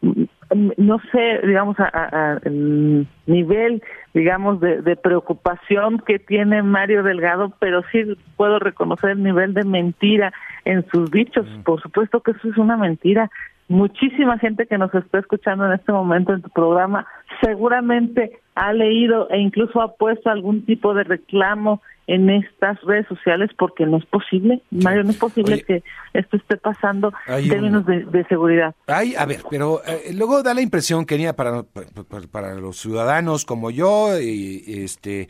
No 0.00 1.00
sé, 1.12 1.40
digamos, 1.44 1.76
a, 1.80 2.38
el 2.44 3.06
nivel, 3.26 3.82
digamos, 4.14 4.60
de, 4.60 4.80
de, 4.80 4.96
preocupación 4.96 5.98
que 5.98 6.18
tiene 6.20 6.62
Mario 6.62 7.02
Delgado, 7.02 7.52
pero 7.58 7.82
sí 7.90 8.16
puedo 8.36 8.60
reconocer 8.60 9.10
el 9.10 9.22
nivel 9.22 9.54
de 9.54 9.64
mentira 9.64 10.32
en 10.64 10.86
sus 10.90 11.10
dichos. 11.10 11.46
Por 11.64 11.82
supuesto 11.82 12.20
que 12.20 12.30
eso 12.30 12.48
es 12.48 12.56
una 12.56 12.76
mentira 12.76 13.28
muchísima 13.70 14.36
gente 14.38 14.66
que 14.66 14.76
nos 14.76 14.92
está 14.92 15.20
escuchando 15.20 15.64
en 15.64 15.72
este 15.72 15.92
momento 15.92 16.34
en 16.34 16.42
tu 16.42 16.50
programa 16.50 17.06
seguramente 17.40 18.32
ha 18.56 18.72
leído 18.72 19.30
e 19.30 19.38
incluso 19.38 19.80
ha 19.80 19.94
puesto 19.94 20.28
algún 20.28 20.66
tipo 20.66 20.92
de 20.92 21.04
reclamo 21.04 21.80
en 22.08 22.28
estas 22.30 22.80
redes 22.82 23.06
sociales 23.06 23.48
porque 23.56 23.86
no 23.86 23.98
es 23.98 24.04
posible, 24.06 24.60
Mario, 24.72 25.04
no 25.04 25.10
es 25.10 25.16
posible 25.16 25.62
que 25.62 25.84
esto 26.12 26.36
esté 26.36 26.56
pasando 26.56 27.12
en 27.28 27.48
términos 27.48 27.86
de, 27.86 28.26
seguridad. 28.28 28.74
Ay, 28.88 29.14
a 29.14 29.24
ver, 29.24 29.38
pero 29.48 29.80
eh, 29.86 30.12
luego 30.14 30.42
da 30.42 30.52
la 30.52 30.62
impresión, 30.62 31.06
Kenia, 31.06 31.36
para, 31.36 31.62
para, 31.62 32.26
para 32.26 32.54
los 32.56 32.76
ciudadanos 32.76 33.44
como 33.44 33.70
yo, 33.70 34.18
y, 34.20 34.64
este 34.82 35.28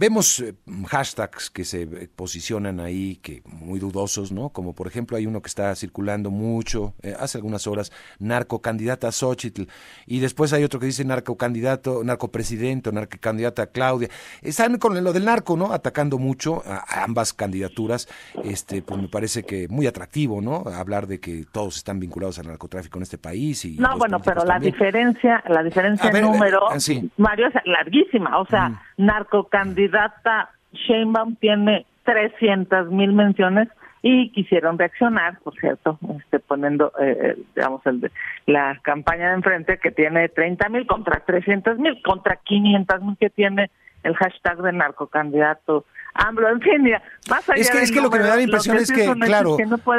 Vemos 0.00 0.40
eh, 0.40 0.54
hashtags 0.88 1.50
que 1.50 1.66
se 1.66 1.82
eh, 1.82 2.08
posicionan 2.16 2.80
ahí, 2.80 3.16
que 3.16 3.42
muy 3.44 3.78
dudosos, 3.78 4.32
¿no? 4.32 4.48
Como 4.48 4.74
por 4.74 4.86
ejemplo 4.86 5.18
hay 5.18 5.26
uno 5.26 5.42
que 5.42 5.48
está 5.48 5.74
circulando 5.74 6.30
mucho, 6.30 6.94
eh, 7.02 7.14
hace 7.20 7.36
algunas 7.36 7.66
horas, 7.66 7.92
narcocandidata 8.18 9.12
Xochitl, 9.12 9.64
y 10.06 10.20
después 10.20 10.54
hay 10.54 10.64
otro 10.64 10.80
que 10.80 10.86
dice 10.86 11.04
narcocandidato, 11.04 12.02
narcopresidente 12.02 12.90
narcocandidata 12.90 13.66
Claudia. 13.66 14.08
Están 14.40 14.78
con 14.78 15.04
lo 15.04 15.12
del 15.12 15.26
narco, 15.26 15.54
¿no? 15.58 15.70
Atacando 15.70 16.16
mucho 16.16 16.62
a, 16.64 17.04
ambas 17.04 17.34
candidaturas. 17.34 18.08
Este, 18.42 18.80
pues 18.80 19.02
me 19.02 19.08
parece 19.08 19.42
que 19.42 19.68
muy 19.68 19.86
atractivo, 19.86 20.40
¿no? 20.40 20.62
Hablar 20.66 21.08
de 21.08 21.20
que 21.20 21.44
todos 21.52 21.76
están 21.76 22.00
vinculados 22.00 22.38
al 22.38 22.46
narcotráfico 22.46 22.98
en 22.98 23.02
este 23.02 23.18
país. 23.18 23.66
Y 23.66 23.76
no, 23.76 23.98
bueno, 23.98 24.18
pero 24.20 24.46
la 24.46 24.58
diferencia, 24.58 25.44
la 25.46 25.62
diferencia 25.62 26.08
en 26.08 26.22
número, 26.22 26.68
Mario, 27.18 27.48
es 27.48 27.54
larguísima. 27.66 28.38
O 28.38 28.46
sea, 28.46 28.70
mm. 28.70 28.80
Narcocandidato 29.06 30.22
candidata 30.22 30.50
Sheinbaum 30.72 31.36
tiene 31.36 31.86
300 32.04 32.90
mil 32.90 33.12
menciones 33.12 33.68
y 34.02 34.30
quisieron 34.30 34.78
reaccionar, 34.78 35.38
por 35.40 35.54
cierto, 35.58 35.98
este, 36.18 36.38
poniendo, 36.38 36.92
eh, 37.00 37.18
eh, 37.20 37.42
digamos, 37.54 37.84
el 37.86 38.10
la 38.46 38.78
campaña 38.82 39.28
de 39.28 39.34
enfrente 39.34 39.78
que 39.78 39.90
tiene 39.90 40.28
30 40.28 40.68
mil 40.70 40.86
contra 40.86 41.20
300 41.20 41.78
mil, 41.78 42.00
contra 42.02 42.36
500 42.36 43.02
mil 43.02 43.16
que 43.18 43.30
tiene 43.30 43.70
el 44.02 44.14
hashtag 44.16 44.62
de 44.62 44.72
narcocandidato 44.72 45.84
AMLO, 46.14 46.48
en 46.48 46.60
fin, 46.60 46.90
más 47.28 47.48
allá 47.48 47.60
Es 47.60 47.70
que, 47.70 47.82
es 47.82 47.92
que 47.92 48.00
lo 48.00 48.10
que 48.10 48.18
me 48.18 48.24
da 48.24 48.36
la 48.36 48.42
impresión 48.42 48.76
es 48.78 48.90
que, 48.90 49.06
claro, 49.20 49.56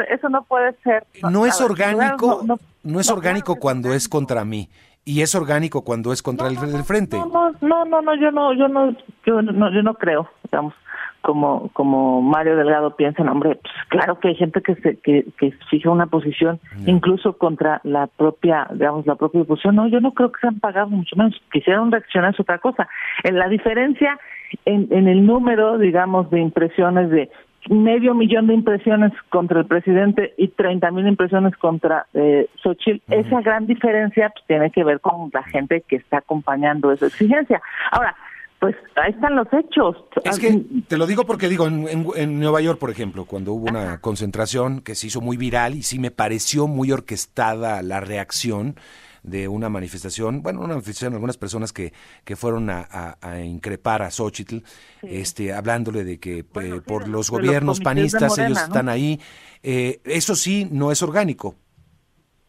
eso 0.08 0.28
no 0.28 0.42
puede 0.44 0.74
ser. 0.82 1.04
No, 1.30 1.46
es 1.46 1.60
orgánico, 1.60 2.44
no, 2.82 3.00
es 3.00 3.10
orgánico 3.10 3.56
cuando 3.56 3.94
es 3.94 4.08
contra 4.08 4.44
mí 4.44 4.68
y 5.04 5.22
es 5.22 5.34
orgánico 5.34 5.84
cuando 5.84 6.12
es 6.12 6.22
contra 6.22 6.48
el 6.48 6.56
frente. 6.84 7.18
No, 7.18 7.52
no, 7.60 7.84
no, 7.84 8.02
no, 8.02 8.14
yo 8.14 8.30
no, 8.30 8.52
yo 8.54 8.68
no, 8.68 8.94
yo 9.26 9.42
no, 9.42 9.72
yo 9.72 9.82
no 9.82 9.94
creo, 9.94 10.28
digamos, 10.44 10.74
como 11.22 11.70
como 11.72 12.20
Mario 12.20 12.56
Delgado 12.56 12.96
piensa, 12.96 13.22
hombre, 13.22 13.58
pues 13.62 13.74
claro 13.88 14.18
que 14.18 14.28
hay 14.28 14.34
gente 14.36 14.60
que 14.60 14.74
se 14.76 14.98
que, 14.98 15.26
que 15.38 15.52
fija 15.70 15.90
una 15.90 16.06
posición 16.06 16.60
incluso 16.86 17.38
contra 17.38 17.80
la 17.84 18.06
propia, 18.06 18.68
digamos, 18.72 19.06
la 19.06 19.14
propia 19.14 19.42
oposición. 19.42 19.76
No, 19.76 19.86
yo 19.88 20.00
no 20.00 20.12
creo 20.12 20.30
que 20.30 20.40
se 20.40 20.48
han 20.48 20.60
pagado 20.60 20.88
mucho 20.88 21.16
menos. 21.16 21.40
Quisieron 21.52 21.90
reaccionar 21.90 22.34
es 22.34 22.40
otra 22.40 22.58
cosa. 22.58 22.88
En 23.22 23.38
la 23.38 23.48
diferencia 23.48 24.18
en, 24.64 24.88
en 24.90 25.08
el 25.08 25.24
número, 25.24 25.78
digamos, 25.78 26.30
de 26.30 26.40
impresiones 26.40 27.10
de 27.10 27.30
medio 27.68 28.14
millón 28.14 28.46
de 28.48 28.54
impresiones 28.54 29.12
contra 29.28 29.60
el 29.60 29.66
presidente 29.66 30.34
y 30.36 30.48
30 30.48 30.90
mil 30.90 31.06
impresiones 31.06 31.56
contra 31.56 32.06
eh, 32.14 32.48
Xochitl, 32.62 33.00
esa 33.12 33.40
gran 33.40 33.66
diferencia 33.66 34.30
pues, 34.30 34.44
tiene 34.46 34.70
que 34.70 34.84
ver 34.84 35.00
con 35.00 35.30
la 35.32 35.42
gente 35.44 35.82
que 35.86 35.96
está 35.96 36.18
acompañando 36.18 36.92
esa 36.92 37.06
exigencia. 37.06 37.62
Ahora, 37.90 38.16
pues 38.58 38.76
ahí 38.94 39.10
están 39.10 39.34
los 39.34 39.48
hechos. 39.52 39.96
Es 40.22 40.38
que 40.38 40.62
te 40.86 40.96
lo 40.96 41.06
digo 41.06 41.24
porque 41.24 41.48
digo, 41.48 41.66
en, 41.66 42.38
Nueva 42.38 42.60
York, 42.60 42.78
por 42.78 42.90
ejemplo, 42.90 43.24
cuando 43.24 43.52
hubo 43.54 43.68
una 43.68 44.00
concentración 44.00 44.82
que 44.82 44.94
se 44.94 45.08
hizo 45.08 45.20
muy 45.20 45.36
viral 45.36 45.74
y 45.74 45.82
sí 45.82 45.98
me 45.98 46.12
pareció 46.12 46.68
muy 46.68 46.92
orquestada 46.92 47.82
la 47.82 47.98
reacción 47.98 48.76
de 49.22 49.48
una 49.48 49.68
manifestación, 49.68 50.42
bueno, 50.42 50.60
una 50.60 50.74
manifestación, 50.74 51.14
algunas 51.14 51.38
personas 51.38 51.72
que, 51.72 51.92
que 52.24 52.36
fueron 52.36 52.68
a, 52.70 53.16
increpar 53.44 54.02
a 54.02 54.10
Xochitl, 54.10 54.58
este, 55.02 55.52
hablándole 55.52 56.04
de 56.04 56.18
que 56.18 56.40
eh, 56.40 56.80
por 56.86 57.08
los 57.08 57.30
gobiernos 57.30 57.80
panistas 57.80 58.38
ellos 58.38 58.62
están 58.62 58.88
ahí. 58.88 59.20
Eh, 59.62 60.00
eso 60.04 60.34
sí, 60.34 60.68
no 60.70 60.90
es 60.90 61.02
orgánico. 61.02 61.54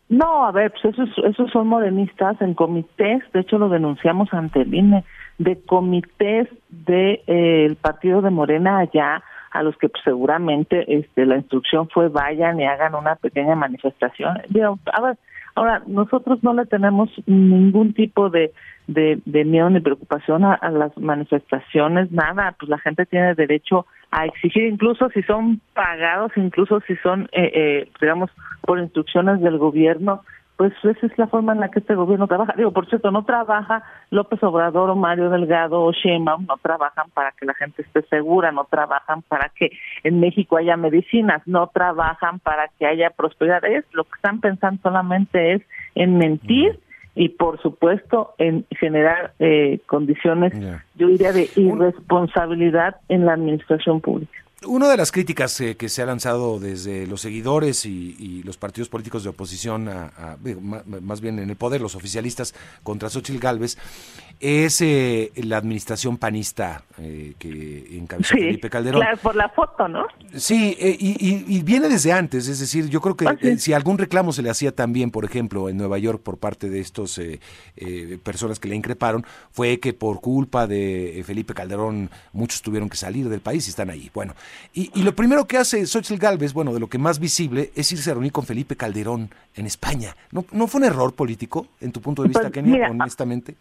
No, 0.10 0.46
a 0.46 0.52
ver, 0.52 0.72
pues 0.72 0.94
esos, 0.94 1.10
esos 1.26 1.50
son 1.52 1.68
morenistas 1.68 2.40
en 2.42 2.54
comités, 2.54 3.24
de 3.34 3.40
hecho 3.40 3.58
lo 3.58 3.70
denunciamos 3.70 4.32
ante 4.34 4.62
el 4.62 4.74
INE 4.74 5.04
de 5.38 5.60
comités 5.66 6.48
del 6.70 6.86
de, 6.86 7.24
eh, 7.28 7.76
partido 7.82 8.22
de 8.22 8.30
Morena 8.30 8.80
allá 8.80 9.24
a 9.52 9.64
los 9.64 9.78
que 9.78 9.90
pues, 9.90 10.04
seguramente 10.04 10.86
este 10.88 11.26
la 11.26 11.38
instrucción 11.38 11.88
fue 11.90 12.10
vayan 12.10 12.60
y 12.60 12.66
hagan 12.66 12.96
una 12.96 13.16
pequeña 13.16 13.56
manifestación. 13.56 14.38
Ahora 15.56 15.84
nosotros 15.88 16.44
no 16.44 16.54
le 16.54 16.66
tenemos 16.66 17.10
ningún 17.26 17.94
tipo 17.94 18.30
de, 18.30 18.52
de, 18.88 19.46
miedo 19.46 19.70
ni 19.70 19.80
preocupación 19.80 20.44
a, 20.44 20.58
las 20.72 20.98
manifestaciones, 20.98 22.12
nada, 22.12 22.56
pues 22.60 22.70
la 22.70 22.80
gente 22.80 23.06
tiene 23.06 23.36
derecho 23.36 23.86
a 24.12 24.26
exigir, 24.26 24.64
incluso 24.66 25.10
si 25.10 25.22
son 25.24 25.62
pagados, 25.74 26.32
incluso 26.36 26.80
si 26.82 26.96
son, 26.98 27.24
eh, 27.32 27.52
eh, 27.54 27.92
digamos, 28.00 28.30
por 28.62 28.80
instrucciones 28.80 29.42
del 29.42 29.58
gobierno, 29.58 30.22
pues 30.58 30.74
esa 30.84 31.06
es 31.06 31.18
la 31.18 31.28
forma 31.28 31.54
en 31.54 31.60
la 31.60 31.70
que 31.70 31.80
este 31.80 31.96
gobierno 31.96 32.28
trabaja. 32.28 32.54
Digo, 32.56 32.72
por 32.72 32.88
cierto, 32.88 33.12
no 33.12 33.26
trabaja 33.26 33.84
López 34.12 34.42
Obrador 34.44 34.90
o 34.92 34.96
Mario 34.96 35.30
Delgado 35.30 35.82
o 35.82 35.92
Sheinbaum, 35.92 36.46
no 36.46 36.58
trabajan 36.58 37.10
para 37.12 37.32
que 37.32 37.46
la 37.46 37.54
gente 37.56 37.82
esté 37.82 38.04
segura, 38.04 38.52
no 38.52 38.66
trabajan 38.66 39.24
para 39.24 39.50
que 39.50 39.72
en 40.04 40.20
México 40.20 40.58
haya 40.58 40.78
medicinas, 40.78 41.42
no 41.48 41.68
trabajan 41.68 42.40
para 42.40 42.70
que 42.78 42.86
haya 42.86 43.10
prosperidad. 43.10 43.66
Es 43.66 43.86
lo 43.94 44.04
que 44.04 44.16
están 44.16 44.42
pensando 44.42 44.80
solamente 44.84 45.54
es 45.54 45.62
en 45.96 46.18
mentir 46.18 46.80
y 47.16 47.30
por 47.30 47.62
supuesto 47.62 48.34
en 48.38 48.66
generar 48.80 49.34
eh, 49.40 49.80
condiciones, 49.88 50.54
yo 50.96 51.08
diría, 51.08 51.32
de 51.32 51.50
irresponsabilidad 51.56 52.98
en 53.10 53.26
la 53.26 53.34
administración 53.34 54.02
pública. 54.02 54.43
Una 54.66 54.90
de 54.90 54.98
las 54.98 55.12
críticas 55.12 55.60
eh, 55.62 55.76
que 55.76 55.90
se 55.90 56.02
ha 56.02 56.06
lanzado 56.06 56.60
desde 56.60 57.08
los 57.08 57.22
seguidores 57.22 57.86
y, 57.86 58.42
los 58.44 58.58
partidos 58.58 58.90
políticos 58.90 59.24
de 59.24 59.30
oposición, 59.30 59.88
a, 59.88 60.38
más 61.02 61.22
bien 61.22 61.40
en 61.40 61.50
el 61.50 61.56
poder, 61.56 61.82
los 61.82 61.96
oficialistas 61.96 62.54
contra 62.84 63.10
Xochitl 63.10 63.40
Galvez, 63.40 63.78
es 64.40 64.82
eh, 64.82 65.32
la 65.36 65.58
administración 65.58 66.18
panista 66.18 66.84
eh, 66.98 67.34
que 67.40 67.98
encabezó 67.98 68.36
Felipe 68.36 68.70
Calderón. 68.70 69.02
Claro, 69.02 69.18
por 69.18 69.36
la 69.36 69.48
foto, 69.50 69.88
¿no? 69.88 70.06
Sí, 70.36 70.76
y, 70.80 71.62
viene 71.62 71.88
desde 71.88 72.12
antes, 72.12 72.48
es 72.48 72.60
decir, 72.60 72.90
yo 72.90 73.00
creo 73.00 73.16
que 73.16 73.28
ah, 73.28 73.38
si 73.58 73.72
algún 73.72 73.98
reclamo 73.98 74.34
se 74.34 74.42
le 74.42 74.50
hacía 74.50 74.74
también, 74.74 75.12
por 75.12 75.24
ejemplo, 75.24 75.70
en 75.70 75.78
Nueva 75.78 75.98
York 75.98 76.22
por 76.22 76.38
parte 76.38 76.70
de 76.70 76.80
estos 76.82 77.20
personas 78.24 78.60
que 78.60 78.68
le 78.68 78.76
increparon, 78.76 79.26
fue 79.52 79.80
que 79.80 79.94
por 79.94 80.20
culpa 80.20 80.68
de 80.68 81.24
Felipe 81.26 81.54
Calderón 81.54 82.10
muchos 82.34 82.62
tuvieron 82.62 82.90
que 82.90 82.98
salir 82.98 83.30
del 83.30 83.40
país 83.40 83.68
y 83.68 83.70
están 83.70 83.90
ahí. 83.90 84.12
Bueno, 84.14 84.34
y, 84.74 85.04
lo 85.04 85.14
primero 85.14 85.46
que 85.46 85.58
hace 85.58 85.86
Xochitl 85.86 86.20
Galvez, 86.20 86.54
bueno, 86.54 86.74
de 86.74 86.80
lo 86.80 86.88
que 86.88 86.98
más 86.98 87.20
visible, 87.20 87.72
es 87.76 87.92
irse 87.92 88.12
a 88.12 88.14
reunir 88.14 88.32
con 88.32 88.46
Felipe 88.46 88.76
Calderón 88.76 89.30
en 89.56 89.66
España. 89.66 90.16
¿No, 90.32 90.46
no 90.52 90.68
fue 90.68 90.82
un 90.82 90.88
error 90.88 91.14
político, 91.14 91.68
en 91.80 91.92
tu 91.92 92.02
punto 92.02 92.24
de 92.24 92.30
vista, 92.30 92.42
pues, 92.44 92.54
Kenia, 92.54 92.90
honestamente? 92.90 93.56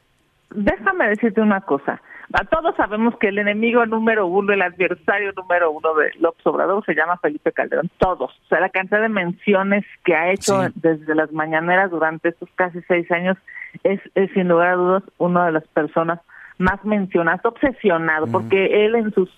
Déjame 0.55 1.09
decirte 1.09 1.40
una 1.40 1.61
cosa. 1.61 2.01
A 2.34 2.45
todos 2.45 2.74
sabemos 2.76 3.14
que 3.18 3.28
el 3.28 3.38
enemigo 3.38 3.84
número 3.84 4.26
uno, 4.26 4.53
el 4.53 4.62
adversario 4.62 5.32
número 5.32 5.70
uno 5.70 5.95
de 5.95 6.12
López 6.18 6.47
Obrador 6.47 6.84
se 6.84 6.95
llama 6.95 7.18
Felipe 7.18 7.53
Calderón. 7.53 7.90
Todos. 7.99 8.30
O 8.30 8.49
sea, 8.49 8.61
la 8.61 8.70
cantidad 8.70 9.03
de 9.03 9.09
menciones 9.09 9.84
que 10.05 10.14
ha 10.14 10.30
hecho 10.30 10.62
desde 10.76 11.14
las 11.14 11.30
mañaneras 11.32 11.90
durante 11.90 12.30
estos 12.30 12.49
casi 12.55 12.80
seis 12.88 13.11
años 13.11 13.36
es, 13.84 14.01
sin 14.32 14.49
lugar 14.49 14.68
a 14.68 14.76
dudas 14.76 15.03
una 15.18 15.47
de 15.47 15.53
las 15.53 15.66
personas 15.68 16.20
más 16.59 16.82
mencionadas, 16.84 17.45
obsesionado, 17.45 18.26
porque 18.28 18.86
él 18.86 18.95
en 18.95 19.12
sus 19.12 19.28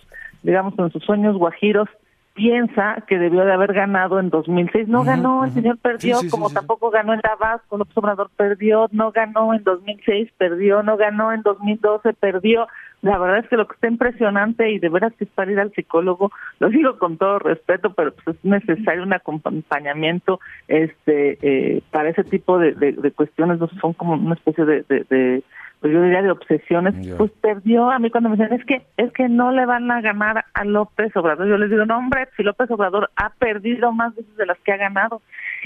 digamos, 0.44 0.78
en 0.78 0.92
sus 0.92 1.02
sueños 1.02 1.36
guajiros, 1.36 1.88
piensa 2.34 3.02
que 3.06 3.18
debió 3.18 3.44
de 3.44 3.52
haber 3.52 3.72
ganado 3.72 4.18
en 4.18 4.28
2006. 4.28 4.88
No 4.88 5.04
ganó, 5.04 5.44
el 5.44 5.52
señor 5.52 5.78
perdió, 5.78 6.18
como 6.30 6.50
tampoco 6.50 6.90
ganó 6.90 7.14
en 7.14 7.20
Tabasco, 7.20 7.78
López 7.78 7.96
Obrador 7.96 8.30
perdió, 8.36 8.88
no 8.90 9.12
ganó 9.12 9.54
en 9.54 9.62
2006, 9.62 10.30
perdió, 10.36 10.82
no 10.82 10.96
ganó 10.96 11.32
en 11.32 11.42
2012, 11.42 12.12
perdió. 12.14 12.66
La 13.02 13.18
verdad 13.18 13.38
es 13.38 13.48
que 13.48 13.56
lo 13.56 13.68
que 13.68 13.74
está 13.74 13.86
impresionante 13.86 14.70
y 14.70 14.78
de 14.78 14.88
veras 14.88 15.12
que 15.16 15.24
es 15.24 15.30
para 15.30 15.52
ir 15.52 15.60
al 15.60 15.72
psicólogo, 15.72 16.32
lo 16.58 16.70
digo 16.70 16.98
con 16.98 17.18
todo 17.18 17.38
respeto, 17.38 17.92
pero 17.94 18.12
pues 18.12 18.36
es 18.36 18.44
necesario 18.44 19.02
un 19.02 19.12
acompañamiento 19.12 20.40
este 20.66 21.38
eh, 21.42 21.82
para 21.90 22.08
ese 22.08 22.24
tipo 22.24 22.58
de, 22.58 22.72
de, 22.72 23.12
cuestiones, 23.12 23.60
no 23.60 23.68
son 23.80 23.92
como 23.92 24.14
una 24.14 24.34
especie 24.34 24.64
de 24.64 25.42
pues 25.84 25.92
yo 25.92 26.00
diría 26.00 26.22
de 26.22 26.30
obsesiones, 26.30 26.94
pues 27.18 27.30
perdió 27.42 27.90
a 27.90 27.98
mí 27.98 28.08
cuando 28.08 28.30
me 28.30 28.36
dicen 28.38 28.54
es 28.54 28.64
que 28.64 28.86
es 28.96 29.12
que 29.12 29.28
no 29.28 29.52
le 29.52 29.66
van 29.66 29.90
a 29.90 30.00
ganar 30.00 30.46
a 30.54 30.64
López 30.64 31.14
Obrador. 31.14 31.46
Yo 31.46 31.58
les 31.58 31.68
digo, 31.68 31.84
no 31.84 31.98
hombre, 31.98 32.26
si 32.38 32.42
López 32.42 32.70
Obrador 32.70 33.10
ha 33.16 33.28
perdido 33.34 33.92
más 33.92 34.14
veces 34.14 34.34
de 34.34 34.46
las 34.46 34.58
que 34.60 34.72
ha 34.72 34.78
ganado. 34.78 35.20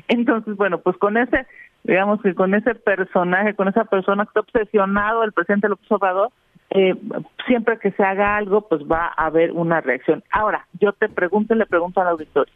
Entonces, 0.09 0.57
bueno, 0.57 0.79
pues 0.79 0.97
con 0.97 1.19
ese, 1.19 1.47
digamos 1.85 2.21
que 2.21 2.35
con 2.35 2.53
ese 2.55 2.75
personaje, 2.75 3.55
con 3.55 3.69
esa 3.69 3.85
persona 3.85 4.25
que 4.25 4.31
está 4.31 4.41
obsesionado, 4.41 5.23
el 5.23 5.31
presidente 5.31 5.69
López 5.69 5.93
Obrador, 5.93 6.33
eh, 6.71 6.97
siempre 7.47 7.79
que 7.79 7.93
se 7.93 8.03
haga 8.03 8.37
algo, 8.37 8.63
pues 8.63 8.83
va 8.91 9.13
a 9.17 9.27
haber 9.27 9.53
una 9.53 9.81
reacción. 9.81 10.25
Ahora, 10.33 10.67
yo 10.81 10.95
te 10.95 11.09
pregunto 11.09 11.55
y 11.55 11.59
le 11.59 11.67
pregunto 11.67 12.01
al 12.01 12.09
auditorio, 12.09 12.53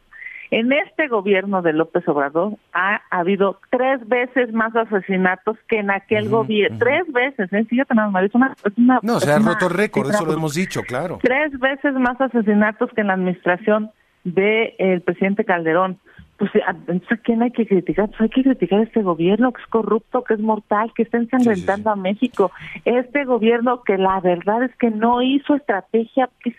en 0.51 0.71
este 0.71 1.07
gobierno 1.07 1.61
de 1.61 1.73
López 1.73 2.07
Obrador 2.07 2.57
ha 2.73 3.01
habido 3.09 3.59
tres 3.69 4.07
veces 4.07 4.53
más 4.53 4.75
asesinatos 4.75 5.57
que 5.67 5.79
en 5.79 5.91
aquel 5.91 6.29
gobierno. 6.29 6.77
Tres 6.79 7.11
veces, 7.11 7.51
¿eh? 7.53 7.65
Fíjate 7.65 7.93
más, 7.93 8.23
es 8.23 8.35
una, 8.35 8.55
No, 9.01 9.19
se 9.19 9.31
ha 9.31 9.39
roto 9.39 9.69
récord, 9.69 10.09
eso 10.09 10.25
lo 10.25 10.33
hemos 10.33 10.53
dicho, 10.53 10.81
claro. 10.83 11.19
Tres 11.21 11.57
veces 11.59 11.93
más 11.93 12.19
asesinatos 12.19 12.89
que 12.93 13.01
en 13.01 13.07
la 13.07 13.13
administración 13.13 13.91
del 14.23 15.01
presidente 15.01 15.45
Calderón. 15.45 15.99
Pues, 16.37 16.51
¿a 16.65 16.75
quién 17.17 17.43
hay 17.43 17.51
que 17.51 17.67
criticar? 17.67 18.09
Pues 18.09 18.21
hay 18.21 18.29
que 18.29 18.43
criticar 18.43 18.79
a 18.79 18.83
este 18.83 19.01
gobierno 19.01 19.53
que 19.53 19.61
es 19.61 19.67
corrupto, 19.67 20.23
que 20.23 20.33
es 20.33 20.39
mortal, 20.39 20.91
que 20.95 21.03
está 21.03 21.17
ensangrentando 21.17 21.91
a 21.91 21.95
México. 21.95 22.51
Este 22.85 23.23
gobierno 23.23 23.83
que 23.83 23.97
la 23.97 24.19
verdad 24.19 24.63
es 24.63 24.75
que 24.77 24.89
no 24.89 25.21
hizo 25.21 25.55
estrategia, 25.55 26.29
que 26.43 26.49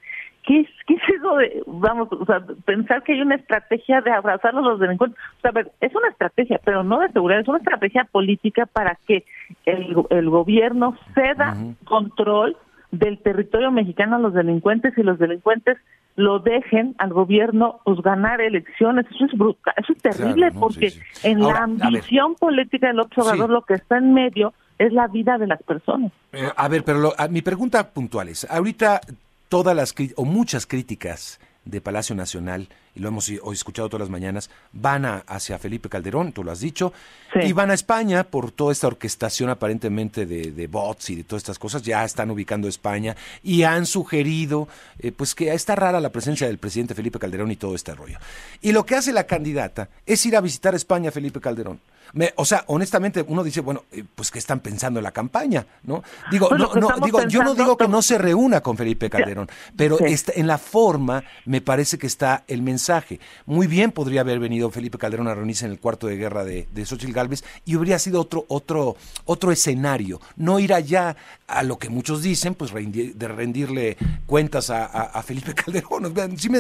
¿qué 0.47 0.61
es, 0.61 0.69
qué 0.87 0.95
es 0.95 1.03
eso 1.17 1.37
de, 1.37 1.63
vamos, 1.67 2.09
o 2.13 2.25
sea, 2.25 2.41
pensar 2.65 3.03
que 3.03 3.13
hay 3.13 3.23
una 3.23 3.37
estrategia 3.37 4.01
de 4.01 4.11
abrazar 4.11 4.55
a 4.55 4.61
los 4.61 4.79
delincuentes? 4.79 5.19
O 5.39 5.41
sea, 5.41 5.51
a 5.51 5.55
ver, 5.55 5.73
es 5.81 5.95
una 5.95 6.09
estrategia, 6.09 6.61
pero 6.65 6.83
no 6.85 7.01
de 7.01 7.09
seguridad, 7.13 7.41
es 7.41 7.49
una 7.49 7.59
estrategia 7.59 8.05
política 8.05 8.67
para 8.67 8.99
que 9.07 9.25
el, 9.67 9.97
el 10.11 10.31
gobierno 10.31 10.97
ceda 11.15 11.57
control 11.85 12.57
del 12.91 13.19
territorio 13.19 13.71
mexicano 13.71 14.17
a 14.17 14.21
los 14.21 14.35
delincuentes 14.35 14.97
y 14.97 15.03
los 15.03 15.19
delincuentes 15.19 15.79
lo 16.17 16.39
dejen 16.39 16.95
al 16.99 17.13
gobierno 17.13 17.81
pues 17.85 18.01
ganar 18.03 18.41
elecciones. 18.41 19.07
Eso 19.11 19.25
es 19.25 19.33
brutal 19.33 19.75
eso 19.77 19.93
es 19.93 19.99
terrible 19.99 20.53
porque 20.53 20.93
en 21.25 21.41
la 21.41 21.65
ambición 21.65 22.37
política 22.37 22.87
del 22.87 23.01
observador 23.01 23.51
lo 23.51 23.63
que 23.63 23.75
está 23.75 23.99
en 23.99 24.15
medio 24.15 24.53
es 24.79 24.93
la 24.93 25.09
vida 25.09 25.39
de 25.39 25.47
las 25.47 25.63
personas. 25.63 26.13
Eh, 26.33 26.49
a 26.57 26.69
ver, 26.69 26.85
pero 26.85 27.13
mi 27.31 27.43
pregunta 27.43 27.93
puntual 27.93 28.29
es, 28.29 28.49
ahorita 28.51 29.01
todas 29.55 29.77
las 29.77 29.95
o 30.17 30.25
muchas 30.25 30.67
críticas 30.67 31.39
de 31.65 31.81
Palacio 31.81 32.17
Nacional, 32.17 32.67
y 32.93 32.99
lo 32.99 33.07
hemos 33.07 33.31
hoy 33.41 33.55
escuchado 33.55 33.89
todas 33.89 34.01
las 34.01 34.11
mañanas, 34.11 34.51
van 34.73 35.05
a, 35.05 35.19
hacia 35.29 35.61
Felipe 35.61 35.89
Calderón, 35.89 36.33
tú 36.33 36.43
lo 36.43 36.51
has 36.51 36.59
dicho, 36.59 36.93
y 37.41 37.53
van 37.53 37.71
a 37.71 37.75
España 37.75 38.25
por 38.25 38.51
toda 38.51 38.73
esta 38.73 38.89
orquestación 38.89 39.51
aparentemente 39.51 40.27
de, 40.27 40.67
bots 40.67 41.11
y 41.11 41.15
de 41.15 41.23
todas 41.23 41.45
estas 41.45 41.61
cosas, 41.61 41.83
ya 41.83 42.05
están 42.05 42.33
ubicando 42.33 42.67
España 42.67 43.15
y 43.45 43.63
han 43.63 43.87
sugerido 43.87 44.67
eh, 44.99 45.13
pues 45.13 45.37
que 45.37 45.55
está 45.55 45.77
rara 45.77 46.01
la 46.01 46.11
presencia 46.11 46.49
del 46.49 46.59
presidente 46.59 46.97
Felipe 46.97 47.21
Calderón 47.21 47.53
y 47.53 47.57
todo 47.57 47.77
este 47.77 47.95
rollo. 47.95 48.19
Y 48.61 48.73
lo 48.73 48.85
que 48.85 48.97
hace 48.97 49.13
la 49.13 49.29
candidata 49.29 49.89
es 50.05 50.27
ir 50.27 50.35
a 50.35 50.41
visitar 50.41 50.75
España 50.75 51.13
Felipe 51.13 51.41
Calderón 51.41 51.79
o 52.37 52.45
sea, 52.45 52.65
honestamente, 52.69 53.25
uno 53.27 53.43
dice, 53.43 53.61
bueno, 53.61 53.85
eh, 53.91 54.05
pues 54.15 54.31
¿qué 54.31 54.39
están 54.39 54.61
pensando 54.61 55.01
en 55.01 55.05
la 55.05 55.11
campaña? 55.11 55.67
¿No? 55.83 56.03
Digo, 56.31 56.49
no, 56.51 56.73
no, 56.75 56.89
digo, 57.05 57.27
yo 57.27 57.43
no 57.43 57.55
digo 57.55 57.77
que 57.77 57.89
no 57.89 58.03
se 58.03 58.19
reúna 58.19 58.61
con 58.61 58.77
Felipe 58.77 59.11
Calderón, 59.11 59.49
pero 59.77 59.99
en 60.01 60.47
la 60.47 60.59
forma 60.59 61.25
me 61.45 61.61
parece 61.61 61.99
que 61.99 62.07
está 62.07 62.45
el 62.47 62.63
mensaje. 62.63 63.21
Muy 63.47 63.67
bien 63.67 63.93
podría 63.93 64.21
haber 64.21 64.39
venido 64.39 64.71
Felipe 64.71 64.99
Calderón 64.99 65.29
a 65.29 65.35
reunirse 65.35 65.67
en 65.67 65.73
el 65.73 65.81
cuarto 65.81 66.07
de 66.07 66.17
guerra 66.17 66.45
de, 66.45 66.69
de 66.73 66.87
Xochitl 66.87 67.13
Galvez 67.13 67.45
y 67.65 67.77
habría 67.77 67.99
sido 67.99 68.21
otro, 68.21 68.45
otro, 68.49 68.97
otro 69.25 69.53
escenario. 69.53 70.21
No 70.37 70.59
ir 70.59 70.73
allá 70.73 71.17
a 71.47 71.63
lo 71.63 71.79
que 71.79 71.91
muchos 71.91 72.23
dicen, 72.23 72.55
pues 72.55 72.73
de 72.73 73.29
rendirle 73.29 73.97
cuentas 74.27 74.71
a, 74.71 75.23
Felipe 75.23 75.55
Calderón. 75.65 76.15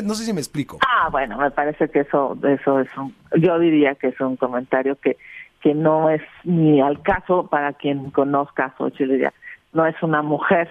no 0.05 0.15
sé 0.15 0.25
si 0.25 0.33
me 0.33 0.41
explico. 0.41 0.79
Ah, 0.87 1.09
bueno, 1.11 1.39
me 1.39 1.51
parece 1.51 1.89
que 1.89 2.01
eso, 2.01 2.37
eso 2.43 2.81
es 2.81 2.89
un, 2.97 3.15
yo 3.41 3.59
diría 3.59 3.95
que 3.95 4.09
es 4.09 4.21
un 4.21 4.37
comentario 4.37 4.97
que 5.01 5.17
que 5.65 5.73
no 5.73 6.11
es 6.11 6.21
ni 6.45 6.83
al 6.83 7.01
caso 7.01 7.47
para 7.47 7.73
quien 7.73 8.11
conozca 8.11 8.67
a 8.67 8.77
Xochitl 8.77 9.25
no 9.73 9.87
es 9.87 10.01
una 10.03 10.21
mujer, 10.21 10.69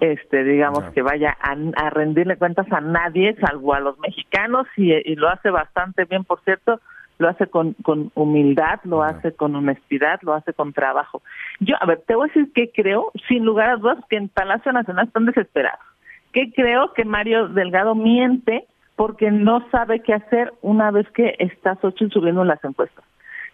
este, 0.00 0.42
digamos, 0.42 0.82
que 0.92 1.02
vaya 1.02 1.36
a, 1.40 1.90
rendirle 1.90 2.36
cuentas 2.36 2.66
a 2.72 2.80
nadie, 2.80 3.36
salvo 3.36 3.74
a 3.74 3.80
los 3.80 3.98
mexicanos, 4.00 4.66
y, 4.76 5.14
lo 5.14 5.28
hace 5.28 5.50
bastante 5.50 6.06
bien, 6.06 6.24
por 6.24 6.40
cierto, 6.40 6.80
lo 7.18 7.28
hace 7.28 7.48
con, 7.48 7.74
con 7.74 8.10
humildad, 8.14 8.80
lo 8.84 9.02
hace 9.02 9.32
con 9.32 9.54
honestidad, 9.54 10.18
lo 10.22 10.32
hace 10.32 10.54
con 10.54 10.72
trabajo. 10.72 11.22
Yo, 11.60 11.76
a 11.78 11.84
ver, 11.84 12.02
te 12.06 12.14
voy 12.14 12.24
a 12.24 12.32
decir 12.32 12.52
que 12.54 12.72
creo, 12.72 13.12
sin 13.28 13.44
lugar 13.44 13.68
a 13.68 13.76
dudas, 13.76 13.98
que 14.08 14.16
en 14.16 14.30
Palacio 14.30 14.72
Nacional 14.72 15.06
están 15.06 15.26
desesperados. 15.26 15.84
Que 16.32 16.50
creo 16.50 16.94
que 16.94 17.04
Mario 17.04 17.48
Delgado 17.48 17.94
miente 17.94 18.64
porque 18.96 19.30
no 19.30 19.68
sabe 19.70 20.00
qué 20.00 20.14
hacer 20.14 20.54
una 20.62 20.90
vez 20.90 21.06
que 21.12 21.36
está 21.38 21.76
Xochitl 21.76 22.10
subiendo 22.12 22.42
las 22.42 22.64
encuestas. 22.64 23.04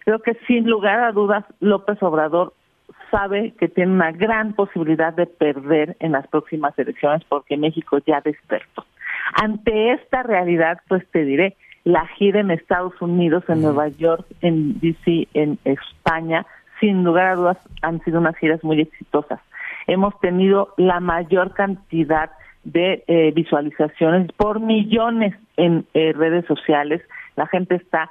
Creo 0.07 0.19
que 0.19 0.35
sin 0.47 0.69
lugar 0.69 1.01
a 1.01 1.11
dudas 1.11 1.43
López 1.59 2.01
Obrador 2.01 2.53
sabe 3.11 3.53
que 3.59 3.67
tiene 3.67 3.91
una 3.91 4.13
gran 4.13 4.53
posibilidad 4.53 5.11
de 5.11 5.25
perder 5.25 5.97
en 5.99 6.13
las 6.13 6.25
próximas 6.27 6.79
elecciones 6.79 7.25
porque 7.27 7.57
México 7.57 7.97
ya 8.07 8.21
despertó. 8.21 8.85
Ante 9.33 9.91
esta 9.91 10.23
realidad, 10.23 10.79
pues 10.87 11.05
te 11.11 11.25
diré, 11.25 11.57
la 11.83 12.07
gira 12.07 12.39
en 12.39 12.51
Estados 12.51 12.93
Unidos, 13.01 13.43
en 13.49 13.61
Nueva 13.61 13.89
York, 13.89 14.25
en 14.39 14.79
DC, 14.79 15.27
en 15.33 15.59
España, 15.65 16.45
sin 16.79 17.03
lugar 17.03 17.25
a 17.25 17.35
dudas 17.35 17.57
han 17.81 18.01
sido 18.05 18.21
unas 18.21 18.37
giras 18.37 18.63
muy 18.63 18.79
exitosas. 18.79 19.41
Hemos 19.87 20.17
tenido 20.21 20.73
la 20.77 21.01
mayor 21.01 21.53
cantidad 21.53 22.31
de 22.63 23.03
eh, 23.07 23.33
visualizaciones 23.35 24.31
por 24.37 24.61
millones 24.61 25.35
en 25.57 25.85
eh, 25.93 26.13
redes 26.13 26.45
sociales. 26.45 27.01
La 27.35 27.45
gente 27.47 27.75
está, 27.75 28.09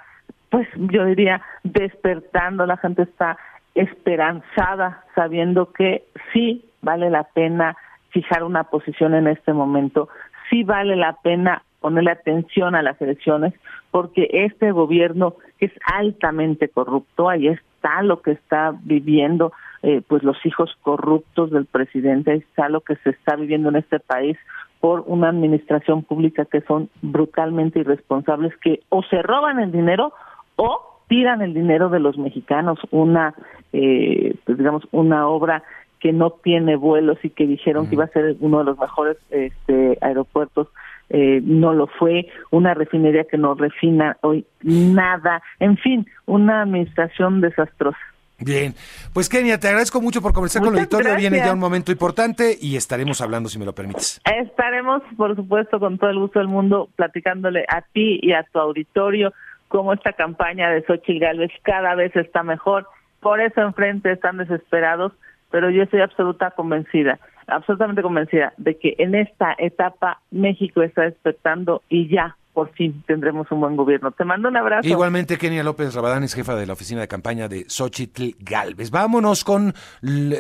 pues 0.51 0.69
yo 0.77 1.05
diría, 1.05 1.43
despertando, 1.65 2.67
la 2.67 2.77
gente 2.77 3.03
está 3.03 3.37
esperanzada, 3.75 5.05
sabiendo 5.15 5.73
que 5.73 6.05
sí 6.33 6.65
vale 6.83 7.11
la 7.11 7.25
pena 7.25 7.77
fijar 8.11 8.45
una 8.45 8.65
posición 8.65 9.15
en 9.15 9.27
este 9.27 9.53
momento, 9.53 10.09
sí 10.49 10.63
vale 10.63 10.97
la 10.97 11.15
pena 11.23 11.63
ponerle 11.81 12.11
atención 12.11 12.75
a 12.75 12.83
las 12.83 13.01
elecciones, 13.03 13.53
porque 13.91 14.29
este 14.33 14.73
gobierno 14.73 15.35
es 15.61 15.71
altamente 15.85 16.69
corrupto, 16.69 17.29
ahí 17.29 17.49
está 17.49 18.03
lo 18.03 18.23
que 18.23 18.33
está 18.33 18.75
viviendo 18.83 19.53
eh, 19.83 20.03
pues 20.07 20.23
los 20.23 20.37
hijos 20.45 20.75
corruptos 20.83 21.51
del 21.51 21.67
presidente, 21.67 22.33
ahí 22.33 22.39
está 22.39 22.69
lo 22.69 22.81
que 22.81 22.97
se 22.97 23.11
está 23.11 23.37
viviendo 23.37 23.69
en 23.69 23.77
este 23.77 24.01
país 24.01 24.37
por 24.81 25.05
una 25.07 25.29
administración 25.29 26.03
pública 26.03 26.45
que 26.45 26.61
son 26.63 26.89
brutalmente 27.03 27.81
irresponsables, 27.81 28.57
que 28.59 28.81
o 28.89 29.03
se 29.03 29.23
roban 29.23 29.61
el 29.61 29.73
dinero 29.73 30.13
o 30.57 31.01
tiran 31.09 31.43
el 31.43 31.55
dinero 31.55 31.89
de 31.89 32.01
los 32.01 32.19
mexicanos, 32.19 32.79
una, 32.91 33.35
eh, 33.73 34.35
pues 34.45 34.59
digamos, 34.59 34.83
una 34.91 35.29
obra 35.29 35.63
que 36.01 36.13
no 36.13 36.31
tiene 36.31 36.77
vuelos 36.77 37.19
y 37.23 37.31
que 37.31 37.47
dijeron 37.47 37.89
que 37.89 37.95
iba 37.95 38.05
a 38.05 38.09
ser 38.09 38.37
uno 38.41 38.59
de 38.59 38.65
los 38.65 38.79
mejores 38.79 39.17
este, 39.31 39.99
aeropuertos, 40.01 40.69
eh, 41.09 41.41
no 41.45 41.73
lo 41.73 41.87
fue, 41.87 42.29
una 42.51 42.75
refinería 42.75 43.25
que 43.25 43.39
no 43.39 43.55
refina 43.55 44.17
hoy 44.23 44.45
nada, 44.63 45.43
en 45.61 45.77
fin, 45.79 46.07
una 46.27 46.63
administración 46.63 47.41
desastrosa. 47.41 47.99
Bien, 48.39 48.75
pues 49.15 49.31
Kenia, 49.31 49.59
te 49.59 49.69
agradezco 49.69 50.03
mucho 50.03 50.21
por 50.21 50.35
conversar 50.35 50.63
con 50.63 50.75
la 50.75 50.81
auditorio. 50.81 51.17
Viene 51.17 51.39
ya 51.39 51.55
un 51.55 51.59
momento 51.59 51.91
importante 51.91 52.55
y 52.61 52.77
estaremos 52.77 53.23
hablando, 53.23 53.49
si 53.49 53.59
me 53.59 53.65
lo 53.65 53.75
permites. 53.75 54.21
Estaremos, 54.25 55.03
por 55.17 55.35
supuesto, 55.37 55.81
con 55.81 55.97
todo 55.97 56.11
el 56.11 56.19
gusto 56.19 56.41
del 56.41 56.49
mundo, 56.49 56.91
platicándole 56.97 57.65
a 57.67 57.81
ti 57.81 58.21
y 58.23 58.33
a 58.33 58.43
tu 58.43 58.59
auditorio 58.59 59.33
cómo 59.69 59.93
esta 59.93 60.13
campaña 60.13 60.71
de 60.71 60.83
Xochitl 60.83 61.21
Gálvez 61.21 61.51
cada 61.63 61.95
vez 61.95 62.15
está 62.17 62.43
mejor. 62.43 62.87
Por 63.21 63.41
eso 63.41 63.61
enfrente 63.61 64.13
están 64.13 64.37
desesperados, 64.39 65.13
pero 65.51 65.71
yo 65.71 65.83
estoy 65.83 66.01
absoluta 66.01 66.51
convencida, 66.53 67.19
absolutamente 67.47 68.03
convencida 68.03 68.53
de 68.57 68.79
que 68.79 68.95
en 68.99 69.15
esta 69.15 69.55
etapa 69.59 70.21
México 70.31 70.83
está 70.83 71.03
despertando 71.03 71.83
y 71.89 72.09
ya 72.09 72.37
por 72.57 72.73
fin 72.73 73.03
tendremos 73.07 73.51
un 73.51 73.61
buen 73.61 73.77
gobierno. 73.77 74.13
Te 74.13 74.25
mando 74.25 74.49
un 74.49 74.57
abrazo. 74.57 74.89
Igualmente, 74.89 75.37
Kenia 75.37 75.63
López 75.63 75.95
Rabadán 75.95 76.23
es 76.23 76.35
jefa 76.35 76.55
de 76.55 76.65
la 76.65 76.73
oficina 76.73 77.03
de 77.03 77.09
campaña 77.09 77.49
de 77.49 77.67
Xochitl 77.69 78.31
Galvez. 78.39 78.91
Vámonos 78.91 79.45
con, 79.45 79.75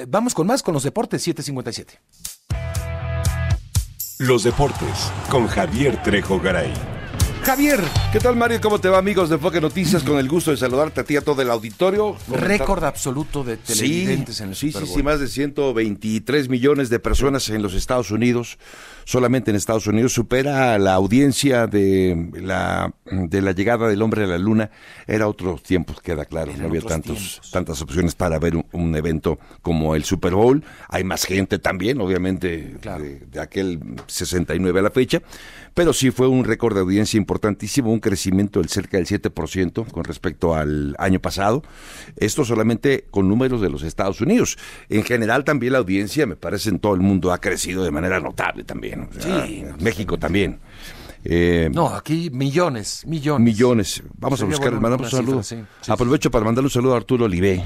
vamos 0.08 0.34
con 0.34 0.46
más, 0.46 0.62
con 0.62 0.72
los 0.72 0.82
deportes 0.82 1.22
757. 1.22 2.00
Los 4.18 4.44
deportes 4.44 5.12
con 5.30 5.46
Javier 5.46 6.02
Trejo 6.02 6.40
Garay. 6.40 6.72
Javier. 7.46 7.78
¿Qué 8.12 8.18
tal, 8.18 8.34
Mario? 8.34 8.58
¿Cómo 8.60 8.80
te 8.80 8.88
va, 8.88 8.98
amigos 8.98 9.28
de 9.28 9.36
Enfoque 9.36 9.60
Noticias? 9.60 10.02
Con 10.02 10.18
el 10.18 10.28
gusto 10.28 10.50
de 10.50 10.56
saludarte 10.56 11.02
a 11.02 11.04
ti 11.04 11.14
a 11.14 11.20
todo 11.20 11.42
el 11.42 11.50
auditorio. 11.50 12.16
Récord 12.28 12.82
absoluto 12.82 13.44
de 13.44 13.56
televidentes 13.56 14.40
en 14.40 14.48
el 14.48 14.56
Sí, 14.56 14.72
sí, 14.72 14.84
sí, 14.84 15.02
más 15.04 15.20
de 15.20 15.28
123 15.28 16.48
millones 16.48 16.90
de 16.90 16.98
personas 16.98 17.48
en 17.50 17.62
los 17.62 17.74
Estados 17.74 18.10
Unidos 18.10 18.58
solamente 19.06 19.52
en 19.52 19.56
Estados 19.56 19.86
Unidos, 19.86 20.12
supera 20.12 20.76
la 20.78 20.94
audiencia 20.94 21.68
de 21.68 22.28
la, 22.42 22.92
de 23.04 23.40
la 23.40 23.52
llegada 23.52 23.88
del 23.88 24.02
hombre 24.02 24.24
a 24.24 24.26
la 24.26 24.36
luna. 24.36 24.70
Era 25.06 25.28
otro 25.28 25.58
tiempo, 25.62 25.94
queda 26.02 26.24
claro, 26.24 26.52
no 26.58 26.66
había 26.66 26.80
tantos, 26.80 27.40
tantas 27.52 27.80
opciones 27.80 28.16
para 28.16 28.38
ver 28.40 28.56
un, 28.72 28.96
evento 28.96 29.38
como 29.62 29.94
el 29.94 30.02
Super 30.02 30.34
Bowl. 30.34 30.64
Hay 30.88 31.04
más 31.04 31.24
gente 31.24 31.60
también, 31.60 32.00
obviamente, 32.00 32.78
de, 32.82 33.40
aquel 33.40 33.78
69 34.08 34.80
a 34.80 34.82
la 34.82 34.90
fecha, 34.90 35.22
pero 35.72 35.92
sí 35.92 36.10
fue 36.10 36.26
un 36.26 36.44
récord 36.44 36.74
de 36.74 36.80
audiencia 36.80 37.16
importantísimo, 37.16 37.92
un 37.92 38.00
crecimiento 38.00 38.58
del 38.58 38.68
cerca 38.70 38.96
del 38.96 39.06
7% 39.06 39.88
con 39.88 40.02
respecto 40.02 40.56
al 40.56 40.96
año 40.98 41.20
pasado. 41.20 41.62
Esto 42.16 42.44
solamente 42.44 43.04
con 43.12 43.28
números 43.28 43.60
de 43.60 43.70
los 43.70 43.84
Estados 43.84 44.20
Unidos. 44.20 44.58
En 44.88 45.04
general 45.04 45.44
también 45.44 45.74
la 45.74 45.78
audiencia, 45.78 46.26
me 46.26 46.34
parece, 46.34 46.70
en 46.70 46.80
todo 46.80 46.94
el 46.94 47.02
mundo 47.02 47.32
ha 47.32 47.40
crecido 47.40 47.84
de 47.84 47.92
manera 47.92 48.18
notable 48.18 48.64
también 48.64 48.95
sí. 49.18 49.64
México 49.80 50.18
también. 50.18 50.58
Eh, 51.24 51.70
no, 51.72 51.88
aquí 51.88 52.30
millones, 52.30 53.04
millones. 53.06 53.44
Millones. 53.44 54.02
Vamos 54.16 54.40
a 54.42 54.44
buscar, 54.44 54.72
mandamos 54.80 55.12
un 55.12 55.18
saludo. 55.18 55.42
Aprovecho 55.88 56.30
para 56.30 56.44
mandarle 56.44 56.66
un 56.66 56.70
saludo 56.70 56.94
a 56.94 56.98
Arturo 56.98 57.24
Olivé, 57.24 57.64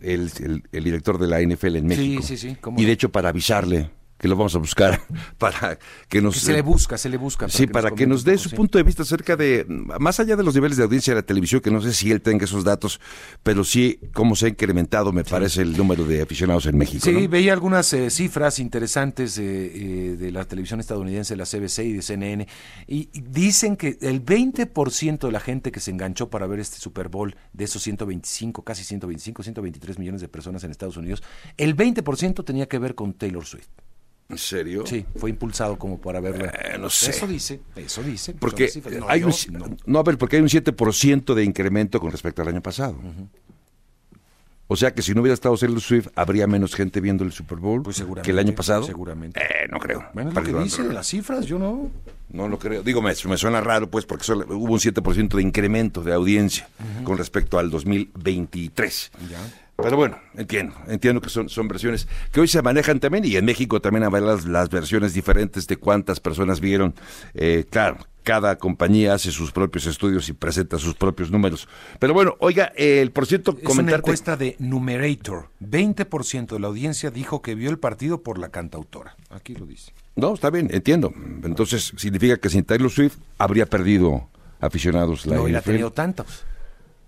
el, 0.00 0.30
el, 0.72 0.84
director 0.84 1.18
de 1.18 1.26
la 1.28 1.40
NFL 1.40 1.76
en 1.76 1.86
México. 1.86 2.22
Sí, 2.22 2.36
sí, 2.36 2.48
sí. 2.48 2.56
y 2.76 2.84
de 2.84 2.92
hecho 2.92 3.10
para 3.10 3.28
avisarle 3.28 3.90
que 4.18 4.28
lo 4.28 4.36
vamos 4.36 4.54
a 4.54 4.58
buscar 4.58 5.00
para 5.38 5.78
que 6.08 6.20
nos... 6.20 6.36
se 6.36 6.52
le 6.52 6.62
busca, 6.62 6.98
se 6.98 7.08
le 7.08 7.16
busca. 7.16 7.48
sí, 7.48 7.66
para 7.66 7.92
que 7.92 8.06
nos 8.06 8.24
dé 8.24 8.36
su 8.36 8.50
punto 8.50 8.78
de 8.78 8.84
vista 8.84 9.02
acerca 9.02 9.36
de, 9.36 9.64
más 9.68 10.20
allá 10.20 10.36
de 10.36 10.42
los 10.42 10.54
niveles 10.54 10.76
de 10.76 10.84
audiencia 10.84 11.14
de 11.14 11.20
la 11.20 11.26
televisión, 11.26 11.60
que 11.60 11.70
no 11.70 11.80
sé 11.80 11.94
si 11.94 12.10
él 12.10 12.20
tenga 12.20 12.44
esos 12.44 12.64
datos, 12.64 13.00
pero 13.42 13.64
sí 13.64 14.00
cómo 14.12 14.34
se 14.34 14.46
ha 14.46 14.48
incrementado, 14.48 15.12
me 15.12 15.24
parece, 15.24 15.62
el 15.62 15.76
número 15.76 16.04
de 16.04 16.22
aficionados 16.22 16.66
en 16.66 16.76
México. 16.76 17.04
Sí, 17.04 17.26
veía 17.26 17.52
algunas 17.52 17.92
eh, 17.92 18.10
cifras 18.10 18.58
interesantes 18.58 19.38
eh, 19.38 20.16
de 20.18 20.32
la 20.32 20.44
televisión 20.44 20.80
estadounidense, 20.80 21.36
la 21.36 21.44
CBC 21.44 21.78
y 21.80 21.92
de 21.92 22.02
CNN, 22.02 22.48
y 22.86 23.08
dicen 23.20 23.76
que 23.76 23.98
el 24.00 24.24
20% 24.24 25.18
de 25.18 25.32
la 25.32 25.40
gente 25.40 25.70
que 25.70 25.80
se 25.80 25.90
enganchó 25.90 26.28
para 26.28 26.46
ver 26.46 26.60
este 26.60 26.78
Super 26.78 27.08
Bowl, 27.08 27.36
de 27.52 27.64
esos 27.64 27.82
125, 27.82 28.62
casi 28.62 28.84
125, 28.84 29.42
123 29.42 29.98
millones 29.98 30.20
de 30.20 30.28
personas 30.28 30.64
en 30.64 30.70
Estados 30.70 30.96
Unidos, 30.96 31.22
el 31.56 31.76
20% 31.76 32.44
tenía 32.44 32.66
que 32.66 32.78
ver 32.78 32.94
con 32.94 33.14
Taylor 33.14 33.44
Swift. 33.44 33.68
¿En 34.28 34.36
serio? 34.36 34.84
Sí, 34.86 35.06
fue 35.16 35.30
impulsado 35.30 35.78
como 35.78 35.98
para 35.98 36.20
verlo. 36.20 36.44
Eh, 36.46 36.76
no 36.78 36.90
sé. 36.90 37.10
Eso 37.10 37.26
dice, 37.26 37.60
eso 37.76 38.02
dice. 38.02 38.34
Porque 38.34 38.70
hay 39.08 39.24
un, 39.24 39.32
no. 39.86 39.98
a 39.98 40.02
ver, 40.02 40.18
porque 40.18 40.36
hay 40.36 40.42
un 40.42 40.48
7% 40.48 41.34
de 41.34 41.44
incremento 41.44 41.98
con 41.98 42.10
respecto 42.10 42.42
al 42.42 42.48
año 42.48 42.62
pasado. 42.62 42.98
O 44.70 44.76
sea 44.76 44.92
que 44.92 45.00
si 45.00 45.14
no 45.14 45.22
hubiera 45.22 45.32
estado 45.32 45.56
Taylor 45.56 45.80
Swift, 45.80 46.08
habría 46.14 46.46
menos 46.46 46.74
gente 46.74 47.00
viendo 47.00 47.24
el 47.24 47.32
Super 47.32 47.56
Bowl 47.56 47.82
pues 47.82 48.04
que 48.22 48.30
el 48.30 48.38
año 48.38 48.54
pasado. 48.54 48.82
Seguramente. 48.82 49.40
Eh, 49.40 49.66
no 49.70 49.78
creo. 49.78 50.04
Bueno, 50.12 50.30
lo 50.30 50.42
que 50.42 50.52
dice 50.52 50.82
de 50.82 50.92
las 50.92 51.06
cifras, 51.06 51.46
yo 51.46 51.58
no. 51.58 51.90
No 52.28 52.48
lo 52.48 52.58
creo. 52.58 52.82
Digo, 52.82 53.00
me, 53.00 53.14
me 53.24 53.36
suena 53.38 53.62
raro, 53.62 53.88
pues, 53.88 54.04
porque 54.04 54.30
hubo 54.30 54.74
un 54.74 54.78
7% 54.78 55.36
de 55.36 55.42
incremento 55.42 56.02
de 56.02 56.12
audiencia 56.12 56.68
con 57.02 57.16
respecto 57.16 57.58
al 57.58 57.70
2023. 57.70 59.10
Ya. 59.30 59.38
Pero 59.80 59.96
bueno, 59.96 60.18
entiendo, 60.34 60.74
entiendo 60.88 61.20
que 61.20 61.30
son, 61.30 61.48
son 61.48 61.68
versiones 61.68 62.08
que 62.32 62.40
hoy 62.40 62.48
se 62.48 62.60
manejan 62.62 62.98
también 62.98 63.24
y 63.24 63.36
en 63.36 63.44
México 63.44 63.80
también 63.80 64.02
hay 64.02 64.20
las, 64.20 64.44
las 64.44 64.68
versiones 64.70 65.14
diferentes 65.14 65.68
de 65.68 65.76
cuántas 65.76 66.18
personas 66.18 66.58
vieron. 66.58 66.96
Eh, 67.34 67.64
claro, 67.70 67.98
cada 68.24 68.58
compañía 68.58 69.14
hace 69.14 69.30
sus 69.30 69.52
propios 69.52 69.86
estudios 69.86 70.28
y 70.28 70.32
presenta 70.32 70.78
sus 70.78 70.94
propios 70.94 71.30
números. 71.30 71.68
Pero 72.00 72.12
bueno, 72.12 72.34
oiga, 72.40 72.72
el 72.74 73.12
por 73.12 73.26
cierto, 73.26 73.56
es 73.62 73.78
una 73.78 73.94
encuesta 73.94 74.36
de 74.36 74.56
Numerator. 74.58 75.48
20% 75.62 76.48
de 76.48 76.58
la 76.58 76.66
audiencia 76.66 77.12
dijo 77.12 77.40
que 77.40 77.54
vio 77.54 77.70
el 77.70 77.78
partido 77.78 78.24
por 78.24 78.40
la 78.40 78.48
cantautora. 78.48 79.14
Aquí 79.30 79.54
lo 79.54 79.64
dice. 79.64 79.92
No, 80.16 80.34
está 80.34 80.50
bien, 80.50 80.68
entiendo. 80.72 81.14
Entonces 81.44 81.92
significa 81.96 82.36
que 82.36 82.50
sin 82.50 82.64
Taylor 82.64 82.90
Swift 82.90 83.16
habría 83.38 83.66
perdido 83.66 84.28
aficionados 84.58 85.24
la 85.24 85.36
No, 85.36 85.46
ha 85.56 85.60
tenido 85.62 85.92
tantos. 85.92 86.44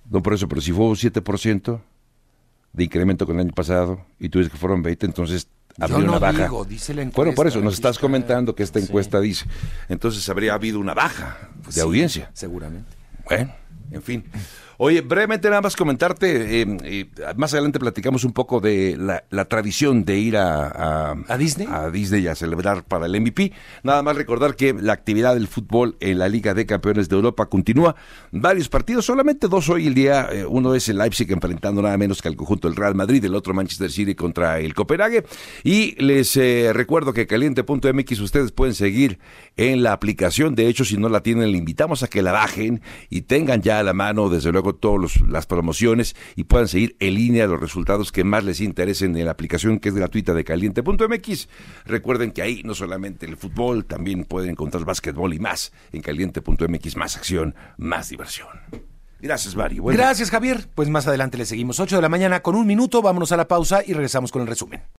No, 0.08 0.22
por 0.22 0.34
eso, 0.34 0.46
pero 0.46 0.60
si 0.60 0.70
fue 0.70 0.84
un 0.84 0.94
7%, 0.94 1.80
de 2.72 2.84
incremento 2.84 3.26
con 3.26 3.36
el 3.36 3.46
año 3.46 3.54
pasado 3.54 4.04
y 4.18 4.28
tú 4.28 4.38
dices 4.38 4.52
que 4.52 4.58
fueron 4.58 4.82
20, 4.82 5.06
entonces 5.06 5.48
habría 5.78 5.98
una 5.98 6.18
baja. 6.18 6.50
bueno, 7.14 7.34
por 7.34 7.46
eso 7.46 7.60
nos 7.60 7.74
estás 7.74 7.98
comentando 7.98 8.54
que 8.54 8.62
esta 8.62 8.78
encuesta 8.78 9.20
dice. 9.20 9.46
Entonces 9.88 10.28
habría 10.28 10.54
habido 10.54 10.78
una 10.78 10.94
baja 10.94 11.50
de 11.74 11.80
audiencia. 11.80 12.30
Seguramente. 12.32 12.90
Bueno, 13.28 13.52
en 13.90 14.02
fin. 14.02 14.24
Oye, 14.82 15.02
brevemente 15.02 15.50
nada 15.50 15.60
más 15.60 15.76
comentarte, 15.76 16.62
eh, 16.62 16.66
eh, 16.84 17.06
más 17.36 17.52
adelante 17.52 17.78
platicamos 17.78 18.24
un 18.24 18.32
poco 18.32 18.60
de 18.60 18.96
la, 18.96 19.44
tradición 19.44 20.06
de 20.06 20.16
ir 20.16 20.38
a, 20.38 21.12
a, 21.28 21.36
Disney? 21.36 21.68
A 21.70 21.90
Disney 21.90 22.26
a 22.28 22.34
celebrar 22.34 22.84
para 22.84 23.04
el 23.04 23.20
MVP. 23.20 23.52
Nada 23.82 24.02
más 24.02 24.16
recordar 24.16 24.56
que 24.56 24.72
la 24.72 24.94
actividad 24.94 25.34
del 25.34 25.48
fútbol 25.48 25.98
en 26.00 26.18
la 26.18 26.30
Liga 26.30 26.54
de 26.54 26.64
Campeones 26.64 27.10
de 27.10 27.16
Europa 27.16 27.44
continúa. 27.44 27.94
Varios 28.32 28.70
partidos, 28.70 29.04
solamente 29.04 29.48
dos 29.48 29.68
hoy 29.68 29.86
el 29.86 29.92
día. 29.92 30.30
Eh, 30.32 30.46
uno 30.46 30.74
es 30.74 30.88
el 30.88 30.96
Leipzig 30.96 31.30
enfrentando 31.30 31.82
nada 31.82 31.98
menos 31.98 32.22
que 32.22 32.28
al 32.28 32.36
conjunto 32.36 32.66
del 32.66 32.78
Real 32.78 32.94
Madrid, 32.94 33.22
el 33.22 33.34
otro 33.34 33.52
Manchester 33.52 33.90
City 33.90 34.14
contra 34.14 34.60
el 34.60 34.72
Copenhague. 34.72 35.26
Y 35.62 36.02
les 36.02 36.34
recuerdo 36.74 37.12
que 37.12 37.26
caliente.mx 37.26 38.18
ustedes 38.20 38.50
pueden 38.50 38.74
seguir 38.74 39.18
en 39.58 39.82
la 39.82 39.92
aplicación. 39.92 40.54
De 40.54 40.68
hecho, 40.68 40.86
si 40.86 40.96
no 40.96 41.10
la 41.10 41.22
tienen, 41.22 41.52
le 41.52 41.58
invitamos 41.58 42.02
a 42.02 42.08
que 42.08 42.22
la 42.22 42.32
bajen 42.32 42.80
y 43.10 43.20
tengan 43.20 43.60
ya 43.60 43.80
a 43.80 43.82
la 43.82 43.92
mano, 43.92 44.30
desde 44.30 44.50
luego, 44.50 44.69
todas 44.74 45.20
las 45.22 45.46
promociones 45.46 46.16
y 46.36 46.44
puedan 46.44 46.68
seguir 46.68 46.96
en 47.00 47.14
línea 47.14 47.46
los 47.46 47.60
resultados 47.60 48.12
que 48.12 48.24
más 48.24 48.44
les 48.44 48.60
interesen 48.60 49.16
en 49.16 49.24
la 49.24 49.32
aplicación 49.32 49.78
que 49.78 49.88
es 49.90 49.94
gratuita 49.94 50.34
de 50.34 50.44
caliente.mx. 50.44 51.48
Recuerden 51.84 52.32
que 52.32 52.42
ahí 52.42 52.62
no 52.64 52.74
solamente 52.74 53.26
el 53.26 53.36
fútbol, 53.36 53.84
también 53.84 54.24
pueden 54.24 54.50
encontrar 54.50 54.84
básquetbol 54.84 55.34
y 55.34 55.38
más 55.38 55.72
en 55.92 56.02
caliente.mx, 56.02 56.96
más 56.96 57.16
acción, 57.16 57.54
más 57.76 58.08
diversión. 58.08 58.48
Gracias, 59.20 59.54
Mario. 59.54 59.84
Gracias, 59.84 60.30
Javier. 60.30 60.66
Pues 60.74 60.88
más 60.88 61.06
adelante 61.06 61.36
le 61.36 61.44
seguimos. 61.44 61.78
8 61.78 61.96
de 61.96 62.02
la 62.02 62.08
mañana 62.08 62.40
con 62.40 62.54
un 62.54 62.66
minuto. 62.66 63.02
Vámonos 63.02 63.32
a 63.32 63.36
la 63.36 63.48
pausa 63.48 63.82
y 63.86 63.92
regresamos 63.92 64.32
con 64.32 64.42
el 64.42 64.48
resumen. 64.48 64.82